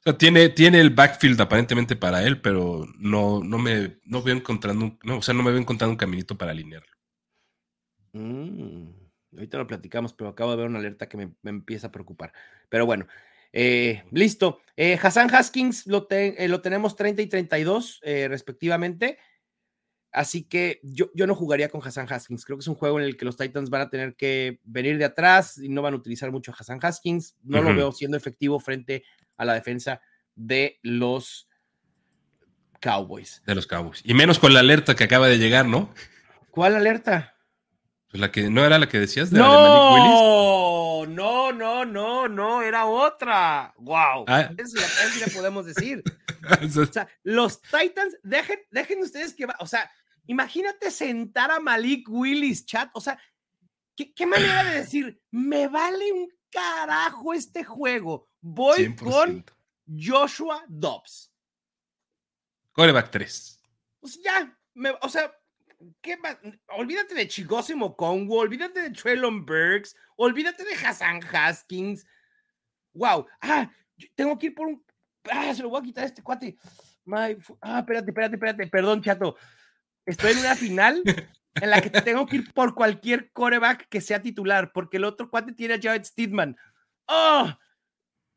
o 0.00 0.02
sea, 0.02 0.18
tiene, 0.18 0.50
tiene 0.50 0.80
el 0.80 0.90
backfield 0.90 1.40
aparentemente 1.40 1.96
para 1.96 2.22
él, 2.22 2.40
pero 2.40 2.86
no, 2.98 3.42
no 3.42 3.58
me 3.58 3.98
no 4.04 4.22
veo 4.22 4.36
encontrando 4.36 4.98
no, 5.02 5.18
o 5.18 5.22
sea, 5.22 5.32
no 5.32 5.42
me 5.42 5.50
veo 5.50 5.60
encontrando 5.60 5.92
un 5.92 5.96
caminito 5.96 6.36
para 6.36 6.50
alinearlo. 6.50 6.92
Mm. 8.12 9.05
Ahorita 9.32 9.58
lo 9.58 9.66
platicamos, 9.66 10.12
pero 10.12 10.30
acabo 10.30 10.50
de 10.52 10.56
ver 10.56 10.66
una 10.66 10.78
alerta 10.78 11.08
que 11.08 11.16
me, 11.16 11.32
empieza 11.44 11.88
a 11.88 11.92
preocupar. 11.92 12.32
Pero 12.68 12.86
bueno, 12.86 13.06
eh, 13.52 14.04
listo. 14.12 14.60
Eh, 14.76 14.98
Hassan 15.00 15.34
Haskins 15.34 15.86
lo, 15.86 16.06
eh, 16.10 16.48
lo, 16.48 16.60
tenemos 16.60 16.96
30 16.96 17.22
y 17.22 17.26
32 17.26 18.00
respectivamente. 18.02 19.18
Así 20.12 20.44
que 20.44 20.80
yo, 20.82 21.10
yo 21.14 21.26
no 21.26 21.34
jugaría 21.34 21.68
con 21.68 21.86
Hassan 21.86 22.10
Haskins. 22.10 22.44
Creo 22.44 22.56
que 22.56 22.62
es 22.62 22.68
un 22.68 22.74
juego 22.74 22.98
en 22.98 23.04
el 23.04 23.16
que 23.18 23.26
los 23.26 23.36
Titans 23.36 23.68
van 23.68 23.82
a 23.82 23.90
tener 23.90 24.16
que 24.16 24.60
venir 24.64 24.96
de 24.96 25.04
atrás 25.04 25.58
y 25.58 25.68
no 25.68 25.82
van 25.82 25.92
a 25.92 25.98
utilizar 25.98 26.30
mucho 26.32 26.52
a 26.52 26.54
Hassan 26.58 26.78
Haskins. 26.80 27.36
No 27.42 27.60
lo 27.60 27.74
veo 27.74 27.92
siendo 27.92 28.16
efectivo 28.16 28.58
frente 28.58 29.04
a 29.36 29.44
la 29.44 29.52
defensa 29.52 30.00
de 30.34 30.78
los 30.82 31.48
Cowboys. 32.80 33.42
De 33.46 33.54
los 33.54 33.66
Cowboys. 33.66 34.00
Y 34.04 34.14
menos 34.14 34.38
con 34.38 34.54
la 34.54 34.60
alerta 34.60 34.94
que 34.94 35.04
acaba 35.04 35.28
de 35.28 35.38
llegar, 35.38 35.66
¿no? 35.66 35.92
¿Cuál 36.50 36.76
alerta? 36.76 37.35
Pues 38.08 38.20
la 38.20 38.30
que 38.30 38.48
no 38.50 38.64
era 38.64 38.78
la 38.78 38.88
que 38.88 39.00
decías 39.00 39.30
de, 39.30 39.38
no, 39.38 41.06
No, 41.06 41.52
no, 41.52 41.84
no, 41.84 42.28
no, 42.28 42.62
era 42.62 42.86
otra. 42.86 43.74
Wow. 43.78 44.24
Ah. 44.28 44.50
Eso, 44.56 44.78
ya 45.20 45.26
podemos 45.34 45.66
decir. 45.66 46.02
o 46.62 46.86
sea, 46.86 47.08
los 47.24 47.60
Titans, 47.60 48.16
dejen, 48.22 48.60
dejen 48.70 49.00
ustedes 49.00 49.34
que 49.34 49.46
va, 49.46 49.56
o 49.58 49.66
sea, 49.66 49.90
imagínate 50.26 50.90
sentar 50.90 51.50
a 51.50 51.60
Malik 51.60 52.08
Willis, 52.08 52.64
chat, 52.64 52.90
o 52.94 53.00
sea, 53.00 53.18
¿qué, 53.96 54.26
manera 54.26 54.64
de 54.64 54.80
decir, 54.80 55.20
me 55.30 55.68
vale 55.68 56.12
un 56.12 56.28
carajo 56.50 57.34
este 57.34 57.64
juego. 57.64 58.28
Voy 58.40 58.94
con 58.94 59.44
Joshua 59.86 60.64
Dobbs. 60.68 61.32
Coreback 62.72 63.10
3. 63.10 63.60
Pues 64.00 64.20
ya, 64.22 64.58
o 65.00 65.08
sea, 65.08 65.34
¿qué 66.00 66.16
más? 66.16 66.38
Olvídate 66.68 67.14
de 67.14 67.28
Chigosimo 67.28 67.96
Congo, 67.96 68.38
olvídate 68.38 68.82
de 68.82 68.90
Traylon 68.90 69.44
Burks, 69.44 69.96
olvídate 70.16 70.64
de 70.64 70.74
Hassan 70.74 71.20
Haskins. 71.32 72.06
Wow. 72.94 73.26
Ah, 73.40 73.70
tengo 74.14 74.38
que 74.38 74.46
ir 74.46 74.54
por 74.54 74.66
un. 74.68 74.84
Ah, 75.30 75.52
se 75.54 75.62
lo 75.62 75.68
voy 75.68 75.80
a 75.80 75.84
quitar 75.84 76.04
a 76.04 76.06
este 76.06 76.22
cuate. 76.22 76.56
ah, 77.10 77.28
espérate, 77.30 78.10
espérate, 78.10 78.36
espérate. 78.36 78.66
Perdón, 78.68 79.02
chato. 79.02 79.36
Estoy 80.04 80.32
en 80.32 80.38
una 80.38 80.54
final 80.54 81.02
en 81.54 81.70
la 81.70 81.80
que 81.80 81.90
tengo 81.90 82.26
que 82.26 82.36
ir 82.36 82.52
por 82.52 82.74
cualquier 82.74 83.32
coreback 83.32 83.88
que 83.88 84.00
sea 84.00 84.22
titular, 84.22 84.72
porque 84.72 84.98
el 84.98 85.04
otro 85.04 85.30
cuate 85.30 85.52
tiene 85.52 85.74
a 85.74 85.80
Jared 85.80 86.04
Steedman. 86.04 86.56
¡Oh! 87.06 87.52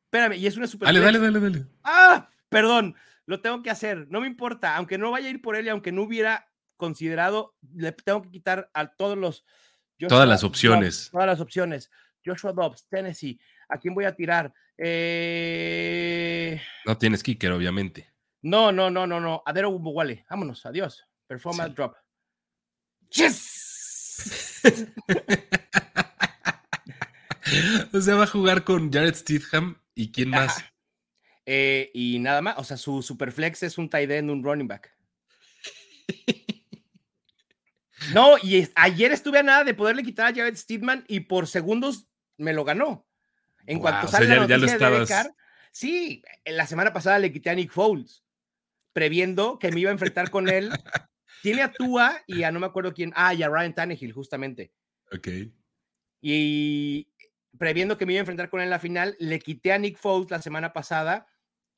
Espérame, 0.06 0.34
y 0.34 0.48
es 0.48 0.58
una 0.58 0.68
super. 0.68 0.88
Dale, 0.88 1.00
dale, 1.00 1.20
dale, 1.20 1.40
dale. 1.40 1.66
¡Ah! 1.84 2.30
Perdón, 2.50 2.96
lo 3.26 3.42
tengo 3.42 3.62
que 3.62 3.70
hacer. 3.70 4.08
No 4.10 4.22
me 4.22 4.28
importa, 4.28 4.76
aunque 4.76 4.98
no 4.98 5.12
vaya 5.12 5.28
a 5.28 5.32
ir 5.32 5.42
por 5.42 5.56
él 5.56 5.68
y 5.68 5.70
aunque 5.70 5.92
no 5.92 6.02
hubiera 6.02 6.49
considerado, 6.80 7.54
le 7.76 7.92
tengo 7.92 8.24
que 8.24 8.32
quitar 8.32 8.72
a 8.74 8.88
todos 8.88 9.18
los. 9.18 9.46
todas 10.08 10.28
las 10.28 10.44
opciones. 10.44 11.10
todas 11.12 11.28
las 11.28 11.40
opciones. 11.40 11.92
Joshua 12.26 12.54
Dobbs, 12.54 12.88
Tennessee. 12.88 13.40
¿A 13.68 13.78
quién 13.78 13.94
voy 13.94 14.06
a 14.06 14.16
tirar? 14.16 14.52
Eh... 14.78 16.60
No 16.86 16.98
tienes 16.98 17.22
kicker, 17.22 17.52
obviamente. 17.52 18.12
No, 18.42 18.72
no, 18.72 18.90
no, 18.90 19.06
no, 19.06 19.20
no. 19.20 19.44
Adero 19.46 19.70
Wale. 19.70 20.26
Vámonos, 20.30 20.66
adiós. 20.66 21.06
Performance 21.28 21.76
drop. 21.76 21.96
¡Yes! 23.12 24.62
o 27.94 28.02
sea, 28.02 28.16
va 28.16 28.24
a 28.24 28.28
jugar 28.28 28.64
con 28.64 28.92
Jared 28.92 29.16
Stidham 29.16 29.82
y 29.96 30.12
quién 30.12 30.30
más. 30.30 30.64
Eh, 31.46 31.90
y 31.94 32.20
nada 32.20 32.42
más, 32.42 32.58
o 32.58 32.64
sea, 32.64 32.78
su 32.78 33.02
superflex 33.02 33.64
es 33.64 33.78
un 33.78 33.90
tight 33.90 34.12
end, 34.12 34.30
un 34.30 34.44
running 34.44 34.68
back. 34.68 34.96
No, 38.14 38.38
y 38.38 38.68
ayer 38.76 39.12
estuve 39.12 39.40
a 39.40 39.44
nada 39.44 39.64
de 39.64 39.74
poderle 39.74 40.04
quitar 40.04 40.28
a 40.28 40.36
Jared 40.36 40.56
Steedman 40.56 41.06
y 41.08 41.22
por 41.22 41.48
segundos 41.48 42.08
me 42.38 42.54
lo 42.54 42.64
ganó. 42.64 43.06
En 43.66 43.80
cuanto 43.80 44.08
sale 44.08 44.28
la 44.28 44.48
noticia 44.48 44.78
de 44.78 45.32
sí, 45.72 46.24
la 46.46 46.66
semana 46.66 46.94
pasada 46.94 47.20
le 47.20 47.32
quité 47.32 47.50
a 47.50 47.56
Nick 47.56 47.72
Foles, 47.72 48.24
previendo 48.94 49.60
que 49.60 49.72
me 49.72 49.82
iba 49.82 49.90
a 49.90 49.94
enfrentar 49.94 50.30
con 50.30 50.50
él. 50.50 50.70
Tiene 51.42 51.62
a 51.62 51.72
Tua 51.72 52.22
y 52.28 52.44
a 52.44 52.52
no 52.52 52.60
me 52.60 52.66
acuerdo 52.66 52.94
quién, 52.94 53.14
ah, 53.16 53.34
y 53.34 53.44
a 53.44 53.50
Ryan 53.50 53.74
Tannehill, 53.74 54.12
justamente. 54.12 54.74
Ok. 55.12 55.28
Y 56.22 57.08
previendo 57.58 57.98
que 57.98 58.06
me 58.06 58.14
iba 58.14 58.20
a 58.20 58.22
enfrentar 58.22 58.50
con 58.50 58.60
él 58.60 58.66
en 58.66 58.72
la 58.72 58.80
final, 58.80 59.16
le 59.20 59.40
quité 59.40 59.72
a 59.72 59.78
Nick 59.78 59.98
Foles 59.98 60.32
la 60.32 60.42
semana 60.42 60.74
pasada 60.74 61.28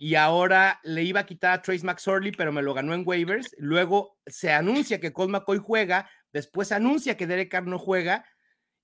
y 0.02 0.16
ahora 0.16 0.80
le 0.82 1.04
iba 1.04 1.20
a 1.20 1.26
quitar 1.28 1.52
a 1.52 1.62
Trace 1.62 1.86
McSorley, 1.86 2.32
pero 2.32 2.52
me 2.52 2.64
lo 2.64 2.74
ganó 2.74 2.95
en 2.95 3.04
waivers. 3.06 3.56
Luego 3.60 4.18
se 4.26 4.52
anuncia 4.52 4.99
que 4.99 5.14
Colt 5.14 5.30
McCoy 5.30 5.60
juega, 5.60 6.10
después 6.34 6.70
se 6.70 6.74
anuncia 6.74 7.16
que 7.16 7.28
Derek 7.28 7.52
Carr 7.52 7.68
no 7.68 7.78
juega. 7.78 8.26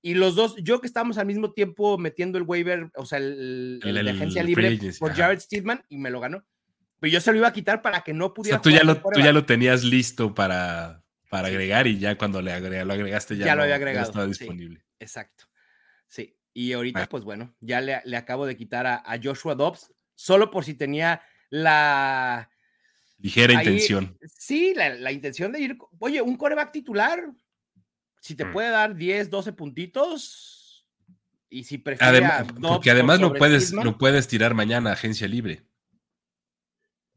Y 0.03 0.13
los 0.13 0.35
dos, 0.35 0.55
yo 0.57 0.79
que 0.79 0.85
estamos 0.85 1.17
al 1.17 1.25
mismo 1.25 1.53
tiempo 1.53 1.97
metiendo 1.97 2.37
el 2.37 2.43
waiver, 2.43 2.91
o 2.95 3.07
sea, 3.07 3.17
el, 3.17 3.79
de 3.81 4.11
agencia 4.11 4.43
libre 4.43 4.77
por 4.99 5.11
Jared 5.15 5.39
Steedman 5.39 5.83
y 5.89 5.97
me 5.97 6.11
lo 6.11 6.19
ganó. 6.19 6.45
Pero 6.99 7.11
yo 7.11 7.19
se 7.19 7.31
lo 7.31 7.39
iba 7.39 7.47
a 7.47 7.53
quitar 7.53 7.81
para 7.81 8.01
que 8.01 8.13
no 8.13 8.35
pudiera. 8.35 8.59
O 8.59 8.61
sea, 8.63 8.71
tú, 8.71 8.77
ya 8.77 8.83
lo, 8.83 9.01
tú 9.01 9.19
ya 9.19 9.33
lo 9.33 9.43
tenías 9.43 9.83
listo 9.83 10.35
para, 10.35 11.03
para 11.31 11.47
agregar 11.47 11.87
y 11.87 11.97
ya 11.97 12.15
cuando 12.15 12.43
le 12.43 12.85
lo 12.85 12.93
agregaste 12.93 13.37
ya, 13.37 13.55
lo 13.55 13.63
había 13.63 13.73
agregado. 13.73 14.05
estaba 14.05 14.27
disponible. 14.27 14.85
exacto. 14.99 15.45
Sí. 16.05 16.37
Y 16.53 16.73
ahorita, 16.73 17.07
pues 17.09 17.23
bueno, 17.23 17.55
ya 17.59 17.81
le, 17.81 18.01
le 18.05 18.17
acabo 18.17 18.45
de 18.45 18.55
quitar 18.55 18.85
a, 18.85 18.97
a 18.97 19.19
Joshua 19.19 19.55
Dobbs 19.55 19.91
solo 20.17 20.51
por 20.51 20.65
si 20.65 20.73
tenía 20.73 21.21
la... 21.49 22.49
Ligera 23.19 23.53
intención. 23.53 24.17
Sí, 24.25 24.73
la, 24.75 25.11
intención 25.11 25.51
de 25.51 25.61
ir, 25.61 25.77
oye, 25.99 26.21
un 26.21 26.35
coreback 26.35 26.71
titular, 26.71 27.31
si 28.19 28.35
te 28.35 28.45
mm. 28.45 28.51
puede 28.51 28.69
dar 28.69 28.95
10, 28.95 29.29
12 29.29 29.53
puntitos, 29.53 30.85
y 31.49 31.63
si 31.63 31.77
prefieres... 31.77 32.09
Además, 32.09 32.47
porque 32.61 32.91
además 32.91 33.19
lo 33.19 33.33
puedes, 33.33 33.71
lo 33.71 33.97
puedes 33.97 34.27
tirar 34.27 34.53
mañana 34.53 34.89
a 34.89 34.93
agencia 34.93 35.27
libre. 35.27 35.63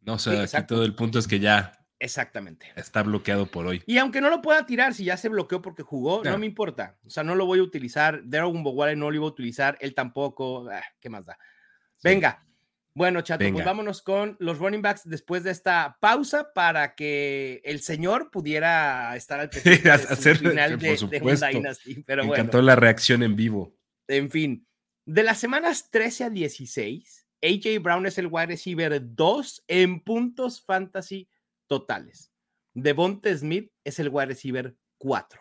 No, 0.03 0.15
o 0.15 0.19
sea, 0.19 0.43
aquí 0.43 0.67
todo 0.67 0.85
el 0.85 0.95
punto 0.95 1.19
es 1.19 1.27
que 1.27 1.41
ya 1.41 1.81
Exactamente. 2.01 2.67
Está 2.77 3.03
bloqueado 3.03 3.45
por 3.45 3.67
hoy. 3.67 3.83
Y 3.87 3.99
aunque 3.99 4.23
no 4.23 4.31
lo 4.31 4.41
pueda 4.41 4.65
tirar, 4.65 4.95
si 4.95 5.05
ya 5.05 5.19
se 5.19 5.29
bloqueó 5.29 5.61
porque 5.61 5.83
jugó, 5.83 6.25
no 6.25 6.39
me 6.39 6.47
importa. 6.47 6.97
O 7.05 7.11
sea, 7.11 7.23
no 7.23 7.35
lo 7.35 7.45
voy 7.45 7.59
a 7.59 7.63
utilizar. 7.63 8.23
Dragon 8.25 8.63
Bowale 8.63 8.97
no 8.97 9.11
lo 9.11 9.17
iba 9.17 9.27
a 9.27 9.29
utilizar, 9.29 9.77
él 9.81 9.95
tampoco. 9.95 10.67
Ah, 10.71 10.83
¿Qué 10.99 11.11
más 11.11 11.27
da? 11.27 11.39
Venga, 12.03 12.43
bueno, 13.01 13.23
chato, 13.23 13.47
pues 13.51 13.65
vámonos 13.65 14.03
con 14.03 14.37
los 14.41 14.59
running 14.59 14.83
backs 14.83 15.09
después 15.09 15.43
de 15.43 15.53
esta 15.53 15.97
pausa 16.01 16.53
para 16.53 16.95
que 16.95 17.63
el 17.65 17.81
señor 17.81 18.31
pudiera 18.31 19.17
estar 19.17 19.41
al 19.41 19.49
hacer, 19.91 20.37
final 20.37 20.79
de, 20.79 20.99
Dynasty. 21.51 22.03
Pero 22.03 22.25
Me 22.25 22.33
encantó 22.33 22.61
la 22.61 22.77
reacción 22.77 23.23
en 23.23 23.37
vivo. 23.37 23.75
En 24.07 24.31
fin, 24.31 24.67
de 25.07 25.23
las 25.23 25.39
semanas 25.39 25.89
13 25.91 26.25
a 26.25 26.31
16, 26.31 27.27
AJ 27.41 27.83
Brown 27.83 28.05
es 28.05 28.19
el 28.19 28.27
wide 28.27 28.49
receiver 28.49 29.01
2 29.03 29.65
en 29.69 30.01
puntos 30.01 30.63
fantasy 30.63 31.27
totales. 31.69 32.31
Devonte 32.75 33.35
Smith 33.35 33.73
es 33.83 33.99
el 33.99 34.11
wide 34.11 34.27
receiver 34.27 34.77
4. 34.99 35.41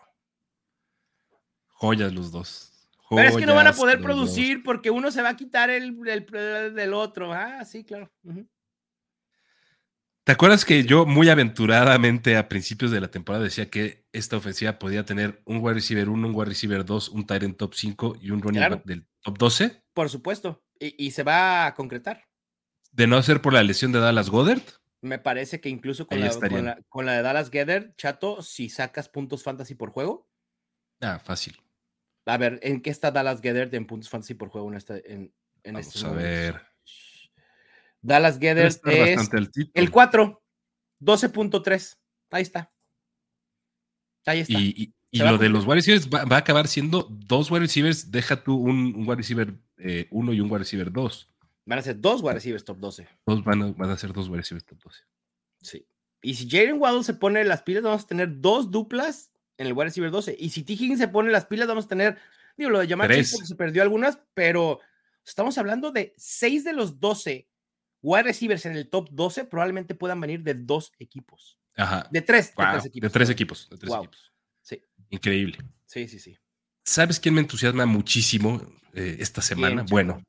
Joyas 1.66 2.14
los 2.14 2.32
dos. 2.32 2.69
Pero 3.16 3.28
es 3.28 3.36
que 3.36 3.46
no 3.46 3.54
van 3.54 3.66
a 3.66 3.72
poder 3.72 4.00
producir 4.00 4.62
porque 4.62 4.90
uno 4.90 5.10
se 5.10 5.22
va 5.22 5.30
a 5.30 5.36
quitar 5.36 5.68
el, 5.68 6.00
del 6.00 6.94
otro. 6.94 7.32
Ah, 7.32 7.64
sí, 7.64 7.84
claro. 7.84 8.10
¿Te 10.24 10.32
acuerdas 10.32 10.64
que 10.64 10.84
yo 10.84 11.06
muy 11.06 11.28
aventuradamente 11.28 12.36
a 12.36 12.48
principios 12.48 12.92
de 12.92 13.00
la 13.00 13.10
temporada 13.10 13.42
decía 13.42 13.68
que 13.68 14.06
esta 14.12 14.36
ofensiva 14.36 14.78
podía 14.78 15.04
tener 15.04 15.42
un 15.44 15.58
wide 15.58 15.74
receiver 15.74 16.08
1, 16.08 16.28
un 16.28 16.34
wide 16.34 16.50
receiver 16.50 16.84
2, 16.84 17.08
un 17.08 17.26
Tyrant 17.26 17.56
top 17.56 17.74
5 17.74 18.16
y 18.20 18.30
un 18.30 18.40
running 18.40 18.60
back 18.60 18.84
del 18.84 19.06
top 19.22 19.38
12? 19.38 19.82
Por 19.92 20.08
supuesto. 20.08 20.62
Y, 20.78 21.10
se 21.10 21.24
va 21.24 21.66
a 21.66 21.74
concretar. 21.74 22.28
De 22.92 23.06
no 23.06 23.20
ser 23.22 23.42
por 23.42 23.52
la 23.52 23.62
lesión 23.62 23.92
de 23.92 23.98
Dallas 23.98 24.30
Goddard. 24.30 24.62
Me 25.02 25.18
parece 25.18 25.60
que 25.60 25.68
incluso 25.68 26.06
con, 26.06 26.20
la, 26.20 26.78
con 26.88 27.06
la, 27.06 27.12
de 27.14 27.22
Dallas 27.22 27.50
Goddard, 27.50 27.94
chato, 27.96 28.40
si 28.42 28.68
sacas 28.68 29.08
puntos 29.08 29.42
fantasy 29.42 29.74
por 29.74 29.90
juego. 29.90 30.28
Ah, 31.00 31.18
fácil. 31.18 31.60
A 32.26 32.36
ver, 32.36 32.60
¿en 32.62 32.80
qué 32.80 32.90
está 32.90 33.10
Dallas 33.10 33.40
Gedert 33.40 33.72
en 33.74 33.86
puntos 33.86 34.08
fantasy 34.08 34.34
por 34.34 34.48
juego 34.48 34.68
en, 34.70 34.76
este, 34.76 35.12
en, 35.12 35.32
en 35.64 35.74
Vamos 35.74 36.04
a 36.04 36.12
ver. 36.12 36.62
Dallas 38.02 38.38
Gedert 38.38 38.80
es 38.86 39.30
el, 39.74 39.90
4, 39.90 40.42
12.3. 41.00 41.98
Ahí 42.30 42.42
está. 42.42 42.72
Ahí 44.26 44.40
está. 44.40 44.58
Y, 44.58 44.94
lo 45.12 45.38
de 45.38 45.48
los 45.48 45.64
wide 45.64 45.76
receivers 45.76 46.08
va, 46.08 46.36
a 46.36 46.38
acabar 46.38 46.68
siendo 46.68 47.06
dos 47.10 47.50
wide 47.50 47.60
receivers. 47.60 48.10
Deja 48.10 48.42
tú 48.42 48.54
un, 48.56 48.94
un 48.94 49.08
wide 49.08 49.16
receiver 49.16 49.48
1 49.48 49.58
eh, 49.78 50.08
y 50.10 50.40
un 50.40 50.50
wide 50.50 50.58
receiver 50.58 50.92
2. 50.92 51.30
Van 51.66 51.78
a 51.78 51.82
ser 51.82 52.00
dos 52.00 52.22
wide 52.22 52.34
receivers 52.34 52.64
top 52.64 52.78
12. 52.78 53.08
Dos 53.26 53.44
van, 53.44 53.62
a, 53.62 53.72
van 53.72 53.90
a 53.90 53.96
ser 53.96 54.12
dos 54.12 54.28
wide 54.28 54.38
receivers 54.38 54.64
top 54.64 54.78
12. 54.82 55.02
Sí. 55.62 55.86
Y 56.22 56.34
si 56.34 56.48
Jalen 56.48 56.80
Waddle 56.80 57.02
se 57.02 57.14
pone 57.14 57.44
las 57.44 57.62
pilas, 57.62 57.82
vamos 57.82 58.04
a 58.04 58.06
tener 58.06 58.40
dos 58.40 58.70
duplas 58.70 59.29
en 59.60 59.66
el 59.66 59.74
wide 59.74 59.84
receiver 59.84 60.10
12. 60.10 60.36
Y 60.38 60.50
si 60.50 60.64
T. 60.64 60.72
Higgins 60.72 60.98
se 60.98 61.08
pone 61.08 61.30
las 61.30 61.44
pilas, 61.44 61.68
vamos 61.68 61.84
a 61.84 61.88
tener, 61.88 62.16
digo, 62.56 62.70
lo 62.70 62.78
de 62.78 62.86
llamar 62.86 63.08
porque 63.08 63.24
se 63.24 63.54
perdió 63.54 63.82
algunas, 63.82 64.18
pero 64.32 64.80
estamos 65.24 65.58
hablando 65.58 65.92
de 65.92 66.14
6 66.16 66.64
de 66.64 66.72
los 66.72 66.98
12 66.98 67.46
wide 68.02 68.22
receivers 68.22 68.64
en 68.64 68.72
el 68.72 68.88
top 68.88 69.10
12 69.10 69.44
probablemente 69.44 69.94
puedan 69.94 70.18
venir 70.18 70.42
de 70.42 70.54
dos 70.54 70.92
equipos. 70.98 71.58
Ajá. 71.76 72.08
De 72.10 72.22
tres, 72.22 72.54
de 72.56 72.64
tres 72.64 72.84
equipos. 72.86 73.02
De 73.02 73.10
tres 73.10 73.30
equipos. 73.30 73.68
De 73.70 73.76
tres 73.76 73.94
equipos. 73.94 74.32
Sí. 74.62 74.82
Increíble. 75.10 75.58
Sí, 75.86 76.08
sí, 76.08 76.18
sí. 76.18 76.38
¿Sabes 76.84 77.20
quién 77.20 77.34
me 77.34 77.42
entusiasma 77.42 77.84
muchísimo 77.84 78.62
eh, 78.94 79.16
esta 79.20 79.42
semana? 79.42 79.84
bueno, 79.88 80.22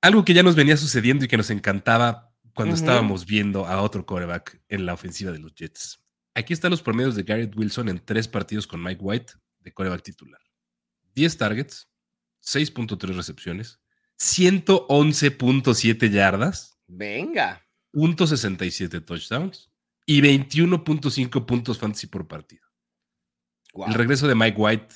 algo 0.00 0.24
que 0.24 0.34
ya 0.34 0.42
nos 0.42 0.54
venía 0.54 0.76
sucediendo 0.76 1.24
y 1.24 1.28
que 1.28 1.36
nos 1.36 1.50
encantaba 1.50 2.32
cuando 2.54 2.74
estábamos 2.74 3.26
viendo 3.26 3.66
a 3.66 3.82
otro 3.82 4.06
coreback 4.06 4.60
en 4.68 4.86
la 4.86 4.94
ofensiva 4.94 5.32
de 5.32 5.38
los 5.38 5.54
Jets. 5.54 5.99
Aquí 6.34 6.52
están 6.52 6.70
los 6.70 6.82
promedios 6.82 7.16
de 7.16 7.22
Garrett 7.22 7.56
Wilson 7.56 7.88
en 7.88 8.04
tres 8.04 8.28
partidos 8.28 8.66
con 8.66 8.82
Mike 8.82 9.00
White 9.02 9.32
de 9.60 9.72
coreback 9.72 10.02
titular. 10.02 10.40
10 11.14 11.36
targets, 11.36 11.90
6.3 12.42 13.14
recepciones, 13.14 13.80
111.7 14.18 16.10
yardas. 16.10 16.78
Venga. 16.86 17.66
.67 17.92 19.04
touchdowns 19.04 19.70
y 20.06 20.20
21.5 20.22 21.44
puntos 21.44 21.78
fantasy 21.78 22.06
por 22.06 22.28
partido. 22.28 22.66
El 23.86 23.94
regreso 23.94 24.28
de 24.28 24.34
Mike 24.34 24.56
White 24.56 24.94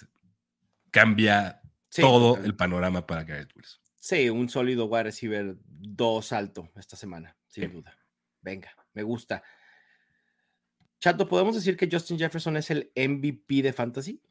cambia 0.90 1.60
todo 1.90 2.36
el 2.38 2.56
panorama 2.56 3.06
para 3.06 3.24
Garrett 3.24 3.54
Wilson. 3.54 3.80
Sí, 3.96 4.28
un 4.28 4.48
sólido 4.48 4.86
wide 4.86 5.04
receiver 5.04 5.56
2 5.58 6.32
alto 6.32 6.70
esta 6.76 6.96
semana, 6.96 7.36
sin 7.48 7.72
duda. 7.72 7.96
Venga, 8.42 8.70
me 8.92 9.02
gusta. 9.02 9.42
Chato, 11.04 11.28
¿podemos 11.28 11.54
decir 11.54 11.76
que 11.76 11.86
Justin 11.92 12.18
Jefferson 12.18 12.56
es 12.56 12.70
el 12.70 12.90
MVP 12.96 13.60
de 13.60 13.74
Fantasy? 13.74 14.22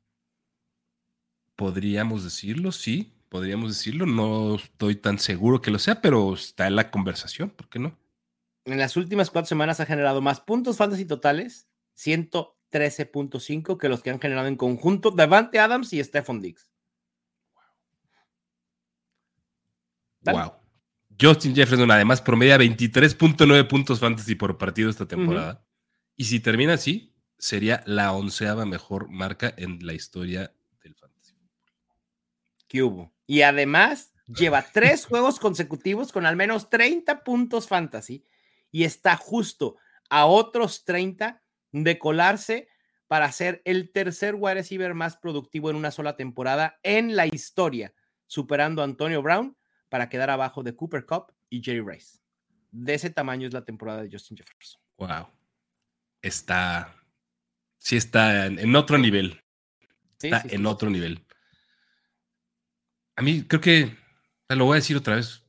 Podríamos 1.55 2.24
decirlo, 2.24 2.71
sí, 2.71 3.13
podríamos 3.30 3.69
decirlo. 3.69 4.07
No 4.07 4.55
estoy 4.55 4.95
tan 4.95 5.19
seguro 5.19 5.61
que 5.61 5.69
lo 5.69 5.78
sea, 5.78 6.01
pero 6.01 6.34
está 6.34 6.65
en 6.65 6.76
la 6.76 6.89
conversación, 6.89 7.51
¿por 7.51 7.69
qué 7.69 7.78
no? 7.78 7.95
En 8.65 8.80
las 8.80 8.97
últimas 8.97 9.30
cuatro 9.30 9.49
semanas 9.49 9.82
ha 9.82 9.86
generado 9.86 10.19
más 10.19 10.39
puntos 10.39 10.78
fantasy 10.78 11.05
totales, 11.05 11.67
113.5 11.95 13.78
que 13.78 13.88
los 13.88 14.01
que 14.01 14.09
han 14.09 14.19
generado 14.19 14.47
en 14.47 14.55
conjunto 14.55 15.11
Davante 15.11 15.59
Adams 15.59 15.93
y 15.93 16.03
Stephon 16.03 16.41
Diggs. 16.41 16.71
Wow. 20.21 20.53
Justin 21.21 21.53
Jefferson 21.53 21.91
además 21.91 22.19
promedia 22.19 22.57
23.9 22.57 23.67
puntos 23.67 23.99
fantasy 23.99 24.34
por 24.34 24.57
partido 24.57 24.89
esta 24.89 25.07
temporada. 25.07 25.63
Y 26.16 26.26
si 26.26 26.39
termina 26.39 26.74
así, 26.74 27.14
sería 27.38 27.84
la 27.86 28.14
onceava 28.14 28.66
mejor 28.66 29.09
marca 29.09 29.53
en 29.57 29.86
la 29.86 29.93
historia 29.93 30.53
del 30.84 30.95
fantasy. 30.95 31.36
¿Qué 32.68 32.84
hubo? 32.84 33.11
Y 33.28 33.41
además 33.41 34.14
lleva 34.28 34.61
tres 34.74 35.05
juegos 35.05 35.39
consecutivos 35.39 36.11
con 36.11 36.26
al 36.26 36.36
menos 36.36 36.70
30 36.70 37.24
puntos 37.24 37.68
fantasy 37.68 38.24
y 38.72 38.84
está 38.84 39.18
justo 39.18 39.78
a 40.09 40.26
otros 40.26 40.86
30 40.86 41.41
de 41.72 41.99
colarse 41.99 42.70
para 43.07 43.32
ser 43.32 43.61
el 43.66 43.91
tercer 43.91 44.36
wide 44.36 44.55
receiver 44.55 44.93
más 44.93 45.18
productivo 45.18 45.70
en 45.70 45.76
una 45.76 45.91
sola 45.91 46.16
temporada 46.16 46.80
en 46.84 47.16
la 47.16 47.28
historia, 47.28 47.93
superando 48.28 48.82
a 48.82 48.86
Antonio 48.86 49.22
Brown 49.22 49.57
para 49.89 50.09
quedar 50.09 50.30
abajo 50.30 50.64
de 50.64 50.76
Cooper 50.76 51.05
Cup 51.05 51.34
y 51.49 51.61
Jerry 51.61 51.82
Rice. 51.82 52.20
De 52.72 52.95
ese 52.95 53.09
tamaño 53.09 53.47
es 53.47 53.53
la 53.53 53.66
temporada 53.66 54.01
de 54.01 54.09
Justin 54.11 54.38
Jefferson. 54.38 54.82
Wow. 54.97 55.28
Está. 56.24 56.95
Sí, 57.78 57.97
está 57.97 58.47
en, 58.47 58.76
otro 58.76 58.97
nivel. 58.97 59.43
está 60.19 60.43
en 60.49 60.65
otro 60.65 60.89
nivel. 60.89 61.24
A 63.15 63.21
mí 63.21 63.43
creo 63.43 63.61
que. 63.61 63.95
Lo 64.49 64.65
voy 64.65 64.76
a 64.76 64.82
decir 64.82 64.97
otra 64.97 65.17
vez. 65.17 65.43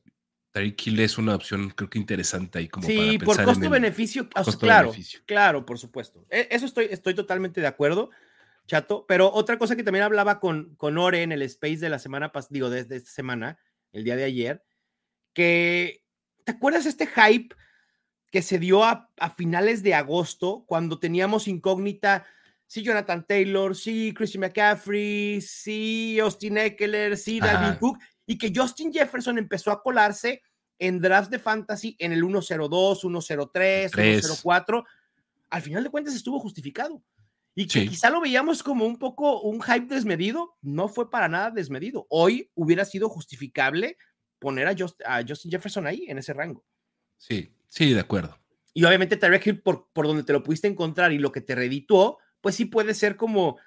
Tariq 0.51 0.87
Hill 0.87 0.99
es 1.01 1.17
una 1.17 1.35
opción, 1.35 1.69
creo 1.71 1.89
que 1.89 1.99
interesante 1.99 2.59
ahí 2.59 2.69
como 2.69 2.87
sí, 2.87 3.19
por 3.19 3.43
costo-beneficio, 3.43 4.29
claro, 4.57 4.93
claro, 5.25 5.65
por 5.65 5.77
supuesto. 5.77 6.25
E, 6.29 6.47
eso 6.49 6.65
estoy, 6.65 6.87
estoy 6.89 7.13
totalmente 7.13 7.59
de 7.59 7.67
acuerdo, 7.67 8.09
Chato. 8.67 9.05
Pero 9.07 9.31
otra 9.31 9.57
cosa 9.57 9.75
que 9.75 9.83
también 9.83 10.03
hablaba 10.03 10.39
con, 10.39 10.75
con 10.75 10.97
Ore 10.97 11.23
en 11.23 11.31
el 11.31 11.41
space 11.43 11.77
de 11.77 11.89
la 11.89 11.99
semana 11.99 12.31
pasada, 12.31 12.53
digo, 12.53 12.69
desde 12.69 12.95
esta 12.95 13.11
semana, 13.11 13.59
el 13.91 14.03
día 14.03 14.15
de 14.15 14.23
ayer, 14.23 14.63
que, 15.33 16.03
¿te 16.43 16.53
acuerdas 16.53 16.85
este 16.85 17.07
hype 17.07 17.55
que 18.35 18.41
se 18.41 18.59
dio 18.59 18.83
a, 18.83 19.09
finales 19.37 19.81
de 19.81 19.93
agosto 19.93 20.65
cuando 20.67 20.99
teníamos 20.99 21.47
incógnita? 21.47 22.25
Sí, 22.67 22.83
Jonathan 22.83 23.25
Taylor, 23.25 23.73
sí, 23.73 24.13
Christian 24.13 24.41
McCaffrey, 24.41 25.39
sí, 25.39 26.19
Austin 26.19 26.57
Eckler, 26.57 27.15
sí, 27.15 27.39
Dalvin 27.39 27.79
Cook, 27.79 27.97
y 28.25 28.37
que 28.37 28.51
Justin 28.53 28.91
Jefferson 28.91 29.37
empezó 29.37 29.71
a 29.71 29.81
colarse 29.81 30.41
en 30.79 30.99
drafts 30.99 31.29
de 31.29 31.39
fantasy 31.39 31.95
en 31.97 32.11
el 32.11 32.19
102, 32.19 32.99
103, 32.99 33.91
104. 33.93 34.83
Al 35.49 35.61
final 35.61 35.85
de 35.85 35.89
cuentas 35.89 36.13
estuvo 36.13 36.37
justificado. 36.41 37.01
Y 37.55 37.67
que 37.67 37.87
quizá 37.87 38.09
lo 38.09 38.19
veíamos 38.19 38.61
como 38.63 38.85
un 38.85 38.99
poco 38.99 39.43
un 39.43 39.61
hype 39.61 39.95
desmedido, 39.95 40.57
no 40.61 40.89
fue 40.89 41.09
para 41.09 41.29
nada 41.29 41.51
desmedido. 41.51 42.05
Hoy 42.09 42.51
hubiera 42.53 42.83
sido 42.83 43.07
justificable 43.07 43.97
poner 44.39 44.67
a, 44.67 45.23
Justin 45.25 45.51
Jefferson 45.51 45.87
ahí, 45.87 46.03
en 46.09 46.17
ese 46.17 46.33
rango. 46.33 46.65
Sí, 47.17 47.54
sí, 47.69 47.93
de 47.93 47.99
acuerdo. 47.99 48.37
Y 48.73 48.83
obviamente 48.83 49.17
Tyreek 49.17 49.47
Hill, 49.47 49.61
por, 49.61 49.89
por 49.93 50.07
donde 50.07 50.23
te 50.23 50.33
lo 50.33 50.43
pudiste 50.43 50.67
encontrar 50.67 51.13
y 51.13 51.17
lo 51.17 51.31
que 51.31 51.41
te 51.41 51.55
redituó, 51.55 52.19
pues 52.41 52.55
sí 52.55 52.65
puede 52.65 52.93
ser 52.93 53.15
como, 53.15 53.57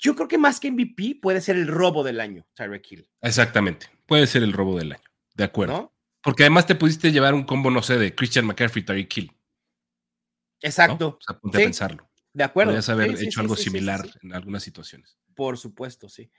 yo 0.00 0.14
creo 0.16 0.28
que 0.28 0.38
más 0.38 0.60
que 0.60 0.70
MVP 0.70 1.18
puede 1.20 1.40
ser 1.40 1.56
el 1.56 1.66
robo 1.66 2.02
del 2.02 2.20
año, 2.20 2.46
Tyreek 2.54 2.90
Hill. 2.90 3.08
Exactamente, 3.20 3.86
puede 4.06 4.26
ser 4.26 4.42
el 4.42 4.52
robo 4.52 4.78
del 4.78 4.92
año, 4.92 5.10
de 5.34 5.44
acuerdo. 5.44 5.94
Porque 6.22 6.42
además 6.42 6.66
te 6.66 6.74
pudiste 6.74 7.12
llevar 7.12 7.34
un 7.34 7.44
combo, 7.44 7.70
no 7.70 7.82
sé, 7.82 7.98
de 7.98 8.14
Christian 8.14 8.46
McCaffrey, 8.46 8.84
Tyreek 8.84 9.16
Hill. 9.16 9.32
Exacto. 10.60 11.18
O 11.18 11.22
sea, 11.22 11.36
a 11.42 11.50
pensarlo. 11.50 12.10
De 12.32 12.44
acuerdo. 12.44 12.70
Podrías 12.70 12.88
haber 12.88 13.22
hecho 13.22 13.40
algo 13.40 13.56
similar 13.56 14.04
en 14.22 14.34
algunas 14.34 14.62
situaciones. 14.62 15.16
Por 15.34 15.56
supuesto, 15.56 16.08
sí. 16.08 16.30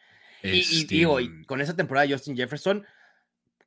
Y, 0.43 0.59
este, 0.59 0.95
digo, 0.95 1.19
mm. 1.19 1.45
con 1.45 1.61
esa 1.61 1.75
temporada 1.75 2.07
de 2.07 2.13
Justin 2.13 2.35
Jefferson, 2.35 2.85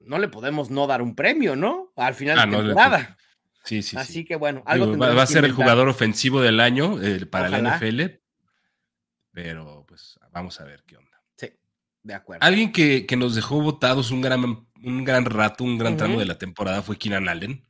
no 0.07 0.18
le 0.18 0.28
podemos 0.28 0.70
no 0.70 0.86
dar 0.86 1.02
un 1.02 1.14
premio, 1.14 1.57
¿no? 1.57 1.92
Al 1.96 2.14
final 2.14 2.38
ah, 2.38 2.46
de 2.46 2.57
temporada. 2.57 3.16
sí, 3.64 3.82
sí. 3.82 3.96
Así 3.96 4.24
que 4.24 4.36
bueno, 4.36 4.62
algo 4.66 4.96
va, 4.96 5.22
a 5.22 5.26
ser 5.26 5.44
el 5.44 5.52
jugador 5.52 5.88
ofensivo 5.88 6.40
del 6.40 6.61
año 6.61 7.00
eh, 7.02 7.26
para 7.26 7.48
la 7.48 7.76
NFL. 7.76 8.02
Pero 9.32 9.84
pues 9.88 10.18
vamos 10.32 10.61
a 10.61 10.64
ver 10.64 10.84
qué 10.86 10.96
onda. 10.96 11.22
Sí, 11.36 11.48
de 12.02 12.14
acuerdo. 12.14 12.46
Alguien 12.46 12.72
que, 12.72 13.07
nos 13.16 13.34
dejó 13.34 13.61
votados 13.61 14.11
un 14.11 14.20
gran, 14.20 14.68
un 14.82 15.05
gran 15.05 15.24
rato, 15.24 15.64
un 15.64 15.78
gran 15.78 15.96
tramo 15.96 16.18
de 16.18 16.26
la 16.26 16.38
temporada 16.38 16.82
fue 16.82 16.98
Keenan 16.98 17.28
Allen, 17.28 17.66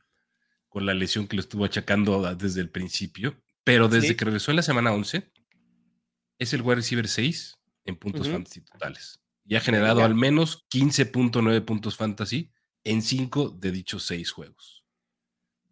con 0.69 0.85
la 0.85 0.93
lesión 0.93 1.27
que 1.27 1.35
lo 1.35 1.41
estuvo 1.41 1.65
achacando 1.65 2.35
desde 2.35 2.61
el 2.61 2.69
principio. 2.69 3.41
Pero 3.63 3.87
desde 3.87 4.15
que 4.15 4.25
regresó 4.25 4.51
en 4.51 4.57
la 4.57 4.63
semana 4.63 4.93
11, 4.93 5.31
es 6.37 6.53
el 6.53 6.61
wide 6.61 6.75
receiver 6.75 7.07
6 7.07 7.57
en 7.85 7.95
puntos 7.95 8.29
fantasy 8.29 8.61
totales. 8.61 9.19
Y 9.47 9.55
ha 9.55 9.59
generado 9.59 10.03
al 10.03 10.15
menos 10.15 10.65
15.9 10.69 11.63
puntos 11.63 11.95
fantasy 11.95 12.51
en 12.83 13.01
5 13.01 13.49
de 13.49 13.71
dichos 13.71 14.05
6 14.05 14.31
juegos. 14.31 14.83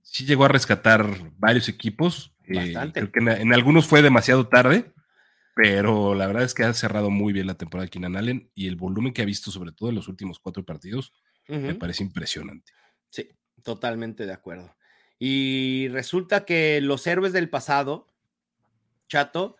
Sí 0.02 0.26
llegó 0.26 0.46
a 0.46 0.50
rescatar 0.50 1.32
varios 1.38 1.70
equipos. 1.70 2.36
Eh, 2.48 2.76
creo 2.94 3.12
que 3.12 3.20
en, 3.20 3.54
algunos 3.54 3.88
fue 3.88 4.02
demasiado 4.02 4.48
tarde, 4.48 4.94
pero 5.56 6.14
la 6.14 6.28
verdad 6.28 6.44
es 6.44 6.54
que 6.54 6.64
ha 6.64 6.74
cerrado 6.74 7.10
muy 7.10 7.34
bien 7.34 7.48
la 7.48 7.56
temporada 7.56 7.86
de 7.86 7.90
Keenan 7.90 8.16
Allen 8.16 8.52
y 8.54 8.68
el 8.68 8.76
volumen 8.76 9.14
que 9.14 9.22
ha 9.22 9.26
visto, 9.26 9.50
sobre 9.50 9.72
todo 9.72 9.90
en 9.90 9.96
los 9.96 10.08
últimos 10.08 10.40
cuatro 10.40 10.64
partidos, 10.66 11.14
me 11.48 11.76
parece 11.76 12.04
impresionante. 12.04 12.72
Sí, 13.10 13.30
totalmente 13.64 14.26
de 14.26 14.34
acuerdo. 14.34 14.76
Y 15.20 15.88
resulta 15.90 16.46
que 16.46 16.82
los 16.82 17.08
héroes 17.08 17.34
del 17.34 17.50
pasado, 17.50 18.14
chato, 19.08 19.56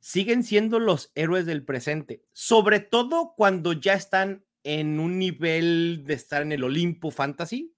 siguen 0.00 0.42
siendo 0.42 0.78
los 0.78 1.12
héroes 1.14 1.46
del 1.46 1.64
presente, 1.64 2.22
sobre 2.32 2.80
todo 2.80 3.34
cuando 3.36 3.72
ya 3.72 3.94
están 3.94 4.44
en 4.64 5.00
un 5.00 5.18
nivel 5.18 6.02
de 6.04 6.14
estar 6.14 6.42
en 6.42 6.52
el 6.52 6.64
Olimpo 6.64 7.10
Fantasy, 7.10 7.74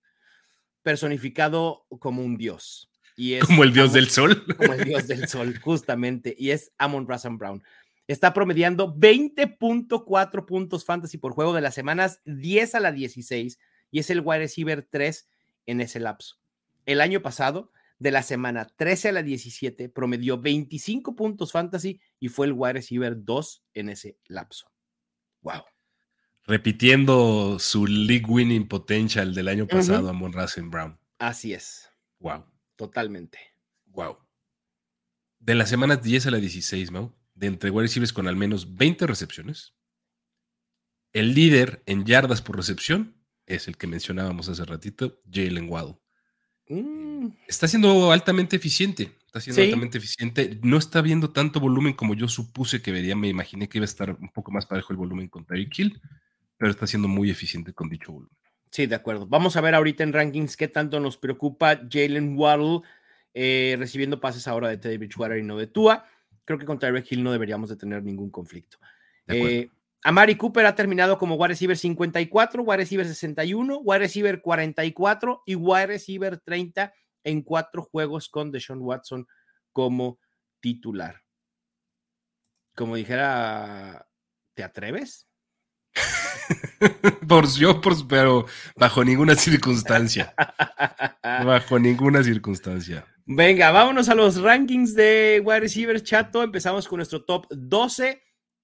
personificado 0.83 1.87
como 1.99 2.23
un 2.23 2.37
dios. 2.37 2.91
Y 3.17 3.35
es 3.35 3.45
como 3.45 3.65
el 3.65 3.73
dios 3.73 3.93
del 3.93 4.09
sol. 4.09 4.45
Como 4.57 4.73
el 4.73 4.85
dios 4.85 5.07
del 5.07 5.29
sol, 5.29 5.59
justamente. 5.61 6.35
Y 6.39 6.53
es 6.53 6.73
Amon 6.79 7.07
Russell 7.07 7.37
Brown. 7.37 7.63
Está 8.09 8.33
promediando 8.33 8.95
20.4 8.95 10.47
puntos 10.47 10.85
fantasy 10.87 11.19
por 11.19 11.33
juego 11.33 11.53
de 11.53 11.61
las 11.61 11.75
semanas 11.75 12.23
10 12.25 12.75
a 12.77 12.81
la 12.81 12.93
16 12.93 13.59
y 13.91 13.99
es 13.99 14.11
el 14.11 14.21
wide 14.21 14.39
receiver 14.39 14.89
3 14.91 15.29
en 15.67 15.81
ese 15.81 16.01
lapso. 16.01 16.37
El 16.87 17.01
año 17.01 17.21
pasado, 17.21 17.73
de 18.01 18.11
la 18.11 18.23
semana 18.23 18.67
13 18.67 19.11
a 19.11 19.13
la 19.13 19.23
17, 19.23 19.91
promedió 19.91 20.41
25 20.41 21.15
puntos 21.15 21.53
fantasy 21.53 22.01
y 22.19 22.29
fue 22.29 22.47
el 22.47 22.55
wide 22.55 22.73
receiver 22.73 23.15
2 23.17 23.65
en 23.75 23.91
ese 23.91 24.19
lapso. 24.27 24.73
Wow. 25.43 25.63
Repitiendo 26.45 27.59
su 27.59 27.87
league 27.87 28.25
winning 28.27 28.67
potential 28.67 29.35
del 29.35 29.49
año 29.49 29.67
pasado 29.67 30.09
a 30.09 30.15
Mon 30.15 30.33
Brown. 30.71 30.99
Así 31.19 31.53
es. 31.53 31.91
Wow. 32.19 32.47
Totalmente. 32.75 33.39
Wow. 33.85 34.17
De 35.39 35.55
las 35.55 35.69
semanas 35.69 36.03
10 36.03 36.27
a 36.27 36.31
la 36.31 36.39
16, 36.39 36.91
¿no? 36.91 37.15
De 37.35 37.49
entre 37.49 37.71
wide 37.71 37.83
receivers 37.83 38.15
con 38.15 38.27
al 38.27 38.37
menos 38.37 38.77
20 38.77 39.07
recepciones. 39.07 39.75
El 41.13 41.35
líder 41.35 41.83
en 41.85 42.07
yardas 42.07 42.41
por 42.41 42.57
recepción 42.57 43.23
es 43.45 43.69
el 43.69 43.77
que 43.77 43.87
mencionábamos 43.87 44.49
hace 44.49 44.65
ratito, 44.65 45.21
Jalen 45.31 45.69
Waddle. 45.69 45.99
Mm. 46.71 47.33
Está 47.49 47.69
siendo 47.69 48.13
altamente 48.13 48.57
eficiente. 48.57 49.13
Está 49.27 49.41
siendo 49.41 49.63
altamente 49.63 49.99
eficiente. 49.99 50.59
No 50.63 50.79
está 50.79 51.03
viendo 51.03 51.31
tanto 51.31 51.61
volumen 51.61 51.93
como 51.93 52.15
yo 52.15 52.29
supuse 52.29 52.81
que 52.81 52.93
vería. 52.93 53.17
Me 53.17 53.29
imaginé 53.29 53.69
que 53.69 53.79
iba 53.79 53.85
a 53.85 53.87
estar 53.87 54.17
un 54.19 54.31
poco 54.31 54.53
más 54.53 54.67
parejo 54.67 54.93
el 54.93 54.97
volumen 54.97 55.29
con 55.29 55.45
Tyreek 55.45 55.79
Hill, 55.79 56.01
pero 56.57 56.71
está 56.71 56.87
siendo 56.87 57.09
muy 57.09 57.31
eficiente 57.31 57.73
con 57.73 57.89
dicho 57.89 58.13
volumen. 58.13 58.37
Sí, 58.71 58.87
de 58.87 58.95
acuerdo. 58.95 59.27
Vamos 59.27 59.57
a 59.57 59.61
ver 59.61 59.75
ahorita 59.75 60.05
en 60.05 60.13
rankings 60.13 60.57
qué 60.57 60.69
tanto 60.69 61.01
nos 61.01 61.17
preocupa 61.17 61.81
Jalen 61.91 62.39
Waddle 62.39 62.83
eh, 63.35 63.75
recibiendo 63.79 64.21
pases 64.21 64.47
ahora 64.47 64.69
de 64.69 64.77
Teddy 64.77 64.97
Bridgewater 64.97 65.39
y 65.39 65.43
no 65.43 65.57
de 65.57 65.67
Tua. 65.67 66.07
Creo 66.45 66.59
que 66.59 66.67
con 66.67 66.79
Tyreek 66.79 67.11
Hill 67.11 67.25
no 67.25 67.33
deberíamos 67.33 67.69
de 67.69 67.77
tener 67.77 68.03
ningún 68.03 68.31
conflicto. 68.31 68.79
Eh, 69.27 69.69
Amari 70.03 70.37
Cooper 70.37 70.65
ha 70.65 70.75
terminado 70.75 71.19
como 71.19 71.35
wide 71.35 71.49
receiver 71.49 71.77
54, 71.77 72.63
wide 72.63 72.77
receiver 72.79 73.07
61, 73.07 73.81
wide 73.85 73.99
receiver 73.99 74.41
44 74.41 75.43
y 75.47 75.55
wide 75.55 75.87
receiver 75.87 76.39
30 76.39 76.93
en 77.25 77.43
cuatro 77.43 77.83
juegos 77.83 78.29
con 78.29 78.51
Deshaun 78.51 78.81
Watson 78.81 79.27
como 79.73 80.19
titular. 80.61 81.23
Como 82.75 82.97
dijera, 82.97 84.09
¿te 84.55 84.63
atreves? 84.63 85.29
por 87.29 87.47
yo, 87.49 87.81
por, 87.81 88.09
pero 88.09 88.47
bajo 88.77 89.05
ninguna 89.05 89.35
circunstancia. 89.35 90.35
bajo 91.23 91.79
ninguna 91.79 92.23
circunstancia. 92.23 93.07
Venga, 93.27 93.71
vámonos 93.71 94.09
a 94.09 94.15
los 94.15 94.41
rankings 94.41 94.95
de 94.95 95.43
wide 95.45 95.61
receiver 95.61 96.03
chato. 96.03 96.43
Empezamos 96.43 96.89
con 96.89 96.97
nuestro 96.97 97.23
top 97.25 97.47
12. 97.51 98.23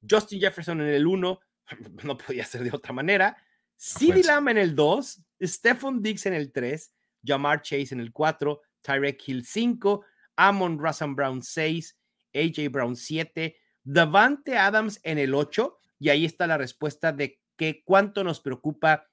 Justin 0.08 0.40
Jefferson 0.40 0.80
en 0.80 0.88
el 0.88 1.06
1, 1.06 1.40
no 2.04 2.18
podía 2.18 2.44
ser 2.44 2.62
de 2.62 2.70
otra 2.72 2.92
manera. 2.92 3.36
CeeDee 3.78 4.24
Lamb 4.24 4.48
en 4.48 4.58
el 4.58 4.74
2, 4.74 5.22
Stephon 5.42 6.02
Diggs 6.02 6.26
en 6.26 6.32
el 6.32 6.52
3, 6.52 6.94
Jamar 7.24 7.62
Chase 7.62 7.88
en 7.92 8.00
el 8.00 8.12
4, 8.12 8.60
Tyrek 8.82 9.22
Hill 9.26 9.44
5, 9.44 10.04
Amon 10.36 10.78
Russell 10.78 11.14
Brown 11.14 11.42
6, 11.42 11.98
AJ 12.34 12.70
Brown 12.70 12.96
7, 12.96 13.56
Davante 13.82 14.56
Adams 14.56 15.00
en 15.02 15.18
el 15.18 15.34
8, 15.34 15.78
y 15.98 16.08
ahí 16.08 16.24
está 16.24 16.46
la 16.46 16.58
respuesta 16.58 17.12
de 17.12 17.40
que 17.56 17.82
cuánto 17.84 18.22
nos 18.24 18.40
preocupa 18.40 19.08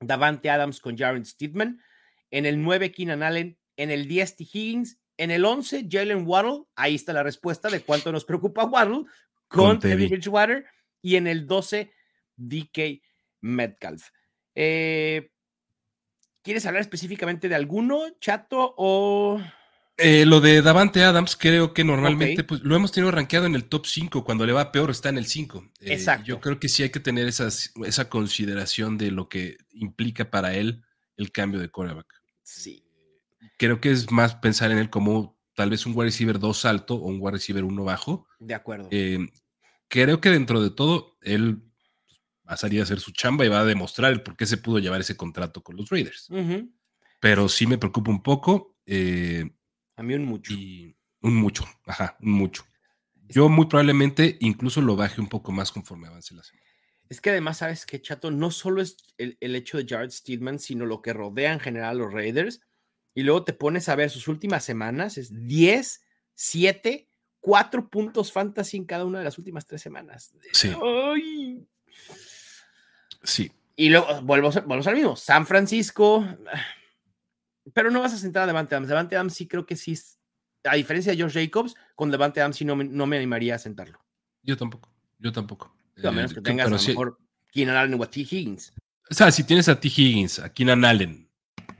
Davante 0.00 0.50
Adams 0.50 0.80
con 0.80 0.96
Jared 0.96 1.24
Steedman. 1.24 1.80
En 2.30 2.46
el 2.46 2.62
9, 2.62 2.92
Keenan 2.92 3.22
Allen. 3.22 3.58
En 3.76 3.90
el 3.90 4.08
10, 4.08 4.36
T. 4.36 4.44
Higgins. 4.44 4.98
En 5.16 5.30
el 5.30 5.44
11, 5.44 5.86
Jalen 5.90 6.26
Waddle. 6.26 6.64
Ahí 6.74 6.94
está 6.94 7.12
la 7.12 7.22
respuesta 7.22 7.68
de 7.68 7.80
cuánto 7.80 8.12
nos 8.12 8.24
preocupa 8.24 8.64
Waddle 8.64 9.04
con 9.48 9.78
Teddy 9.78 10.08
Bridgewater. 10.08 10.66
Y 11.02 11.16
en 11.16 11.26
el 11.26 11.46
12, 11.46 11.92
DK 12.36 13.02
Metcalf. 13.42 14.08
Eh, 14.54 15.30
¿Quieres 16.42 16.64
hablar 16.66 16.80
específicamente 16.80 17.48
de 17.48 17.54
alguno, 17.54 18.02
Chato, 18.20 18.74
o...? 18.76 19.40
Eh, 19.98 20.26
lo 20.26 20.40
de 20.40 20.60
Davante 20.60 21.02
Adams, 21.02 21.36
creo 21.36 21.72
que 21.72 21.82
normalmente 21.82 22.44
pues, 22.44 22.60
lo 22.60 22.76
hemos 22.76 22.92
tenido 22.92 23.10
rankeado 23.10 23.46
en 23.46 23.54
el 23.54 23.64
top 23.64 23.86
5. 23.86 24.24
Cuando 24.24 24.44
le 24.44 24.52
va 24.52 24.70
peor, 24.70 24.90
está 24.90 25.08
en 25.08 25.16
el 25.16 25.26
5. 25.26 25.72
Eh, 25.80 25.94
Exacto. 25.94 26.26
Yo 26.26 26.40
creo 26.40 26.60
que 26.60 26.68
sí 26.68 26.82
hay 26.82 26.90
que 26.90 27.00
tener 27.00 27.26
esa 27.26 28.08
consideración 28.10 28.98
de 28.98 29.10
lo 29.10 29.28
que 29.28 29.56
implica 29.70 30.30
para 30.30 30.54
él 30.54 30.82
el 31.16 31.32
cambio 31.32 31.60
de 31.60 31.70
quarterback. 31.70 32.12
Sí. 32.42 32.84
Creo 33.58 33.80
que 33.80 33.90
es 33.90 34.10
más 34.10 34.34
pensar 34.34 34.70
en 34.70 34.78
él 34.78 34.90
como 34.90 35.35
tal 35.56 35.70
vez 35.70 35.84
un 35.86 35.94
wide 35.96 36.06
receiver 36.06 36.38
2 36.38 36.64
alto 36.66 36.94
o 36.94 37.06
un 37.08 37.18
wide 37.18 37.32
receiver 37.32 37.64
1 37.64 37.84
bajo. 37.84 38.28
De 38.38 38.54
acuerdo. 38.54 38.88
Eh, 38.92 39.18
creo 39.88 40.20
que 40.20 40.30
dentro 40.30 40.62
de 40.62 40.70
todo, 40.70 41.16
él 41.22 41.62
va 42.48 42.54
a 42.54 42.56
salir 42.56 42.78
a 42.80 42.82
hacer 42.84 43.00
su 43.00 43.10
chamba 43.10 43.44
y 43.44 43.48
va 43.48 43.60
a 43.60 43.64
demostrar 43.64 44.12
el 44.12 44.22
por 44.22 44.36
qué 44.36 44.46
se 44.46 44.58
pudo 44.58 44.78
llevar 44.78 45.00
ese 45.00 45.16
contrato 45.16 45.62
con 45.62 45.76
los 45.76 45.90
Raiders. 45.90 46.28
Pero 47.20 47.48
sí 47.48 47.66
me 47.66 47.78
preocupa 47.78 48.10
un 48.10 48.22
poco. 48.22 48.76
Eh, 48.86 49.50
a 49.96 50.02
mí 50.02 50.14
un 50.14 50.26
mucho. 50.26 50.54
un 51.22 51.34
mucho, 51.34 51.64
ajá, 51.86 52.16
un 52.20 52.32
mucho. 52.32 52.64
Yo 53.28 53.48
muy 53.48 53.66
probablemente 53.66 54.36
incluso 54.40 54.80
lo 54.80 54.94
baje 54.94 55.20
un 55.20 55.28
poco 55.28 55.50
más 55.50 55.72
conforme 55.72 56.06
avance 56.06 56.34
la 56.34 56.44
semana. 56.44 56.64
Es 57.08 57.20
que 57.20 57.30
además, 57.30 57.58
sabes 57.58 57.86
que 57.86 58.02
Chato, 58.02 58.30
no 58.30 58.50
solo 58.50 58.82
es 58.82 58.96
el, 59.16 59.36
hecho 59.54 59.78
de 59.78 59.86
Jared 59.88 60.10
Steedman, 60.10 60.58
sino 60.58 60.86
lo 60.86 61.02
que 61.02 61.12
rodea 61.12 61.52
en 61.52 61.60
general 61.60 61.90
a 61.90 61.94
los 61.94 62.12
Raiders. 62.12 62.60
Y 63.16 63.22
luego 63.22 63.44
te 63.44 63.54
pones 63.54 63.88
a 63.88 63.96
ver 63.96 64.10
sus 64.10 64.28
últimas 64.28 64.62
semanas, 64.62 65.16
es 65.16 65.30
10, 65.32 66.04
7, 66.34 67.08
4 67.40 67.88
puntos 67.88 68.30
fantasy 68.30 68.76
en 68.76 68.84
cada 68.84 69.06
una 69.06 69.20
de 69.20 69.24
las 69.24 69.38
últimas 69.38 69.66
tres 69.66 69.80
semanas. 69.80 70.34
Sí. 70.52 70.70
Sí. 73.22 73.50
Y 73.74 73.88
luego 73.88 74.20
volvemos, 74.20 74.54
volvemos 74.56 74.86
al 74.86 74.96
mismo. 74.96 75.16
San 75.16 75.46
Francisco, 75.46 76.26
pero 77.72 77.90
no 77.90 78.00
vas 78.00 78.12
a 78.12 78.18
sentar 78.18 78.42
a 78.42 78.46
Devante 78.46 78.74
Adams. 78.74 78.88
Devante 78.88 79.16
Adams 79.16 79.32
sí 79.32 79.48
creo 79.48 79.64
que 79.64 79.76
sí, 79.76 79.98
a 80.64 80.76
diferencia 80.76 81.12
de 81.12 81.16
George 81.16 81.42
Jacobs, 81.42 81.74
con 81.94 82.10
Devante 82.10 82.42
Adams 82.42 82.56
sí 82.56 82.66
no 82.66 82.76
me, 82.76 82.84
no 82.84 83.06
me 83.06 83.16
animaría 83.16 83.54
a 83.54 83.58
sentarlo. 83.58 84.04
Yo 84.42 84.58
tampoco, 84.58 84.92
yo 85.18 85.32
tampoco. 85.32 85.74
A 86.04 86.10
menos 86.10 86.34
que 86.34 86.40
eh, 86.40 86.42
tengas 86.42 86.66
a 86.66 86.70
lo 86.70 86.78
mejor 86.78 87.18
Keenan 87.50 87.76
Allen 87.76 87.98
o 87.98 88.02
a 88.02 88.10
T. 88.10 88.20
Higgins. 88.20 88.74
O 89.08 89.14
sea, 89.14 89.30
si 89.30 89.42
tienes 89.44 89.70
a 89.70 89.80
T. 89.80 89.88
Higgins, 89.88 90.38
a 90.38 90.52
Keenan 90.52 90.84
Allen, 90.84 91.25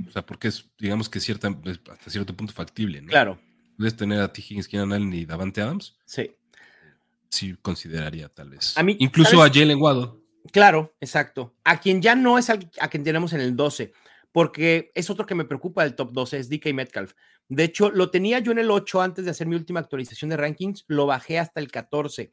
o 0.07 0.11
sea, 0.11 0.25
porque 0.25 0.49
es, 0.49 0.69
digamos 0.79 1.09
que 1.09 1.21
cierta, 1.21 1.49
hasta 1.91 2.11
cierto 2.11 2.37
punto 2.37 2.53
factible, 2.53 3.01
¿no? 3.01 3.09
Claro. 3.09 3.39
Puedes 3.77 3.97
tener 3.97 4.21
a 4.21 4.33
T. 4.33 4.41
Higgins, 4.41 4.69
Keenan 4.69 4.93
Allen 4.93 5.13
y 5.13 5.25
Davante 5.25 5.61
Adams. 5.61 5.97
Sí. 6.05 6.35
Sí, 7.29 7.57
consideraría 7.61 8.29
tal 8.29 8.51
vez. 8.51 8.77
A 8.79 8.83
mí, 8.83 8.97
Incluso 9.01 9.43
a 9.43 9.51
Jalen 9.51 9.81
Waddle. 9.81 10.13
Claro, 10.53 10.95
exacto. 11.01 11.55
A 11.65 11.81
quien 11.81 12.01
ya 12.01 12.15
no 12.15 12.39
es 12.39 12.49
a, 12.49 12.59
a 12.81 12.89
quien 12.89 13.05
tenemos 13.05 13.33
en 13.33 13.41
el 13.41 13.57
12 13.57 13.93
porque 14.37 14.93
es 14.95 15.09
otro 15.09 15.25
que 15.25 15.35
me 15.35 15.47
preocupa 15.47 15.83
del 15.83 15.95
top 15.95 16.13
12, 16.13 16.37
es 16.37 16.51
DK 16.51 16.75
Metcalf. 16.75 17.15
De 17.49 17.65
hecho, 17.65 17.91
lo 17.91 18.11
tenía 18.11 18.39
yo 18.39 18.53
en 18.53 18.59
el 18.59 18.71
8 18.71 19.01
antes 19.01 19.25
de 19.25 19.31
hacer 19.31 19.47
mi 19.47 19.57
última 19.57 19.81
actualización 19.81 20.29
de 20.29 20.37
rankings, 20.37 20.85
lo 20.89 21.07
bajé 21.07 21.39
hasta 21.39 21.59
el 21.59 21.71
14, 21.71 22.33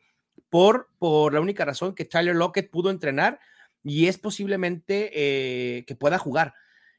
por, 0.50 0.90
por 1.00 1.34
la 1.34 1.40
única 1.40 1.64
razón 1.64 1.96
que 1.96 2.04
Tyler 2.04 2.36
Lockett 2.36 2.70
pudo 2.70 2.90
entrenar 2.90 3.40
y 3.86 4.08
es 4.08 4.18
posiblemente 4.18 5.12
eh, 5.14 5.86
que 5.86 5.96
pueda 5.96 6.18
jugar. 6.18 6.56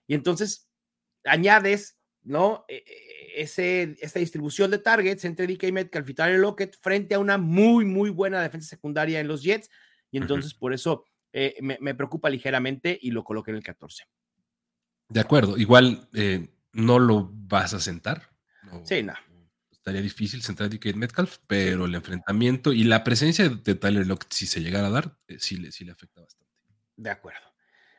Y 0.07 0.15
entonces 0.15 0.71
añades, 1.25 1.99
¿no? 2.23 2.65
E, 2.69 2.77
e, 2.77 3.43
ese, 3.43 3.97
esta 4.01 4.21
distribución 4.21 4.71
de 4.71 4.79
targets 4.79 5.25
entre 5.25 5.47
DK 5.47 5.73
Metcalf 5.73 6.09
y 6.09 6.15
Tyler 6.15 6.39
Lockett 6.39 6.79
frente 6.81 7.15
a 7.15 7.19
una 7.19 7.39
muy, 7.39 7.85
muy 7.85 8.11
buena 8.11 8.41
defensa 8.41 8.69
secundaria 8.69 9.21
en 9.21 9.29
los 9.29 9.43
Jets. 9.43 9.71
Y 10.11 10.19
entonces 10.19 10.55
por 10.55 10.73
eso 10.73 11.05
eh, 11.33 11.57
me, 11.61 11.77
me 11.81 11.95
preocupa 11.95 12.31
ligeramente 12.31 12.97
y 13.01 13.11
lo 13.11 13.25
coloqué 13.25 13.51
en 13.51 13.57
el 13.57 13.65
14. 13.65 14.05
De 15.09 15.21
acuerdo, 15.21 15.59
igual 15.59 16.09
eh, 16.15 16.49
no 16.73 16.99
lo 16.99 17.31
vas 17.33 17.75
a 17.75 17.81
sentar. 17.81 18.31
sí, 18.85 19.03
no. 19.03 19.15
Estaría 19.71 20.01
difícil 20.01 20.43
sentar 20.43 20.67
a 20.67 20.69
DK 20.71 20.95
Metcalf, 20.97 21.39
pero 21.47 21.85
el 21.85 21.95
enfrentamiento 21.95 22.73
y 22.73 22.85
la 22.85 23.05
presencia 23.05 23.51
de 23.51 23.75
Tyler 23.75 24.07
Lockett, 24.07 24.33
si 24.33 24.47
se 24.47 24.63
llegara 24.63 24.87
a 24.87 24.91
dar, 24.91 25.19
eh, 25.29 25.37
sí, 25.39 25.59
le, 25.59 25.73
sí 25.73 25.85
le 25.85 25.93
afecta 25.93 26.23
bastante. 26.23 26.51
De 26.97 27.11
acuerdo. 27.11 27.54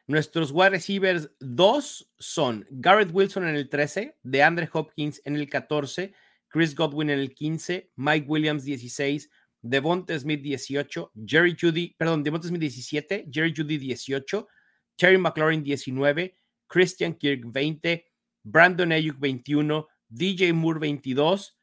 Nuestros 0.08 0.52
wide 0.52 0.70
receivers 0.70 1.32
dos 1.40 2.12
son 2.20 2.64
Garrett 2.70 3.10
Wilson 3.12 3.48
en 3.48 3.56
el 3.56 3.70
13, 3.70 4.18
DeAndre 4.22 4.70
Hopkins 4.72 5.20
en 5.26 5.36
el 5.36 5.50
14, 5.50 6.14
Chris 6.48 6.76
Godwin 6.76 7.10
en 7.10 7.20
el 7.20 7.34
15, 7.34 7.92
Mike 7.96 8.28
Williams 8.28 8.64
16, 8.64 9.32
Devonta 9.64 10.18
Smith 10.20 10.44
18, 10.44 11.12
Jerry 11.26 11.58
Judy, 11.60 11.96
perdón, 11.98 12.24
Devonta 12.24 12.48
Smith 12.48 12.62
17, 12.62 13.26
Jerry 13.32 13.52
Judy 13.56 13.80
18, 13.80 14.48
Terry 14.96 15.18
McLaurin 15.18 15.64
19, 15.64 16.38
Christian 16.68 17.16
Kirk 17.16 17.42
20, 17.44 18.06
Brandon 18.44 18.92
Ayuk 18.92 19.18
21, 19.20 19.88
DJ 20.08 20.54
Moore 20.54 20.80
22, 20.80 21.58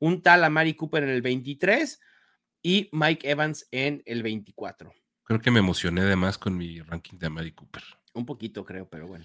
un 0.00 0.20
tal 0.20 0.44
Amari 0.44 0.74
Cooper 0.74 1.02
en 1.02 1.08
el 1.08 1.22
23 1.22 1.98
y 2.62 2.90
Mike 2.92 3.26
Evans 3.26 3.66
en 3.70 4.02
el 4.04 4.22
24. 4.22 4.92
Creo 5.26 5.40
que 5.40 5.50
me 5.50 5.58
emocioné 5.58 6.02
además 6.02 6.38
con 6.38 6.56
mi 6.56 6.80
ranking 6.80 7.18
de 7.18 7.26
Amari 7.26 7.50
Cooper. 7.50 7.82
Un 8.14 8.24
poquito, 8.24 8.64
creo, 8.64 8.88
pero 8.88 9.08
bueno. 9.08 9.24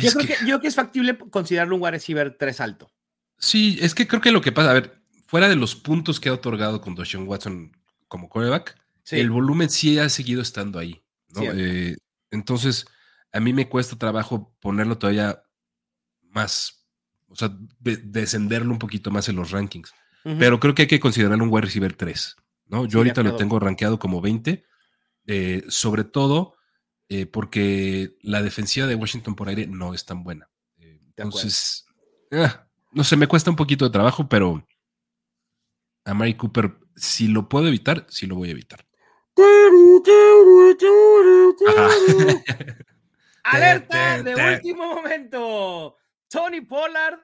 yo, 0.00 0.10
creo 0.12 0.60
que... 0.60 0.66
es 0.66 0.74
factible 0.74 1.18
considerarlo 1.30 1.76
un 1.76 1.82
wide 1.82 1.92
receiver 1.92 2.36
3 2.38 2.60
alto. 2.62 2.90
Sí, 3.36 3.78
es 3.82 3.94
que 3.94 4.08
creo 4.08 4.22
que 4.22 4.32
lo 4.32 4.40
que 4.40 4.50
pasa, 4.50 4.70
a 4.70 4.74
ver, 4.74 4.98
fuera 5.26 5.48
de 5.48 5.56
los 5.56 5.76
puntos 5.76 6.18
que 6.18 6.30
ha 6.30 6.32
otorgado 6.32 6.80
con 6.80 6.94
Doshaun 6.94 7.28
Watson 7.28 7.76
como 8.08 8.30
coreback, 8.30 8.76
el 9.10 9.30
volumen 9.30 9.68
sí 9.68 9.98
ha 9.98 10.08
seguido 10.08 10.40
estando 10.40 10.78
ahí. 10.78 11.02
Eh, 11.36 11.96
entonces, 12.30 12.86
a 13.32 13.40
mí 13.40 13.52
me 13.52 13.68
cuesta 13.68 13.96
trabajo 13.96 14.56
ponerlo 14.60 14.96
todavía 14.96 15.42
más, 16.30 16.86
o 17.28 17.36
sea, 17.36 17.54
descenderlo 17.80 18.72
un 18.72 18.78
poquito 18.78 19.10
más 19.10 19.28
en 19.28 19.36
los 19.36 19.50
rankings. 19.50 19.92
Pero 20.38 20.60
creo 20.60 20.74
que 20.74 20.82
hay 20.82 20.88
que 20.88 21.00
considerarlo 21.00 21.42
un 21.44 21.50
wide 21.50 21.66
receiver 21.66 21.94
3, 21.94 22.36
¿no? 22.66 22.86
Yo 22.86 22.98
ahorita 22.98 23.22
lo 23.22 23.36
tengo 23.36 23.58
rankeado 23.58 23.98
como 23.98 24.20
20, 24.20 24.64
eh, 25.28 25.62
sobre 25.68 26.04
todo 26.04 26.54
eh, 27.10 27.26
porque 27.26 28.16
la 28.22 28.42
defensiva 28.42 28.86
de 28.86 28.94
Washington 28.94 29.34
por 29.34 29.48
aire 29.48 29.66
no 29.66 29.92
es 29.92 30.06
tan 30.06 30.24
buena. 30.24 30.48
Eh, 30.78 31.00
entonces, 31.16 31.84
ah, 32.32 32.66
no 32.92 33.04
sé, 33.04 33.16
me 33.16 33.26
cuesta 33.26 33.50
un 33.50 33.56
poquito 33.56 33.84
de 33.84 33.90
trabajo, 33.90 34.26
pero 34.26 34.66
a 36.06 36.14
Mary 36.14 36.34
Cooper, 36.34 36.78
si 36.96 37.28
lo 37.28 37.46
puedo 37.46 37.68
evitar, 37.68 38.06
sí 38.08 38.26
lo 38.26 38.36
voy 38.36 38.48
a 38.48 38.52
evitar. 38.52 38.86
Alerta 43.44 44.22
de 44.22 44.34
último 44.34 44.94
momento. 44.94 45.96
Tony 46.28 46.62
Pollard 46.62 47.20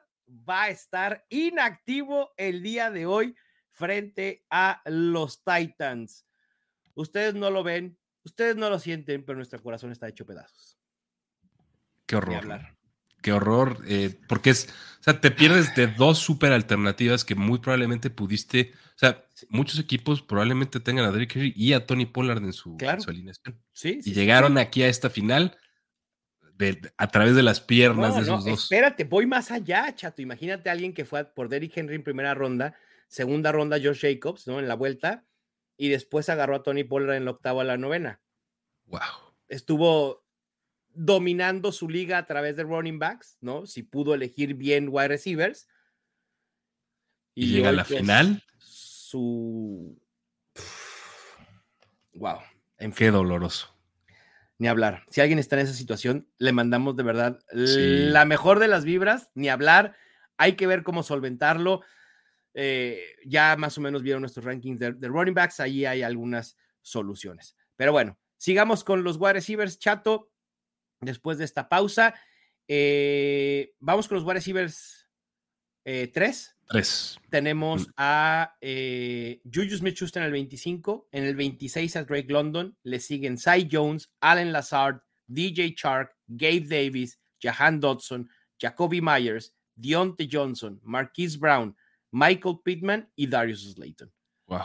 va 0.49 0.65
a 0.65 0.69
estar 0.69 1.25
inactivo 1.31 2.33
el 2.37 2.63
día 2.63 2.91
de 2.91 3.07
hoy 3.07 3.35
frente 3.73 4.45
a 4.51 4.83
los 4.85 5.43
Titans. 5.43 6.27
Ustedes 6.95 7.35
no 7.35 7.51
lo 7.51 7.63
ven, 7.63 7.99
ustedes 8.25 8.57
no 8.57 8.71
lo 8.71 8.79
sienten, 8.79 9.25
pero 9.25 9.37
nuestro 9.37 9.63
corazón 9.63 9.93
está 9.93 10.09
hecho 10.09 10.27
pedazos. 10.27 10.79
Qué 12.07 12.17
horror. 12.17 12.77
Qué 13.23 13.33
horror, 13.33 13.83
eh, 13.89 14.15
porque 14.29 14.51
es, 14.51 14.69
o 15.01 15.03
sea, 15.03 15.19
te 15.19 15.31
pierdes 15.31 15.75
de 15.75 15.87
dos 15.87 16.19
super 16.19 16.53
alternativas 16.53 17.25
que 17.25 17.35
muy 17.35 17.59
probablemente 17.59 18.11
pudiste, 18.11 18.73
o 18.75 18.99
sea, 18.99 19.25
muchos 19.49 19.79
equipos 19.79 20.21
probablemente 20.21 20.79
tengan 20.79 21.07
a 21.07 21.11
Derrick 21.11 21.35
Henry 21.35 21.55
y 21.57 21.73
a 21.73 21.87
Tony 21.87 22.05
Pollard 22.05 22.45
en 22.45 22.53
su, 22.53 22.77
alineación. 22.79 23.59
Sí, 23.73 24.01
y 24.05 24.13
llegaron 24.13 24.59
aquí 24.59 24.83
a 24.83 24.89
esta 24.89 25.09
final 25.09 25.57
a 26.99 27.09
través 27.09 27.35
de 27.35 27.43
las 27.43 27.63
piernas 27.63 28.15
de 28.15 28.23
esos 28.23 28.45
dos. 28.45 28.65
Espérate, 28.65 29.05
voy 29.05 29.27
más 29.27 29.51
allá, 29.51 29.95
chato. 29.95 30.21
Imagínate 30.21 30.69
a 30.69 30.73
alguien 30.73 30.93
que 30.93 31.07
fue 31.07 31.25
por 31.25 31.49
Derrick 31.49 31.77
Henry 31.77 31.95
en 31.95 32.05
primera 32.05 32.35
ronda, 32.35 32.77
segunda 33.09 33.53
ronda 33.53 33.79
Josh 33.83 34.03
Jacobs, 34.03 34.47
¿no? 34.47 34.61
En 34.61 34.69
la 34.69 34.75
vuelta, 34.75 35.25
y 35.77 35.89
después 35.89 36.29
agarró 36.29 36.57
a 36.57 36.63
Tony 36.63 36.85
Pollard 36.85 37.17
en 37.17 37.25
la 37.25 37.33
octava 37.33 37.63
a 37.63 37.65
la 37.65 37.77
novena. 37.77 38.21
Wow. 38.87 39.01
Estuvo 39.49 40.25
dominando 40.95 41.73
su 41.73 41.89
liga 41.89 42.19
a 42.19 42.27
través 42.27 42.57
de 42.57 42.63
running 42.63 42.99
backs, 42.99 43.39
¿no? 43.41 43.67
Si 43.67 43.83
pudo 43.83 44.15
elegir 44.15 44.55
bien 44.55 44.89
wide 44.91 45.09
receivers. 45.09 45.69
Y, 47.35 47.49
llega 47.49 47.71
a 47.71 47.73
la 47.73 47.85
pues, 47.85 48.01
final. 48.01 48.43
Su. 48.59 50.01
Wow. 52.17 52.39
En 52.79 52.93
Qué 52.93 53.11
doloroso 53.11 53.75
ni 54.59 54.69
hablar. 54.69 55.05
Si 55.09 55.21
alguien 55.21 55.39
está 55.39 55.57
en 55.57 55.67
esa 55.67 55.75
situación, 55.75 56.29
le 56.39 56.53
mandamos 56.53 56.97
de 56.97 57.03
verdad 57.03 57.41
la 57.51 58.25
mejor 58.25 58.59
de 58.59 58.69
las 58.69 58.85
vibras, 58.85 59.31
ni 59.35 59.49
hablar. 59.49 59.97
hay 60.37 60.55
que 60.55 60.67
ver 60.67 60.83
cómo 60.83 61.03
solventarlo. 61.03 61.83
Eh, 62.55 63.03
ya 63.27 63.57
más 63.57 63.77
o 63.77 63.81
menos 63.81 64.03
vieron 64.03 64.23
nuestros 64.23 64.45
rankings 64.45 64.79
de, 64.79 64.93
running 65.03 65.35
backs, 65.35 65.61
ahí 65.61 65.85
hay 65.85 66.03
algunas 66.03 66.57
soluciones. 66.81 67.57
Pero 67.77 67.93
bueno, 67.93 68.19
sigamos 68.37 68.85
con 68.85 69.03
los 69.03 69.17
wide 69.17 69.35
receivers, 69.35 69.79
chato, 69.79 70.31
después 71.01 71.39
de 71.39 71.45
esta 71.45 71.69
pausa. 71.69 72.15
Eh, 72.69 73.75
vamos 73.81 74.09
con 74.09 74.17
los 74.17 74.25
wide 74.25 74.35
receivers 74.35 75.09
3. 75.85 76.57
Tres. 76.67 77.19
Tenemos 77.29 77.89
mm. 77.89 77.93
a 77.99 78.57
eh, 78.61 79.43
Juju 79.45 79.77
Smith-Schuster 79.77 80.23
en 80.23 80.27
el 80.27 80.33
25, 80.33 81.09
en 81.13 81.25
el 81.25 81.37
26 81.37 81.97
a 81.97 82.05
Drake 82.05 82.33
London, 82.33 82.77
le 82.85 83.01
siguen 83.01 83.37
Cy 83.37 83.69
Jones, 83.71 84.11
Allen 84.21 84.53
Lazard, 84.53 85.03
DJ 85.27 85.75
Chark, 85.75 86.17
Gabe 86.27 86.67
Davis, 86.67 87.21
Jahan 87.43 87.81
Dodson, 87.81 88.31
Jacoby 88.59 89.03
Myers, 89.03 89.55
Deontay 89.77 90.29
Johnson, 90.31 90.81
Marquise 90.83 91.39
Brown, 91.39 91.77
Michael 92.15 92.61
Pittman 92.63 93.11
y 93.17 93.27
Darius 93.27 93.73
Slayton. 93.73 94.11
Wow. 94.47 94.61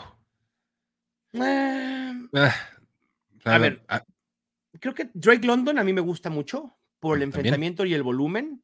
Em, 1.32 2.28
ah, 2.32 2.54
a 3.44 3.58
ver, 3.58 3.84
ah. 3.88 4.04
creo 4.78 4.94
que 4.94 5.10
Drake 5.14 5.44
London 5.44 5.78
a 5.78 5.84
mí 5.84 5.92
me 5.92 6.00
gusta 6.00 6.30
mucho 6.30 6.78
por 7.00 7.16
el 7.16 7.24
enfrentamiento 7.24 7.84
y 7.84 7.94
el 7.94 8.04
volumen. 8.04 8.62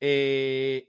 eh, 0.00 0.88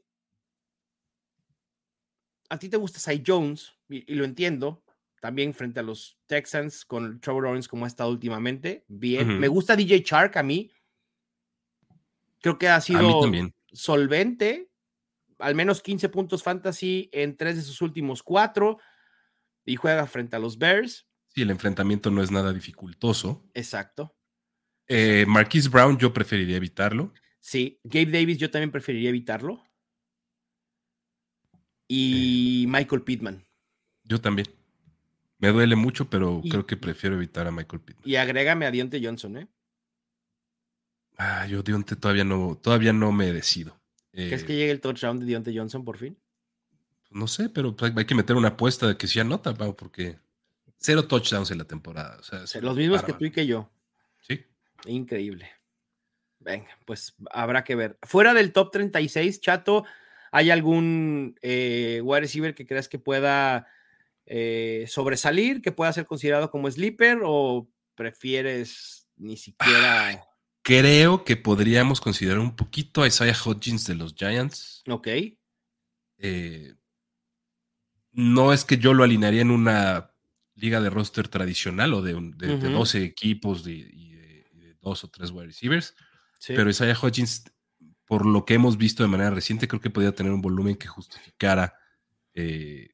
a 2.49 2.57
ti 2.57 2.69
te 2.69 2.77
gusta 2.77 2.99
Cy 2.99 3.21
Jones, 3.25 3.73
y, 3.89 4.15
lo 4.15 4.23
entiendo, 4.23 4.81
también 5.19 5.53
frente 5.53 5.81
a 5.81 5.83
los 5.83 6.17
Texans 6.25 6.85
con 6.85 7.19
Trevor 7.19 7.43
Lawrence 7.43 7.67
como 7.67 7.83
ha 7.83 7.89
estado 7.89 8.11
últimamente. 8.11 8.85
Bien. 8.87 9.37
Me 9.37 9.49
gusta 9.49 9.75
DJ 9.75 10.03
Chark 10.03 10.37
a 10.37 10.43
mí. 10.43 10.71
Creo 12.39 12.57
que 12.57 12.69
ha 12.69 12.79
sido 12.79 13.23
solvente. 13.73 14.69
Al 15.39 15.55
menos 15.55 15.81
15 15.81 16.09
puntos 16.09 16.43
fantasy 16.43 17.09
en 17.13 17.37
tres 17.37 17.55
de 17.57 17.61
sus 17.61 17.81
últimos 17.81 18.23
cuatro. 18.23 18.79
Y 19.65 19.75
juega 19.75 20.05
frente 20.07 20.35
a 20.35 20.39
los 20.39 20.57
Bears. 20.57 21.07
Sí, 21.27 21.41
el 21.41 21.51
enfrentamiento 21.51 22.09
no 22.09 22.23
es 22.23 22.31
nada 22.31 22.53
dificultoso. 22.53 23.43
Exacto. 23.53 24.15
Eh, 24.87 25.25
Marquise 25.27 25.69
Brown, 25.69 25.97
yo 25.97 26.13
preferiría 26.13 26.55
evitarlo. 26.55 27.13
Sí, 27.39 27.79
Gabe 27.83 28.11
Davis, 28.11 28.37
yo 28.37 28.49
también 28.49 28.71
preferiría 28.71 29.09
evitarlo 29.09 29.61
y 31.87 32.65
Michael 32.67 33.03
Pittman. 33.03 33.45
Yo 34.03 34.19
también. 34.19 34.47
Me 35.39 35.49
duele 35.49 35.75
mucho, 35.75 36.09
pero 36.09 36.41
creo 36.49 36.65
que 36.65 36.77
prefiero 36.77 37.15
evitar 37.15 37.45
a 37.47 37.51
Michael 37.51 37.81
Pittman. 37.81 38.09
Y 38.09 38.15
agrégame 38.15 38.65
a 38.65 38.71
Dionte 38.71 38.99
Johnson, 39.03 39.37
¿eh? 39.37 39.47
Ah, 41.17 41.45
yo 41.45 41.61
Dionte 41.61 41.95
todavía 41.95 42.23
no, 42.23 42.57
todavía 42.57 42.91
no 42.91 43.11
me 43.11 43.31
decido. 43.31 43.79
¿Crees 44.25 44.43
que 44.43 44.53
eh, 44.53 44.57
llegue 44.57 44.71
el 44.71 44.81
touchdown 44.81 45.19
de 45.19 45.25
Dionte 45.25 45.55
Johnson 45.55 45.85
por 45.85 45.97
fin? 45.97 46.17
No 47.11 47.27
sé, 47.27 47.49
pero 47.49 47.75
pues, 47.75 47.93
hay 47.95 48.05
que 48.05 48.15
meter 48.15 48.35
una 48.35 48.49
apuesta 48.49 48.87
de 48.87 48.97
que 48.97 49.07
sí 49.07 49.19
anota, 49.19 49.53
porque 49.53 50.17
cero 50.77 51.07
touchdowns 51.07 51.51
en 51.51 51.59
la 51.59 51.65
temporada. 51.65 52.17
Los 52.61 52.75
mismos 52.75 53.03
que 53.03 53.13
tú 53.13 53.25
y 53.25 53.31
que 53.31 53.45
yo. 53.45 53.69
Sí. 54.21 54.43
Increíble. 54.85 55.49
Venga, 56.39 56.77
pues 56.85 57.15
habrá 57.31 57.63
que 57.63 57.75
ver. 57.75 57.97
Fuera 58.03 58.33
del 58.33 58.51
top 58.53 58.71
36, 58.71 59.39
Chato, 59.39 59.85
¿Hay 60.31 60.49
algún 60.49 61.37
eh, 61.41 62.01
wide 62.03 62.21
receiver 62.21 62.53
que 62.53 62.65
creas 62.65 62.89
que 62.89 62.99
pueda 62.99 63.67
eh, 64.25 64.85
sobresalir, 64.87 65.61
que 65.61 65.71
pueda 65.71 65.93
ser 65.93 66.05
considerado 66.05 66.51
como 66.51 66.69
sleeper 66.69 67.19
o 67.23 67.69
prefieres 67.95 69.07
ni 69.15 69.37
siquiera... 69.37 70.23
creo 70.67 71.23
que 71.23 71.37
podríamos 71.37 72.01
considerar 72.01 72.39
un 72.39 72.53
poquito 72.53 73.01
a 73.01 73.07
Isaiah 73.07 73.37
Hodgins 73.41 73.87
de 73.87 73.95
los 73.95 74.13
Giants. 74.13 74.83
Ok. 74.89 75.07
Eh, 76.17 76.75
no 78.11 78.51
es 78.51 78.65
que 78.65 78.77
yo 78.77 78.93
lo 78.93 79.05
alinearía 79.05 79.43
en 79.43 79.51
una 79.51 80.11
liga 80.55 80.81
de 80.81 80.89
roster 80.89 81.29
tradicional 81.29 81.93
o 81.93 82.01
de, 82.01 82.11
12 82.11 83.01
equipos 83.01 83.65
y 83.65 84.11
de, 84.11 84.75
dos 84.81 85.05
o 85.05 85.07
tres 85.09 85.31
wide 85.31 85.45
receivers, 85.45 85.95
pero 86.47 86.69
Isaiah 86.69 86.97
Hodgins 87.01 87.45
por 88.03 88.25
lo 88.25 88.43
que 88.43 88.55
hemos 88.55 88.77
visto 88.77 89.03
de 89.03 89.09
manera 89.09 89.29
reciente, 89.29 89.69
creo 89.69 89.79
que 89.79 89.89
podía 89.89 90.13
tener 90.13 90.33
un 90.33 90.41
volumen 90.41 90.75
que 90.75 90.87
justificara 90.87 91.75
eh, 92.33 92.89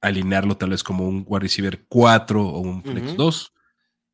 alinearlo 0.00 0.56
tal 0.56 0.70
vez 0.70 0.82
como 0.82 1.06
un 1.06 1.24
wide 1.26 1.40
receiver 1.40 1.84
4 1.88 2.42
o 2.42 2.60
un 2.60 2.82
flex 2.82 3.16
2. 3.16 3.52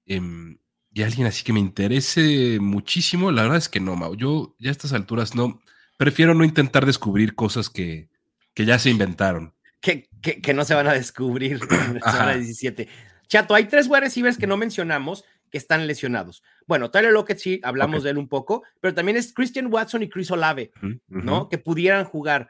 Em, 0.06 0.58
y 0.94 1.02
alguien 1.02 1.26
así 1.26 1.42
que 1.42 1.52
me 1.52 1.58
interese 1.58 2.58
muchísimo, 2.60 3.32
la 3.32 3.42
verdad 3.42 3.58
es 3.58 3.68
que 3.68 3.80
no, 3.80 3.96
Mau. 3.96 4.14
Yo 4.14 4.54
ya 4.60 4.70
a 4.70 4.72
estas 4.72 4.92
alturas 4.92 5.34
no, 5.34 5.60
prefiero 5.96 6.34
no 6.34 6.44
intentar 6.44 6.86
descubrir 6.86 7.34
cosas 7.34 7.68
que, 7.68 8.08
ya 8.54 8.78
se 8.78 8.90
inventaron. 8.90 9.52
Que, 9.80 10.08
que, 10.22 10.54
no 10.54 10.64
se 10.64 10.74
van 10.74 10.86
a 10.86 10.92
descubrir 10.92 11.58
en 11.70 12.00
la 12.00 12.12
semana 12.12 12.34
17. 12.36 12.88
Chato, 13.26 13.54
hay 13.56 13.64
tres 13.64 13.88
wide 13.88 14.02
receivers 14.02 14.38
que 14.38 14.46
no 14.46 14.56
mencionamos 14.56 15.24
que 15.50 15.58
están 15.58 15.88
lesionados. 15.88 16.44
Bueno, 16.66 16.92
Tyler 16.92 17.12
Lockett 17.12 17.38
sí, 17.38 17.60
hablamos 17.64 18.04
de 18.04 18.10
él 18.10 18.18
un 18.18 18.28
poco, 18.28 18.62
pero 18.80 18.94
también 18.94 19.16
es 19.16 19.32
Christian 19.34 19.72
Watson 19.72 20.04
y 20.04 20.08
Chris 20.08 20.30
Olave, 20.30 20.70
¿no? 21.08 21.48
Que 21.48 21.58
pudieran 21.58 22.04
jugar. 22.04 22.48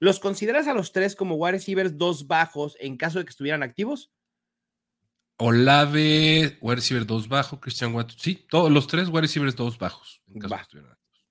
¿Los 0.00 0.18
consideras 0.18 0.66
a 0.66 0.74
los 0.74 0.90
tres 0.90 1.14
como 1.14 1.36
wide 1.36 1.52
receivers 1.52 1.96
dos 1.96 2.26
bajos 2.26 2.76
en 2.80 2.96
caso 2.96 3.20
de 3.20 3.26
que 3.26 3.30
estuvieran 3.30 3.62
activos? 3.62 4.10
Olave, 5.40 6.58
wide 6.60 6.76
receiver 6.76 7.06
dos 7.06 7.28
bajo, 7.28 7.60
Christian 7.60 7.94
Watson, 7.94 8.18
sí, 8.18 8.46
todos 8.48 8.70
los 8.70 8.86
tres 8.86 9.08
wide 9.08 9.22
receivers 9.22 9.56
dos 9.56 9.78
bajos. 9.78 10.22
En 10.28 10.40
caso 10.40 10.78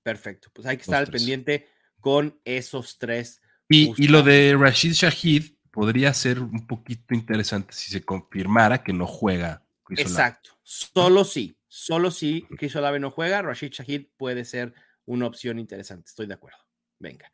Perfecto, 0.02 0.50
pues 0.52 0.66
hay 0.66 0.76
que 0.76 0.82
estar 0.82 1.00
al 1.00 1.06
pendiente 1.06 1.68
con 2.00 2.40
esos 2.44 2.98
tres. 2.98 3.40
Y, 3.68 3.92
y, 3.96 4.08
lo 4.08 4.22
de 4.22 4.56
Rashid 4.58 4.92
Shahid 4.92 5.52
podría 5.70 6.12
ser 6.12 6.40
un 6.40 6.66
poquito 6.66 7.14
interesante 7.14 7.72
si 7.72 7.92
se 7.92 8.02
confirmara 8.02 8.82
que 8.82 8.92
no 8.92 9.06
juega 9.06 9.62
Exacto. 9.96 10.50
Solo 10.62 11.24
sí, 11.24 11.56
solo 11.68 12.10
si 12.10 12.42
Chris 12.56 12.76
Olave 12.76 13.00
no 13.00 13.10
juega, 13.10 13.42
Rashid 13.42 13.72
Shahid 13.72 14.06
puede 14.16 14.44
ser 14.44 14.74
una 15.06 15.26
opción 15.26 15.58
interesante. 15.58 16.08
Estoy 16.08 16.26
de 16.26 16.34
acuerdo. 16.34 16.58
Venga. 16.98 17.30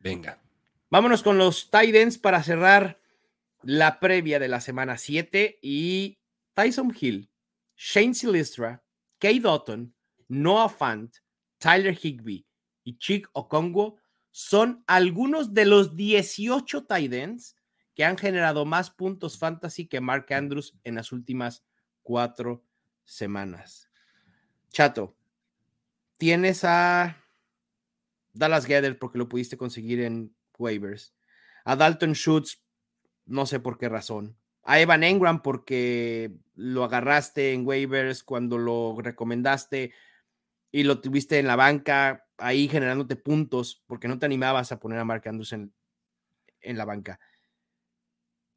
Venga. 0.00 0.38
Vámonos 0.90 1.22
con 1.22 1.38
los 1.38 1.70
Titans 1.70 2.18
para 2.18 2.42
cerrar 2.42 3.00
la 3.62 4.00
previa 4.00 4.38
de 4.38 4.48
la 4.48 4.60
semana 4.60 4.96
7 4.96 5.58
y 5.62 6.18
Tyson 6.54 6.94
Hill, 6.98 7.30
Shane 7.76 8.14
Silistra, 8.14 8.82
Kay 9.18 9.38
Dotton, 9.38 9.94
Noah 10.28 10.68
Fant, 10.68 11.16
Tyler 11.58 11.94
Higby 11.94 12.46
y 12.84 12.98
Chick 12.98 13.28
Okongo 13.32 13.96
son 14.30 14.84
algunos 14.86 15.52
de 15.54 15.66
los 15.66 15.96
18 15.96 16.86
Titans 16.86 17.56
que 17.94 18.04
han 18.04 18.16
generado 18.16 18.64
más 18.64 18.90
puntos 18.90 19.38
fantasy 19.38 19.86
que 19.86 20.00
Mark 20.00 20.32
Andrews 20.32 20.74
en 20.84 20.94
las 20.94 21.12
últimas 21.12 21.64
cuatro 22.02 22.64
semanas. 23.04 23.90
Chato, 24.70 25.16
tienes 26.16 26.64
a 26.64 27.16
Dallas 28.32 28.66
Gather 28.66 28.98
porque 28.98 29.18
lo 29.18 29.28
pudiste 29.28 29.56
conseguir 29.56 30.00
en 30.00 30.34
waivers. 30.56 31.14
A 31.64 31.76
Dalton 31.76 32.14
Schutz, 32.14 32.62
no 33.26 33.46
sé 33.46 33.60
por 33.60 33.78
qué 33.78 33.88
razón. 33.88 34.36
A 34.62 34.80
Evan 34.80 35.04
Engram 35.04 35.42
porque 35.42 36.32
lo 36.54 36.84
agarraste 36.84 37.52
en 37.52 37.66
waivers 37.66 38.22
cuando 38.22 38.58
lo 38.58 38.96
recomendaste 39.00 39.92
y 40.70 40.82
lo 40.82 41.00
tuviste 41.00 41.38
en 41.38 41.46
la 41.46 41.56
banca 41.56 42.26
ahí 42.38 42.68
generándote 42.68 43.16
puntos 43.16 43.82
porque 43.86 44.08
no 44.08 44.18
te 44.18 44.26
animabas 44.26 44.72
a 44.72 44.78
poner 44.78 44.98
a 44.98 45.04
Mark 45.04 45.26
Andrews 45.26 45.52
en, 45.52 45.72
en 46.60 46.78
la 46.78 46.84
banca. 46.84 47.18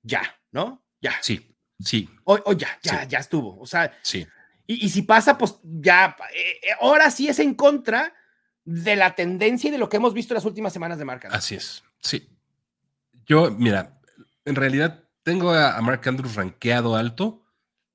Ya, 0.02 0.22
¿no? 0.52 0.84
Ya. 1.02 1.14
Sí. 1.22 1.50
Sí. 1.80 2.10
O, 2.24 2.54
ya, 2.54 2.80
ya, 2.82 3.04
ya 3.06 3.20
estuvo. 3.20 3.60
O 3.60 3.66
sea, 3.66 3.98
sí. 4.02 4.26
Y, 4.66 4.90
si 4.90 5.02
pasa, 5.02 5.38
pues 5.38 5.60
ya, 5.64 6.16
eh, 6.34 6.60
eh, 6.64 6.70
ahora 6.80 7.12
sí 7.12 7.28
es 7.28 7.40
en 7.40 7.54
contra 7.54 8.14
de 8.64 8.96
la 8.96 9.14
tendencia 9.14 9.68
y 9.68 9.72
de 9.72 9.78
lo 9.78 9.90
que 9.90 9.98
hemos 9.98 10.14
visto 10.14 10.34
en 10.34 10.36
las 10.36 10.46
últimas 10.46 10.72
semanas 10.72 10.98
de 10.98 11.06
Mark 11.06 11.28
Así 11.30 11.56
es, 11.56 11.84
sí. 12.00 12.30
Yo, 13.26 13.52
mira, 13.52 14.00
en 14.46 14.56
realidad 14.56 15.04
tengo 15.24 15.54
a, 15.54 15.80
Mark 15.82 16.02
Andrews 16.08 16.36
rankeado 16.36 16.96
alto. 16.96 17.46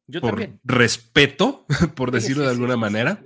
Yo 0.07 0.21
por 0.21 0.31
también. 0.31 0.61
respeto, 0.65 1.67
por 1.95 2.11
decirlo 2.11 2.45
de 2.45 2.51
alguna 2.51 2.77
manera. 2.77 3.23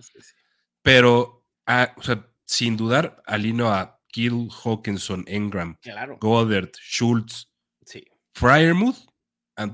Pero, 0.83 1.47
ah, 1.67 1.95
o 1.97 2.03
sea, 2.03 2.29
sin 2.45 2.77
dudar, 2.77 3.23
alino 3.25 3.73
a 3.73 4.01
Kill, 4.09 4.49
Hawkinson, 4.51 5.25
Engram, 5.29 5.79
Goddard, 6.21 6.73
Schultz, 6.77 7.49
sí. 7.85 8.05
Fryermuth 8.35 9.13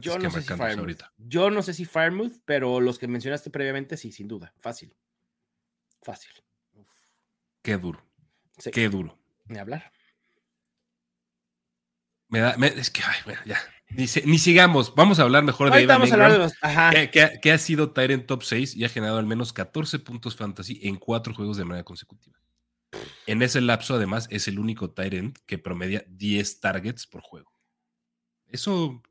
yo 0.01 0.19
no 0.19 0.31
sé 0.31 0.43
si 0.43 0.97
Yo 1.19 1.51
no 1.51 1.63
sé 1.63 1.75
si 1.75 1.85
Firemouth, 1.85 2.43
pero 2.45 2.81
los 2.81 2.99
que 2.99 3.07
mencionaste 3.07 3.51
previamente, 3.51 3.97
sí, 3.97 4.13
sin 4.13 4.29
duda. 4.29 4.53
Fácil. 4.59 4.95
Fácil. 6.03 6.33
Qué 7.63 7.77
duro. 7.77 8.05
Qué 8.73 8.89
duro. 8.89 9.19
Ni 9.47 9.59
hablar. 9.59 9.93
Me 12.29 12.41
da, 12.41 12.53
es 12.53 12.91
que, 12.91 13.03
ay, 13.03 13.21
bueno, 13.25 13.41
ya. 13.47 13.59
Ni, 13.91 14.07
sigamos. 14.07 14.95
Vamos 14.95 15.19
a 15.19 15.23
hablar 15.23 15.45
mejor 15.45 15.73
de 15.73 15.83
Evan 15.83 16.07
Ingram, 16.07 16.51
Que, 17.43 17.53
ha 17.53 17.59
sido 17.59 17.93
Tyrant 17.93 18.27
top 18.27 18.43
6 18.43 18.77
y 18.77 18.85
ha 18.85 18.89
generado 18.89 19.19
al 19.19 19.27
menos 19.27 19.53
14 19.53 19.99
puntos 20.01 20.37
fantasy 20.37 20.79
en 20.83 20.97
cuatro 20.97 21.35
juegos 21.35 21.57
de 21.57 21.65
manera 21.65 21.85
consecutiva. 21.85 22.39
En 23.27 23.43
ese 23.43 23.61
lapso, 23.61 23.95
además, 23.95 24.29
es 24.31 24.47
el 24.49 24.59
único 24.59 24.91
Tyrant 24.91 25.39
que 25.47 25.59
promedia 25.59 26.05
10 26.09 26.61
targets 26.61 27.07
por 27.07 27.23
juego. 27.23 27.51
Eso 28.47 29.03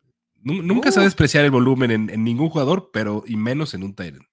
nunca 0.41 0.91
se 0.91 0.99
va 0.99 1.03
a 1.03 1.05
uh. 1.05 1.09
despreciar 1.09 1.43
el 1.45 1.51
volumen 1.51 1.91
en, 1.91 2.23
ningún 2.23 2.49
jugador, 2.49 2.91
pero 2.91 3.23
y 3.25 3.35
menos 3.35 3.73
en 3.73 3.83
un 3.83 3.95
Tyrant. 3.95 4.25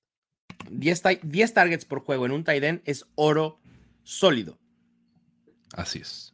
10, 0.70 1.02
10 1.22 1.54
targets 1.54 1.84
por 1.84 2.00
juego 2.00 2.26
en 2.26 2.32
un 2.32 2.44
Tyrant 2.44 2.82
es 2.84 3.06
oro 3.14 3.60
sólido. 4.02 4.58
Así 5.72 6.00
es. 6.00 6.33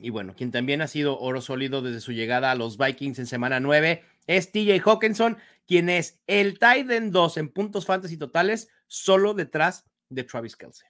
Y 0.00 0.10
bueno, 0.10 0.34
quien 0.34 0.50
también 0.50 0.82
ha 0.82 0.86
sido 0.86 1.18
oro 1.18 1.40
sólido 1.40 1.82
desde 1.82 2.00
su 2.00 2.12
llegada 2.12 2.50
a 2.50 2.54
los 2.54 2.78
Vikings 2.78 3.18
en 3.18 3.26
semana 3.26 3.60
9 3.60 4.04
es 4.26 4.52
TJ 4.52 4.80
Hawkinson, 4.84 5.38
quien 5.66 5.88
es 5.88 6.20
el 6.26 6.58
Titan 6.58 7.10
2 7.10 7.36
en 7.38 7.48
puntos 7.48 7.86
fantasy 7.86 8.16
totales, 8.16 8.68
solo 8.86 9.34
detrás 9.34 9.86
de 10.08 10.24
Travis 10.24 10.56
Kelsey. 10.56 10.88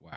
Wow. 0.00 0.10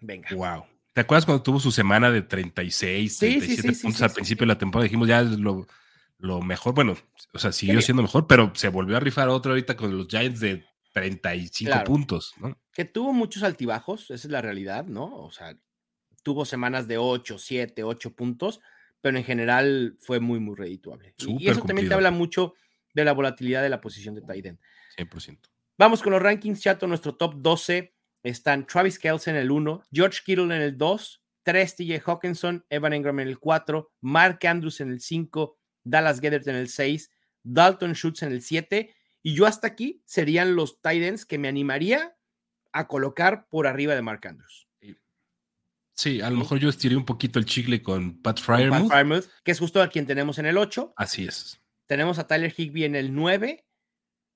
Venga. 0.00 0.28
Wow. 0.32 0.64
¿Te 0.92 1.02
acuerdas 1.02 1.24
cuando 1.24 1.42
tuvo 1.42 1.60
su 1.60 1.70
semana 1.70 2.10
de 2.10 2.22
36, 2.22 3.18
37 3.18 3.72
puntos 3.80 4.02
al 4.02 4.10
principio 4.10 4.44
de 4.44 4.48
la 4.48 4.58
temporada? 4.58 4.84
Dijimos 4.84 5.06
ya 5.06 5.20
es 5.20 5.38
lo, 5.38 6.42
mejor. 6.42 6.74
Bueno, 6.74 6.96
o 7.32 7.38
sea, 7.38 7.52
siguió 7.52 7.80
siendo 7.80 8.02
mejor, 8.02 8.26
pero 8.26 8.50
se 8.56 8.68
volvió 8.68 8.96
a 8.96 9.00
rifar 9.00 9.28
otro 9.28 9.52
ahorita 9.52 9.76
con 9.76 9.96
los 9.96 10.08
Giants 10.08 10.40
de 10.40 10.66
35 10.92 11.84
puntos, 11.84 12.34
¿no? 12.40 12.58
Que 12.72 12.84
tuvo 12.84 13.12
muchos 13.12 13.44
altibajos, 13.44 14.10
esa 14.10 14.14
es 14.14 14.32
la 14.32 14.42
realidad, 14.42 14.86
¿no? 14.86 15.14
O 15.16 15.30
sea, 15.30 15.56
tuvo 16.22 16.44
semanas 16.44 16.88
de 16.88 16.98
8, 16.98 17.38
7, 17.38 17.84
8 17.84 18.14
puntos, 18.14 18.60
pero 19.00 19.16
en 19.16 19.24
general 19.24 19.96
fue 19.98 20.20
muy, 20.20 20.40
muy 20.40 20.56
redituable. 20.56 21.14
y 21.18 21.48
eso 21.48 21.62
también 21.62 21.88
te 21.88 21.94
habla 21.94 22.10
mucho 22.10 22.54
de 22.94 23.04
la 23.04 23.12
volatilidad 23.12 23.62
de 23.62 23.68
la 23.68 23.80
posición 23.80 24.14
de 24.14 24.22
Titan. 24.22 24.58
100%. 24.96 25.38
Vamos 25.76 26.02
con 26.02 26.12
los 26.12 26.22
rankings, 26.22 26.60
chato. 26.60 26.86
Nuestro 26.86 27.14
top 27.14 27.34
12 27.36 27.94
están 28.22 28.66
Travis 28.66 28.98
Kelce 28.98 29.30
en 29.30 29.36
el 29.36 29.50
1, 29.50 29.84
George 29.92 30.20
Kittle 30.24 30.44
en 30.44 30.62
el 30.62 30.76
2, 30.76 31.22
3 31.44 31.76
TJ 31.76 32.00
Hawkinson, 32.04 32.64
Evan 32.68 32.92
Ingram 32.92 33.20
en 33.20 33.28
el 33.28 33.38
4, 33.38 33.92
Mark 34.00 34.44
Andrews 34.46 34.80
en 34.80 34.90
el 34.90 35.00
5, 35.00 35.56
Dallas 35.84 36.20
Gedert 36.20 36.46
en 36.48 36.56
el 36.56 36.68
6, 36.68 37.10
Dalton 37.42 37.94
Schultz 37.94 38.22
en 38.22 38.32
el 38.32 38.42
7. 38.42 38.94
Y 39.22 39.34
yo 39.34 39.46
hasta 39.46 39.68
aquí 39.68 40.02
serían 40.04 40.56
los 40.56 40.80
Titans 40.80 41.24
que 41.24 41.38
me 41.38 41.48
animaría 41.48 42.16
a 42.72 42.86
colocar 42.88 43.48
por 43.48 43.66
arriba 43.66 43.94
de 43.94 44.02
Mark 44.02 44.26
Andrews. 44.26 44.67
Sí, 45.98 46.20
a 46.20 46.30
lo 46.30 46.36
mejor 46.36 46.60
yo 46.60 46.68
estiré 46.68 46.94
un 46.94 47.04
poquito 47.04 47.40
el 47.40 47.44
chicle 47.44 47.82
con 47.82 48.22
Pat 48.22 48.38
Fryermuth. 48.38 49.24
que 49.42 49.50
es 49.50 49.58
justo 49.58 49.82
a 49.82 49.88
quien 49.88 50.06
tenemos 50.06 50.38
en 50.38 50.46
el 50.46 50.56
8. 50.56 50.92
Así 50.94 51.24
es. 51.24 51.60
Tenemos 51.86 52.20
a 52.20 52.28
Tyler 52.28 52.54
Higby 52.56 52.84
en 52.84 52.94
el 52.94 53.12
9, 53.12 53.66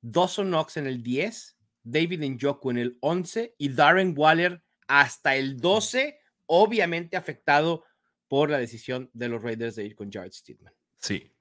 Dawson 0.01 0.49
Knox 0.49 0.77
en 0.79 0.89
el 0.89 1.05
10, 1.05 1.57
David 1.85 2.25
Njoku 2.25 2.73
en 2.73 2.79
el 2.79 2.99
11 3.01 3.55
y 3.59 3.69
Darren 3.69 4.13
Waller 4.17 4.65
hasta 4.89 5.37
el 5.37 5.61
12, 5.61 6.19
obviamente 6.47 7.17
afectado 7.17 7.85
por 8.27 8.51
la 8.51 8.59
decisión 8.59 9.09
de 9.13 9.29
los 9.29 9.41
Raiders 9.41 9.77
de 9.77 9.85
ir 9.85 9.95
con 9.95 10.11
Jared 10.11 10.33
Steedman. 10.33 10.75
Sí. 10.99 11.33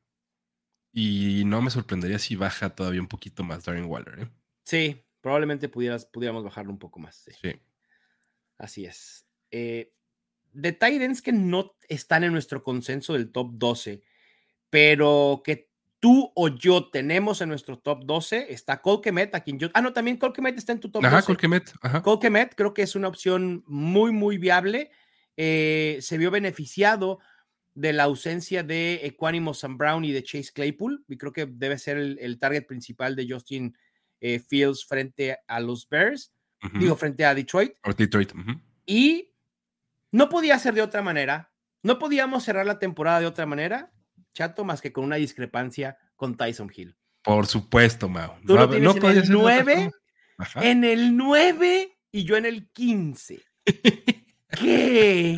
Y 0.94 1.42
no 1.48 1.64
me 1.64 1.72
sorprendería 1.72 2.20
si 2.20 2.36
baja 2.36 2.70
todavía 2.76 3.02
un 3.02 3.08
poquito 3.08 3.44
más 3.44 3.66
Darren 3.66 3.86
Waller. 3.86 4.20
¿eh? 4.20 4.30
Sí, 4.66 5.04
probablemente 5.20 5.68
pudieras, 5.68 6.06
pudiéramos 6.06 6.44
bajarlo 6.44 6.72
un 6.72 6.78
poco 6.78 7.00
más. 7.00 7.26
Sí. 7.42 7.60
Así 8.60 8.86
es. 8.86 9.26
Eh, 9.50 9.92
de 10.54 10.72
Titans 10.72 11.22
que 11.22 11.32
no 11.32 11.76
están 11.88 12.24
en 12.24 12.34
nuestro 12.34 12.64
consenso 12.64 13.14
del 13.14 13.32
top 13.32 13.52
12, 13.54 14.02
pero 14.70 15.42
que 15.44 15.72
tú 16.00 16.32
o 16.36 16.50
yo 16.50 16.90
tenemos 16.90 17.42
en 17.42 17.50
nuestro 17.50 17.78
top 17.78 18.04
12, 18.06 18.48
está 18.52 18.82
Colquemet, 18.82 19.36
a 19.36 19.42
quien 19.42 19.60
yo... 19.60 19.70
Ah, 19.74 19.82
no, 19.82 19.94
también 19.94 20.18
Colquemet 20.18 20.58
está 20.58 20.74
en 20.74 20.80
tu 20.80 20.90
top 20.90 21.06
ajá, 21.06 21.18
12. 21.18 21.28
Colquemet, 21.28 21.74
ajá. 21.82 22.02
Colquemet 22.02 22.56
creo 22.56 22.74
que 22.74 22.82
es 22.82 22.96
una 22.96 23.08
opción 23.08 23.64
muy, 23.68 24.12
muy 24.12 24.38
viable. 24.38 24.90
Eh, 25.38 26.00
se 26.02 26.18
vio 26.18 26.32
beneficiado 26.32 27.20
de 27.76 27.94
la 27.94 28.04
ausencia 28.04 28.64
de 28.64 29.02
Equanimo 29.04 29.54
Sam 29.54 29.78
Brown 29.78 30.04
y 30.04 30.12
de 30.12 30.24
Chase 30.24 30.52
Claypool, 30.54 31.06
y 31.08 31.18
creo 31.18 31.32
que 31.32 31.46
debe 31.46 31.78
ser 31.78 31.98
el, 31.98 32.40
target 32.40 32.66
principal 32.66 33.16
de 33.16 33.28
Justin 33.30 33.78
eh, 34.20 34.40
Fields 34.40 34.86
frente 34.86 35.38
a 35.48 35.60
los 35.60 35.88
Bears, 35.88 36.34
digo, 36.74 36.96
frente 36.96 37.26
a 37.26 37.34
Detroit. 37.34 37.74
Detroit. 37.96 38.34
Y 38.86 39.31
no 40.12 40.30
podía 40.30 40.60
ser 40.60 40.74
de 40.74 40.82
otra 40.82 41.02
manera. 41.02 41.52
No 41.84 41.98
podíamos 41.98 42.44
cerrar 42.44 42.66
la 42.66 42.80
temporada 42.80 43.20
de 43.20 43.26
otra 43.26 43.46
manera, 43.46 43.92
chato, 44.34 44.64
más 44.64 44.82
que 44.82 44.92
con 44.92 45.04
una 45.04 45.16
discrepancia 45.16 45.98
con 46.16 46.38
Tyson 46.38 46.72
Hill. 46.76 46.96
Por 47.24 47.48
supuesto, 47.48 48.10
Mao. 48.10 48.38
Tú 48.46 48.56
no, 48.56 48.64
en 48.74 49.18
el 49.18 49.32
9, 49.32 49.92
en 50.56 50.84
el 50.84 51.18
9 51.18 51.98
y 52.12 52.24
yo 52.24 52.38
en 52.38 52.46
el 52.46 52.70
15. 52.70 53.42
¿Qué? 54.60 55.36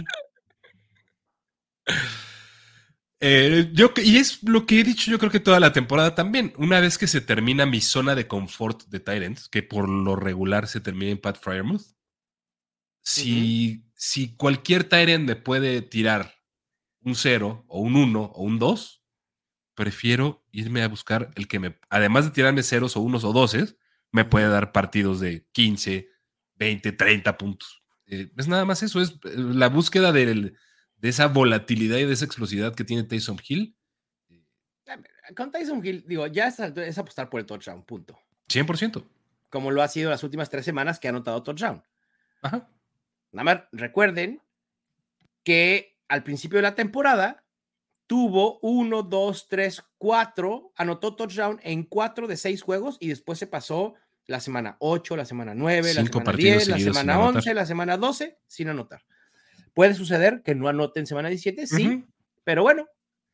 Eh, 3.20 3.70
yo, 3.74 3.94
y 4.04 4.18
es 4.18 4.44
lo 4.44 4.66
que 4.66 4.82
he 4.82 4.84
dicho 4.84 5.10
yo 5.10 5.18
creo 5.18 5.32
que 5.32 5.40
toda 5.40 5.60
la 5.60 5.72
temporada 5.72 6.14
también. 6.14 6.54
Una 6.58 6.82
vez 6.82 6.98
que 6.98 7.08
se 7.08 7.22
termina 7.22 7.66
mi 7.66 7.80
zona 7.80 8.16
de 8.16 8.28
confort 8.28 8.84
de 8.88 9.00
Tyrants, 9.00 9.48
que 9.48 9.64
por 9.64 9.88
lo 9.88 10.16
regular 10.18 10.68
se 10.68 10.82
termina 10.82 11.12
en 11.12 11.22
Pat 11.22 11.40
Fryermuth, 11.40 11.86
si 13.02 13.86
si 14.04 14.36
cualquier 14.36 14.84
Tyrant 14.84 15.26
me 15.26 15.38
puede 15.38 15.82
tirar 15.82 16.36
un 17.06 17.16
0 17.16 17.64
o 17.70 17.80
un 17.80 17.96
1 17.96 18.22
o 18.22 18.44
un 18.44 18.60
2, 18.60 19.02
prefiero 19.76 20.44
irme 20.52 20.84
a 20.84 20.90
buscar 20.90 21.32
el 21.36 21.48
que 21.48 21.58
me, 21.60 21.80
además 21.90 22.26
de 22.26 22.32
tirarme 22.32 22.64
ceros 22.64 22.98
o 22.98 23.00
unos 23.00 23.24
o 23.24 23.32
doces, 23.32 23.78
me 24.12 24.26
puede 24.26 24.50
dar 24.50 24.74
partidos 24.74 25.22
de 25.22 25.48
15, 25.54 26.10
20, 26.56 26.92
30 26.92 27.38
puntos. 27.38 27.82
Eh, 28.06 28.30
es 28.36 28.50
nada 28.50 28.66
más 28.66 28.84
eso, 28.84 29.00
es 29.00 29.12
eh, 29.24 29.36
la 29.38 29.70
búsqueda 29.70 30.12
de, 30.12 30.54
esa 31.02 31.28
volatilidad 31.28 31.98
y 31.98 32.04
de 32.04 32.12
esa 32.12 32.26
explosividad 32.26 32.76
que 32.76 32.84
tiene 32.84 33.04
Tyson 33.04 33.40
Hill. 33.48 33.74
Con 35.34 35.50
Tyson 35.50 35.80
Hill, 35.82 36.04
digo, 36.06 36.28
ya 36.28 36.48
es, 36.48 36.60
es 36.60 36.98
apostar 36.98 37.30
por 37.30 37.40
el 37.40 37.46
touchdown, 37.46 37.86
punto. 37.86 38.20
100%. 38.50 39.02
Como 39.50 39.72
lo 39.72 39.82
ha 39.82 39.88
sido 39.88 40.10
las 40.10 40.26
últimas 40.26 40.50
tres 40.50 40.66
semanas 40.66 41.00
que 41.00 41.08
ha 41.08 41.12
anotado 41.12 41.42
touchdown. 41.42 41.82
Ajá. 42.42 42.70
Nada 43.34 43.44
más 43.44 43.64
recuerden 43.72 44.42
que 45.44 45.98
al 46.08 46.24
principio 46.24 46.58
de 46.58 46.64
la 46.64 46.76
temporada 46.76 47.44
tuvo 48.08 48.60
uno, 48.62 49.04
dos, 49.04 49.48
tres, 49.50 49.84
cuatro, 49.98 50.72
anotó 50.76 51.16
touchdown 51.16 51.60
en 51.64 51.84
cuatro 51.84 52.28
de 52.28 52.38
seis 52.38 52.62
juegos 52.62 52.98
y 53.00 53.10
después 53.10 53.40
se 53.40 53.48
pasó 53.48 53.96
la 54.28 54.40
semana 54.40 54.78
8, 54.80 55.18
la 55.18 55.26
semana 55.26 55.54
9, 55.54 55.94
la 55.94 56.06
semana 56.06 56.32
10, 56.32 56.68
la 56.70 56.80
semana 56.80 57.20
11, 57.20 57.54
la 57.54 57.66
semana 57.66 57.98
12 57.98 58.38
sin 58.48 58.70
anotar. 58.70 59.04
Puede 59.74 59.96
suceder 59.96 60.44
que 60.44 60.56
no 60.56 60.68
anote 60.68 61.00
en 61.00 61.08
semana 61.08 61.30
17, 61.30 61.68
sí, 61.68 62.06
pero 62.44 62.62
bueno, 62.62 62.88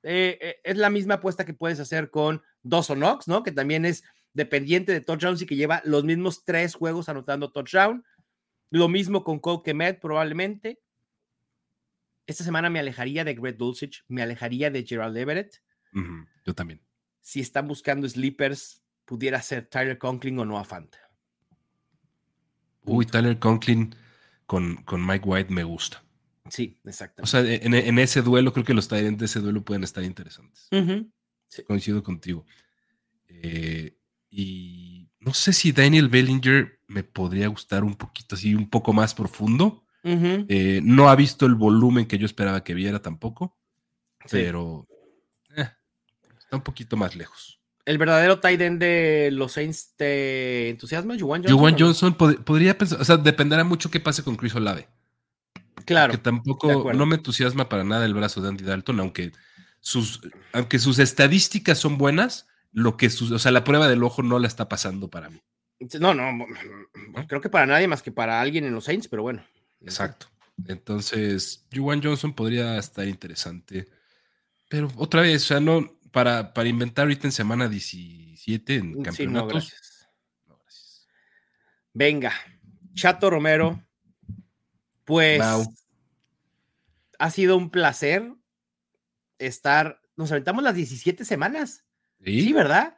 eh, 0.03 0.37
eh, 0.41 0.55
es 0.63 0.77
la 0.77 0.89
misma 0.89 1.15
apuesta 1.15 1.45
que 1.45 1.53
puedes 1.53 1.79
hacer 1.79 2.09
con 2.09 2.41
Dawson 2.63 2.99
Knox, 2.99 3.27
¿no? 3.27 3.43
Que 3.43 3.51
también 3.51 3.85
es 3.85 4.03
dependiente 4.33 4.93
de 4.93 5.01
touchdowns 5.01 5.41
y 5.41 5.45
que 5.45 5.55
lleva 5.55 5.81
los 5.83 6.05
mismos 6.05 6.45
tres 6.45 6.75
juegos 6.75 7.09
anotando 7.09 7.51
touchdown. 7.51 8.03
Lo 8.71 8.87
mismo 8.87 9.23
con 9.23 9.39
Cole 9.39 9.61
Kemet, 9.63 9.99
probablemente. 9.99 10.81
Esta 12.27 12.43
semana 12.43 12.69
me 12.69 12.79
alejaría 12.79 13.23
de 13.23 13.33
Greg 13.33 13.57
Dulcich, 13.57 14.03
me 14.07 14.21
alejaría 14.21 14.69
de 14.69 14.85
Gerald 14.85 15.17
Everett. 15.17 15.63
Yo 16.45 16.53
también. 16.53 16.81
Si 17.21 17.39
están 17.39 17.67
buscando 17.67 18.07
sleepers, 18.07 18.83
pudiera 19.05 19.41
ser 19.41 19.65
Tyler 19.65 19.97
Conklin 19.97 20.37
o 20.39 20.45
Noah 20.45 20.63
Fant. 20.63 20.95
Uy, 22.83 23.05
Tyler 23.05 23.39
Conklin 23.39 23.95
con, 24.45 24.77
con 24.83 25.05
Mike 25.05 25.27
White 25.27 25.53
me 25.53 25.63
gusta. 25.63 26.03
Sí, 26.49 26.79
exacto. 26.85 27.23
O 27.23 27.25
sea, 27.25 27.41
en, 27.41 27.99
ese 27.99 28.21
duelo, 28.21 28.53
creo 28.53 28.65
que 28.65 28.73
los 28.73 28.87
Tyrants 28.87 29.19
de 29.19 29.25
ese 29.25 29.39
duelo 29.39 29.63
pueden 29.63 29.83
estar 29.83 30.03
interesantes. 30.03 30.69
Coincido 31.67 32.03
contigo. 32.03 32.45
Eh, 33.27 33.97
y 34.29 35.09
no 35.19 35.33
sé 35.33 35.53
si 35.53 35.71
Daniel 35.71 36.09
Bellinger 36.09 36.78
me 36.89 37.03
podría 37.03 37.47
gustar 37.47 37.83
un 37.83 37.95
poquito 37.95 38.35
así, 38.35 38.53
un 38.55 38.69
poco 38.69 38.91
más 38.91 39.13
profundo. 39.13 39.85
Eh, 40.03 40.81
no 40.83 41.09
ha 41.09 41.15
visto 41.15 41.45
el 41.45 41.55
volumen 41.55 42.07
que 42.07 42.17
yo 42.17 42.25
esperaba 42.25 42.63
que 42.63 42.73
viera 42.73 43.01
tampoco, 43.01 43.57
pero 44.31 44.87
eh, 45.55 45.69
está 46.39 46.55
un 46.55 46.63
poquito 46.63 46.97
más 46.97 47.15
lejos. 47.15 47.59
¿El 47.85 47.97
verdadero 47.97 48.39
tight 48.39 48.61
end 48.61 48.79
de 48.79 49.29
los 49.31 49.53
Saints 49.53 49.93
te 49.95 50.69
entusiasma? 50.69 51.17
Juwan 51.17 51.41
Johnson. 51.41 51.57
Juwan 51.57 51.75
Johnson 51.77 52.13
podría 52.15 52.77
pensar, 52.77 53.01
o 53.01 53.05
sea, 53.05 53.17
dependerá 53.17 53.63
mucho 53.63 53.91
qué 53.91 53.99
pase 53.99 54.23
con 54.23 54.35
Chris 54.35 54.55
Olave. 54.55 54.87
Claro. 55.85 56.11
Que 56.11 56.17
tampoco 56.17 56.93
no 56.93 57.05
me 57.05 57.15
entusiasma 57.15 57.69
para 57.69 57.83
nada 57.83 58.05
el 58.05 58.13
brazo 58.13 58.41
de 58.41 58.49
Andy 58.49 58.63
Dalton, 58.63 58.99
aunque 58.99 59.31
sus, 59.79 60.21
aunque 60.53 60.79
sus 60.79 60.99
estadísticas 60.99 61.77
son 61.77 61.97
buenas, 61.97 62.47
lo 62.71 62.97
que 62.97 63.07
o 63.07 63.39
sea, 63.39 63.51
la 63.51 63.63
prueba 63.63 63.87
del 63.87 64.03
ojo 64.03 64.23
no 64.23 64.39
la 64.39 64.47
está 64.47 64.69
pasando 64.69 65.09
para 65.09 65.29
mí. 65.29 65.41
No, 65.99 66.13
no, 66.13 66.45
creo 67.27 67.41
que 67.41 67.49
para 67.49 67.65
nadie 67.65 67.87
más 67.87 68.03
que 68.03 68.11
para 68.11 68.41
alguien 68.41 68.65
en 68.65 68.73
los 68.73 68.85
Saints, 68.85 69.07
pero 69.07 69.23
bueno. 69.23 69.43
Exacto. 69.81 70.27
Entonces, 70.67 71.65
Juwan 71.73 72.03
Johnson 72.03 72.33
podría 72.33 72.77
estar 72.77 73.07
interesante. 73.07 73.87
Pero 74.69 74.89
otra 74.97 75.21
vez, 75.21 75.43
o 75.43 75.47
sea, 75.47 75.59
no, 75.59 75.99
para, 76.11 76.53
para 76.53 76.69
inventar 76.69 77.03
ahorita 77.03 77.27
en 77.27 77.31
semana 77.31 77.67
17 77.67 78.75
en 78.75 79.03
campeonatos. 79.03 79.73
Venga, 81.93 82.33
Chato 82.93 83.29
Romero, 83.29 83.83
Pues 85.05 85.41
ha 87.17 87.31
sido 87.31 87.57
un 87.57 87.69
placer 87.69 88.31
estar. 89.37 90.01
Nos 90.15 90.31
aventamos 90.31 90.63
las 90.63 90.75
17 90.75 91.25
semanas. 91.25 91.85
Sí, 92.23 92.51
¿verdad? 92.53 92.97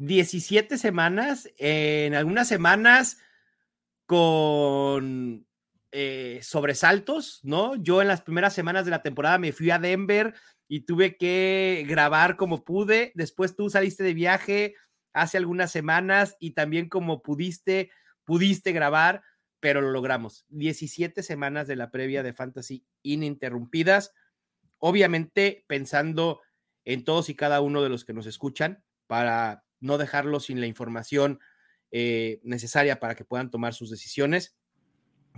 17 0.00 0.78
semanas. 0.78 1.48
En 1.58 2.14
algunas 2.14 2.48
semanas 2.48 3.18
con 4.06 5.46
eh, 5.92 6.40
sobresaltos, 6.42 7.40
¿no? 7.42 7.76
Yo 7.76 8.00
en 8.00 8.08
las 8.08 8.22
primeras 8.22 8.54
semanas 8.54 8.86
de 8.86 8.90
la 8.90 9.02
temporada 9.02 9.38
me 9.38 9.52
fui 9.52 9.70
a 9.70 9.78
Denver 9.78 10.34
y 10.68 10.80
tuve 10.80 11.16
que 11.16 11.84
grabar 11.86 12.36
como 12.36 12.64
pude. 12.64 13.12
Después 13.14 13.54
tú 13.54 13.68
saliste 13.68 14.02
de 14.02 14.14
viaje 14.14 14.74
hace 15.12 15.36
algunas 15.36 15.70
semanas 15.70 16.36
y 16.40 16.52
también 16.52 16.88
como 16.88 17.22
pudiste, 17.22 17.90
pudiste 18.24 18.72
grabar, 18.72 19.22
pero 19.60 19.82
lo 19.82 19.90
logramos. 19.90 20.46
17 20.48 21.22
semanas 21.22 21.68
de 21.68 21.76
la 21.76 21.90
previa 21.90 22.22
de 22.22 22.32
Fantasy 22.32 22.86
ininterrumpidas. 23.02 24.14
Obviamente 24.78 25.64
pensando 25.66 26.40
en 26.86 27.04
todos 27.04 27.28
y 27.28 27.36
cada 27.36 27.60
uno 27.60 27.82
de 27.82 27.90
los 27.90 28.06
que 28.06 28.14
nos 28.14 28.24
escuchan 28.24 28.82
para 29.06 29.62
no 29.80 29.98
dejarlos 29.98 30.46
sin 30.46 30.60
la 30.60 30.66
información 30.66 31.40
eh, 31.90 32.40
necesaria 32.44 33.00
para 33.00 33.14
que 33.14 33.24
puedan 33.24 33.50
tomar 33.50 33.74
sus 33.74 33.90
decisiones. 33.90 34.56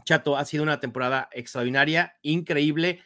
Chato, 0.04 0.36
ha 0.36 0.44
sido 0.44 0.62
una 0.62 0.80
temporada 0.80 1.28
extraordinaria, 1.32 2.16
increíble. 2.22 3.00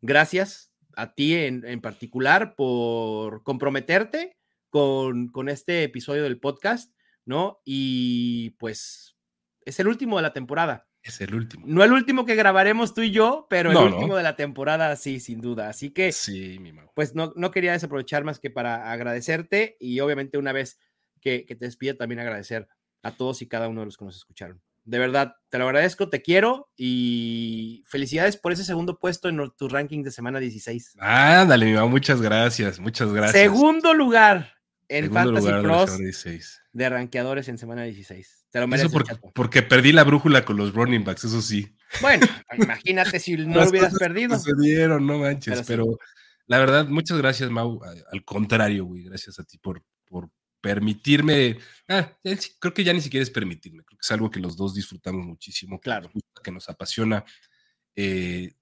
Gracias 0.00 0.72
a 0.96 1.14
ti 1.14 1.34
en, 1.34 1.80
particular 1.80 2.54
por 2.56 3.42
comprometerte 3.42 4.36
con, 4.70 5.28
con, 5.28 5.48
este 5.48 5.84
episodio 5.84 6.22
del 6.22 6.40
podcast, 6.40 6.92
¿no? 7.24 7.60
Y 7.64 8.50
pues 8.58 9.16
es 9.64 9.80
el 9.80 9.88
último 9.88 10.16
de 10.16 10.22
la 10.22 10.32
temporada. 10.32 10.88
Es 11.04 11.20
el 11.20 11.34
último. 11.34 11.66
No 11.68 11.84
el 11.84 11.92
último 11.92 12.24
que 12.24 12.34
grabaremos 12.34 12.94
tú 12.94 13.02
y 13.02 13.10
yo, 13.10 13.46
pero 13.50 13.70
el 13.70 13.76
último 13.76 14.16
de 14.16 14.22
la 14.22 14.36
temporada, 14.36 14.96
sí, 14.96 15.20
sin 15.20 15.42
duda. 15.42 15.68
Así 15.68 15.90
que, 15.90 16.12
sí, 16.12 16.58
mi 16.58 16.72
pues 16.94 17.14
no, 17.14 17.34
no 17.36 17.50
quería 17.50 17.72
desaprovechar 17.72 18.24
más 18.24 18.38
que 18.38 18.48
para 18.48 18.90
agradecerte 18.90 19.76
y 19.78 20.00
obviamente 20.00 20.38
una 20.38 20.52
vez 20.52 20.78
que, 21.20 21.44
que 21.44 21.56
te 21.56 21.66
despide 21.66 21.92
también 21.92 22.20
agradecer 22.20 22.68
a 23.02 23.10
todos 23.14 23.42
y 23.42 23.48
cada 23.48 23.68
uno 23.68 23.80
de 23.80 23.86
los 23.86 23.98
que 23.98 24.06
nos 24.06 24.16
escucharon. 24.16 24.62
De 24.84 24.98
verdad, 24.98 25.36
te 25.50 25.58
lo 25.58 25.66
agradezco, 25.66 26.08
te 26.08 26.22
quiero 26.22 26.70
y 26.74 27.84
felicidades 27.86 28.38
por 28.38 28.52
ese 28.52 28.64
segundo 28.64 28.98
puesto 28.98 29.28
en 29.28 29.50
tu 29.58 29.68
ranking 29.68 30.02
de 30.02 30.10
semana 30.10 30.40
16. 30.40 30.96
Ándale, 31.00 31.66
mi 31.66 31.72
mamá, 31.74 31.86
muchas 31.86 32.22
gracias, 32.22 32.80
muchas 32.80 33.12
gracias. 33.12 33.32
Segundo 33.42 33.92
lugar 33.92 34.54
en 34.88 35.12
Fantasy 35.12 35.48
Pros 35.62 35.98
de, 36.72 36.88
rankeadores 36.88 37.48
en 37.48 37.58
semana 37.58 37.84
16. 37.84 38.46
Te 38.50 38.60
lo 38.60 38.68
mereces, 38.68 38.92
porque 39.34 39.62
perdí 39.62 39.92
la 39.92 40.04
brújula 40.04 40.44
con 40.44 40.56
los 40.56 40.74
running 40.74 41.04
backs, 41.04 41.24
eso 41.24 41.42
sí. 41.42 41.76
Bueno, 42.00 42.26
imagínate 42.58 43.18
si 43.18 43.36
no 43.36 43.64
lo 43.64 43.70
hubieras 43.70 43.94
perdido. 43.94 44.38
Se 44.38 44.52
dieron, 44.60 45.06
no 45.06 45.18
manches, 45.18 45.62
pero, 45.66 45.98
la 46.46 46.58
verdad, 46.58 46.86
muchas 46.86 47.18
gracias, 47.18 47.50
Mau. 47.50 47.80
Al 48.12 48.24
contrario, 48.24 48.84
güey, 48.84 49.04
gracias 49.04 49.38
a 49.38 49.44
ti 49.44 49.58
por, 49.58 49.82
por 50.04 50.30
permitirme, 50.60 51.58
ah, 51.88 52.16
creo 52.58 52.72
que 52.72 52.84
ya 52.84 52.94
ni 52.94 53.02
siquiera 53.02 53.22
es 53.22 53.30
permitirme, 53.30 53.84
creo 53.84 53.98
que 53.98 54.04
es 54.04 54.10
algo 54.10 54.30
que 54.30 54.40
los 54.40 54.56
dos 54.56 54.74
disfrutamos 54.74 55.26
muchísimo, 55.26 55.78
claro. 55.78 56.10
que 56.42 56.50
nos, 56.50 56.68
apasiona. 56.70 57.24
Eh, 57.94 58.54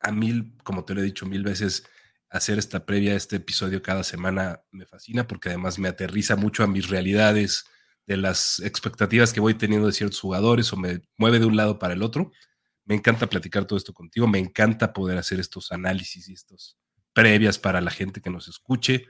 a 0.00 0.12
mil, 0.12 0.56
como 0.62 0.84
te 0.84 0.94
lo 0.94 1.00
he 1.00 1.04
dicho 1.04 1.26
mil 1.26 1.42
veces, 1.42 1.84
hacer 2.30 2.58
esta 2.58 2.84
previa, 2.84 3.14
este 3.14 3.36
episodio 3.36 3.82
cada 3.82 4.04
semana 4.04 4.62
me 4.70 4.86
fascina 4.86 5.26
porque 5.26 5.48
además 5.48 5.78
me 5.78 5.88
aterriza 5.88 6.36
mucho 6.36 6.62
a 6.62 6.66
mis 6.66 6.88
realidades, 6.88 7.64
de 8.06 8.16
las 8.16 8.58
expectativas 8.60 9.34
que 9.34 9.40
voy 9.40 9.52
teniendo 9.52 9.86
de 9.86 9.92
ciertos 9.92 10.18
jugadores 10.18 10.72
o 10.72 10.76
me 10.78 11.02
mueve 11.18 11.38
de 11.38 11.44
un 11.44 11.56
lado 11.56 11.78
para 11.78 11.92
el 11.92 12.02
otro. 12.02 12.32
Me 12.86 12.94
encanta 12.94 13.26
platicar 13.26 13.66
todo 13.66 13.76
esto 13.76 13.92
contigo, 13.92 14.26
me 14.26 14.38
encanta 14.38 14.94
poder 14.94 15.18
hacer 15.18 15.38
estos 15.38 15.72
análisis 15.72 16.26
y 16.26 16.32
estos 16.32 16.78
previas 17.12 17.58
para 17.58 17.82
la 17.82 17.90
gente 17.90 18.22
que 18.22 18.30
nos 18.30 18.48
escuche 18.48 19.06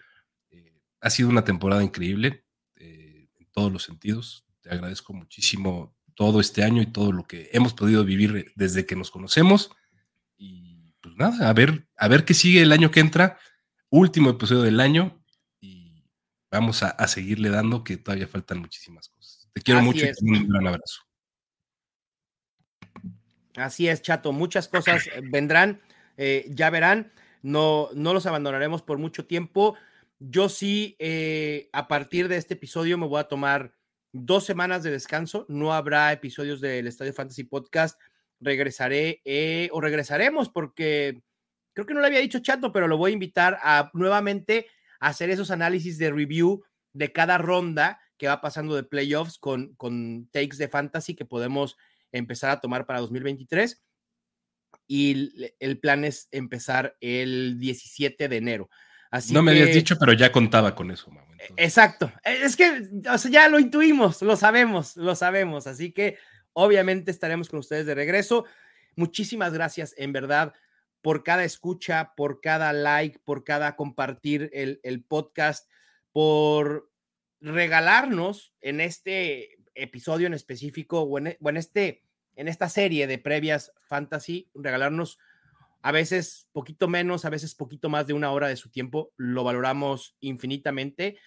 ha 1.01 1.11
sido 1.11 1.29
una 1.29 1.45
temporada 1.45 1.83
increíble 1.83 2.45
eh, 2.77 3.29
en 3.39 3.47
todos 3.53 3.73
los 3.73 3.85
sentidos. 3.85 4.47
Te 4.61 4.71
agradezco 4.71 5.13
muchísimo 5.13 5.97
todo 6.15 6.41
este 6.41 6.65
año 6.65 6.83
y 6.83 6.87
todo 6.87 7.13
lo 7.13 7.25
que 7.25 7.51
hemos 7.53 7.75
podido 7.75 8.05
vivir 8.05 8.53
desde 8.57 8.87
que 8.87 8.97
nos 8.97 9.11
conocemos. 9.11 9.71
Nada, 11.19 11.49
a 11.49 11.53
ver, 11.53 11.87
a 11.97 12.09
ver 12.09 12.25
qué 12.25 12.35
sigue 12.35 12.63
el 12.63 12.73
año 12.73 12.91
que 12.91 13.01
entra. 13.01 13.39
Último 13.91 14.31
episodio 14.31 14.63
del 14.63 14.81
año 14.81 15.23
y 15.61 16.05
vamos 16.51 16.83
a, 16.83 17.09
seguirle 17.09 17.51
dando 17.51 17.85
que 17.85 17.97
todavía 17.97 18.29
faltan 18.29 18.59
muchísimas 18.59 19.09
cosas. 19.09 19.49
Te 19.53 19.63
quiero 19.63 19.83
mucho 19.83 20.07
y 20.07 20.31
un 20.31 20.49
gran 20.49 20.67
abrazo. 20.69 21.03
Así 23.57 23.89
es, 23.89 24.03
Chato. 24.03 24.33
Muchas 24.33 24.69
cosas 24.69 25.09
vendrán, 25.31 25.81
eh, 26.17 26.47
ya 26.51 26.71
verán. 26.71 27.13
No, 27.43 27.89
no 27.95 28.13
los 28.15 28.27
abandonaremos 28.27 28.83
por 28.83 28.99
mucho 28.99 29.27
tiempo. 29.27 29.77
Yo 30.19 30.49
sí, 30.49 30.97
eh, 30.99 31.69
a 31.73 31.89
partir 31.89 32.29
de 32.29 32.37
este 32.37 32.55
episodio 32.55 32.99
me 32.99 33.07
voy 33.07 33.21
a 33.21 33.29
tomar 33.29 33.75
dos 34.13 34.45
semanas 34.45 34.83
de 34.83 34.91
descanso. 34.91 35.47
No 35.49 35.73
habrá 35.73 36.13
episodios 36.13 36.61
del 36.61 36.87
Estadio 36.87 37.13
Fantasy 37.13 37.45
Podcast. 37.45 37.99
Regresaré 38.41 39.21
eh, 39.25 39.69
o 39.73 39.81
regresaremos 39.81 40.49
porque 40.49 41.23
creo 41.73 41.87
que 41.87 41.95
no 41.95 42.01
le 42.01 42.07
había 42.07 42.21
dicho 42.21 42.41
Chato, 42.41 42.73
pero 42.73 42.89
lo 42.89 42.97
voy 42.97 43.11
a 43.11 43.15
invitar 43.15 43.59
a 43.63 43.91
nuevamente 43.95 44.67
a 45.01 45.09
hacer 45.09 45.31
esos 45.31 45.51
análisis 45.51 45.99
de 45.99 46.11
review 46.11 46.65
de 46.93 47.13
cada 47.13 47.39
ronda 47.39 48.01
que 48.17 48.29
va 48.29 48.41
pasando 48.41 48.75
de 48.75 48.83
playoffs 48.83 49.39
con, 49.39 49.75
con 49.75 50.29
takes 50.33 50.57
de 50.57 50.69
fantasy 50.69 51.15
que 51.15 51.25
podemos 51.25 51.77
empezar 52.11 52.51
a 52.51 52.61
tomar 52.61 52.87
para 52.87 53.01
2023. 53.01 53.83
Y 54.87 55.53
el 55.61 55.79
plan 55.81 56.05
es 56.05 56.29
empezar 56.33 56.97
el 57.01 57.59
17 57.59 58.29
de 58.29 58.37
enero 58.37 58.71
no 59.31 59.43
me 59.43 59.53
habías 59.53 59.73
dicho, 59.73 59.97
pero 59.99 60.13
ya 60.13 60.31
contaba 60.31 60.75
con 60.75 60.91
eso, 60.91 61.11
Exacto. 61.57 62.13
E, 62.25 62.45
es 62.45 62.57
que 62.57 62.89
ya 63.31 63.49
lo 63.49 63.59
intuimos, 63.59 64.21
lo 64.23 64.37
sabemos, 64.37 64.97
lo 64.97 65.15
sabemos. 65.15 65.67
Así 65.67 65.93
que 65.93 66.19
obviamente 66.53 67.11
estaremos 67.11 67.49
con 67.49 67.61
ustedes 67.61 67.87
de 67.87 67.95
regreso. 67.95 68.45
Muchísimas 68.97 69.53
gracias, 69.53 69.95
en 69.97 70.13
verdad, 70.13 70.55
por 71.03 71.23
cada 71.23 71.45
escucha, 71.45 72.13
por 72.17 72.41
cada 72.41 72.73
like, 72.73 73.19
por 73.21 73.45
cada 73.45 73.77
compartir 73.77 74.51
el, 74.53 75.05
podcast, 75.05 75.71
por 76.13 76.91
regalarnos 77.41 78.53
en 78.61 78.81
este 78.81 79.59
episodio 79.75 80.27
en 80.27 80.35
específico 80.35 81.03
o 81.03 81.19
en, 81.19 81.37
o 81.41 81.49
en, 81.49 81.57
este, 81.57 82.03
en 82.35 82.49
esta 82.49 82.69
serie 82.69 83.07
de 83.07 83.19
previas 83.19 83.73
fantasy, 83.87 84.51
regalarnos 84.55 85.19
a 85.83 85.93
veces 85.93 86.49
poquito 86.53 86.89
menos, 86.89 87.25
a 87.25 87.31
veces 87.31 87.55
poquito 87.55 87.89
más 87.89 88.07
de 88.07 88.13
una 88.13 88.33
hora 88.33 88.49
de 88.49 88.57
su 88.57 88.71
tiempo, 88.71 89.13
lo 89.17 89.45
valoramos 89.45 90.17
infinitamente. 90.21 91.19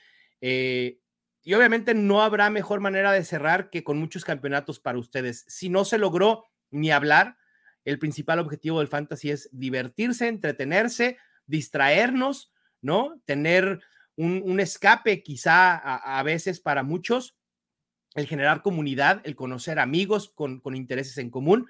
Eh, 0.41 0.99
y 1.43 1.53
obviamente 1.55 1.93
no 1.93 2.21
habrá 2.21 2.49
mejor 2.49 2.79
manera 2.79 3.11
de 3.11 3.23
cerrar 3.23 3.69
que 3.69 3.83
con 3.83 3.97
muchos 3.97 4.23
campeonatos 4.23 4.79
para 4.79 4.99
ustedes. 4.99 5.43
Si 5.47 5.69
no 5.69 5.85
se 5.85 5.97
logró 5.97 6.45
ni 6.69 6.91
hablar, 6.91 7.37
el 7.83 7.97
principal 7.97 8.39
objetivo 8.39 8.79
del 8.79 8.87
fantasy 8.87 9.31
es 9.31 9.49
divertirse, 9.51 10.27
entretenerse, 10.27 11.17
distraernos, 11.47 12.53
¿no? 12.81 13.19
Tener 13.25 13.79
un, 14.15 14.59
escape 14.59 15.23
quizá 15.23 15.75
a, 15.77 16.21
veces 16.21 16.59
para 16.59 16.83
muchos, 16.83 17.35
el 18.13 18.27
generar 18.27 18.61
comunidad, 18.61 19.21
el 19.23 19.35
conocer 19.35 19.79
amigos 19.79 20.29
con, 20.29 20.61
intereses 20.75 21.17
en 21.17 21.31
común. 21.31 21.67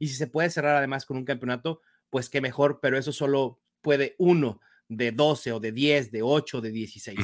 Y 0.00 0.08
si 0.08 0.16
se 0.16 0.26
puede 0.26 0.50
cerrar 0.50 0.74
además 0.74 1.06
con 1.06 1.16
un 1.16 1.24
campeonato, 1.24 1.80
pues 2.10 2.28
qué 2.28 2.40
mejor, 2.40 2.80
pero 2.82 2.98
eso 2.98 3.12
solo 3.12 3.60
puede 3.82 4.16
uno 4.18 4.60
de 4.96 5.12
12 5.12 5.52
o 5.52 5.60
de 5.60 5.72
10, 5.72 6.10
de 6.10 6.22
8, 6.22 6.60
de 6.60 6.70
16. 6.70 7.18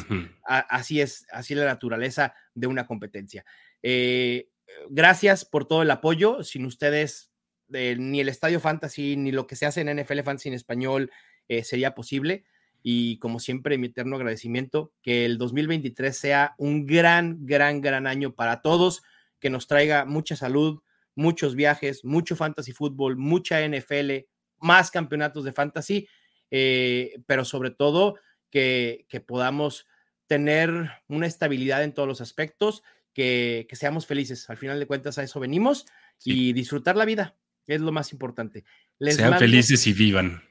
así 0.44 1.00
es, 1.00 1.26
así 1.32 1.54
es 1.54 1.60
la 1.60 1.66
naturaleza 1.66 2.34
de 2.54 2.66
una 2.66 2.86
competencia. 2.86 3.44
Eh, 3.82 4.48
gracias 4.90 5.44
por 5.44 5.66
todo 5.66 5.82
el 5.82 5.90
apoyo. 5.90 6.42
Sin 6.42 6.64
ustedes, 6.64 7.30
eh, 7.72 7.96
ni 7.98 8.20
el 8.20 8.28
Estadio 8.28 8.60
Fantasy, 8.60 9.16
ni 9.16 9.32
lo 9.32 9.46
que 9.46 9.56
se 9.56 9.66
hace 9.66 9.80
en 9.80 9.96
NFL 9.96 10.22
Fantasy 10.22 10.48
en 10.48 10.54
español 10.54 11.10
eh, 11.48 11.64
sería 11.64 11.94
posible. 11.94 12.44
Y 12.82 13.18
como 13.18 13.40
siempre, 13.40 13.76
mi 13.76 13.88
eterno 13.88 14.16
agradecimiento, 14.16 14.92
que 15.02 15.24
el 15.24 15.36
2023 15.36 16.16
sea 16.16 16.54
un 16.58 16.86
gran, 16.86 17.44
gran, 17.44 17.80
gran 17.80 18.06
año 18.06 18.34
para 18.34 18.62
todos, 18.62 19.02
que 19.40 19.50
nos 19.50 19.66
traiga 19.66 20.04
mucha 20.04 20.36
salud, 20.36 20.80
muchos 21.14 21.56
viajes, 21.56 22.04
mucho 22.04 22.36
fantasy 22.36 22.72
fútbol, 22.72 23.16
mucha 23.16 23.66
NFL, 23.66 24.26
más 24.60 24.90
campeonatos 24.90 25.44
de 25.44 25.52
fantasy, 25.52 26.08
eh, 26.50 27.20
pero 27.26 27.44
sobre 27.44 27.70
todo 27.70 28.16
que, 28.50 29.06
podamos 29.26 29.86
tener 30.26 30.90
una 31.08 31.26
estabilidad 31.26 31.82
en 31.82 31.92
todos 31.92 32.08
los 32.08 32.20
aspectos, 32.20 32.82
que, 33.12 33.66
seamos 33.72 34.06
felices. 34.06 34.48
Al 34.50 34.56
final 34.56 34.78
de 34.78 34.86
cuentas 34.86 35.18
a 35.18 35.22
eso 35.22 35.40
venimos 35.40 35.86
y 36.24 36.52
disfrutar 36.52 36.96
la 36.96 37.04
vida 37.04 37.36
es 37.66 37.80
lo 37.80 37.92
más 37.92 38.12
importante. 38.12 38.64
Sean 38.98 39.38
felices 39.38 39.86
y 39.86 39.92
vivan. 39.92 40.42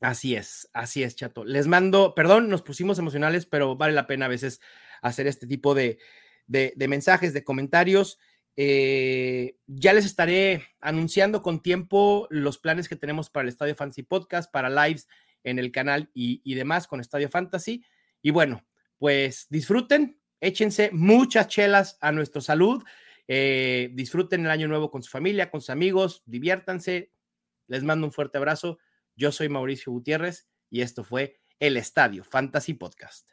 Así 0.00 0.34
es, 0.34 0.68
así 0.72 1.02
es, 1.02 1.14
chato. 1.14 1.44
Les 1.44 1.68
mando, 1.68 2.14
perdón, 2.14 2.48
nos 2.48 2.62
pusimos 2.62 2.98
emocionales, 2.98 3.46
pero 3.46 3.76
vale 3.76 3.92
la 3.92 4.06
pena 4.06 4.26
a 4.26 4.28
veces 4.28 4.60
hacer 5.00 5.26
este 5.26 5.46
tipo 5.46 5.74
de, 5.74 5.98
de 6.46 6.88
mensajes, 6.88 7.32
de 7.32 7.44
comentarios 7.44 8.18
Eh, 8.56 9.56
ya 9.66 9.94
les 9.94 10.04
estaré 10.04 10.62
anunciando 10.80 11.40
con 11.40 11.62
tiempo 11.62 12.26
los 12.30 12.58
planes 12.58 12.88
que 12.88 12.96
tenemos 12.96 13.30
para 13.30 13.44
el 13.44 13.48
Estadio 13.48 13.74
Fantasy 13.74 14.02
Podcast, 14.02 14.52
para 14.52 14.68
lives 14.68 15.08
en 15.44 15.58
el 15.58 15.72
canal 15.72 16.10
y, 16.14 16.54
demás 16.54 16.86
con 16.86 17.00
Estadio 17.00 17.28
Fantasy. 17.28 17.84
Y 18.20 18.30
bueno, 18.30 18.64
pues 18.98 19.46
disfruten, 19.50 20.20
échense 20.40 20.90
muchas 20.92 21.48
chelas 21.48 21.98
a 22.00 22.12
nuestra 22.12 22.40
salud, 22.40 22.82
eh, 23.28 23.90
disfruten 23.94 24.44
el 24.44 24.50
año 24.50 24.68
nuevo 24.68 24.90
con 24.90 25.02
su 25.02 25.10
familia, 25.10 25.50
con 25.50 25.60
sus 25.60 25.70
amigos, 25.70 26.22
diviértanse. 26.26 27.12
Les 27.66 27.82
mando 27.82 28.06
un 28.06 28.12
fuerte 28.12 28.38
abrazo. 28.38 28.78
Yo 29.16 29.32
soy 29.32 29.48
Mauricio 29.48 29.92
Gutiérrez 29.92 30.48
y 30.70 30.82
esto 30.82 31.04
fue 31.04 31.40
el 31.58 31.76
Estadio 31.76 32.24
Fantasy 32.24 32.74
Podcast. 32.74 33.31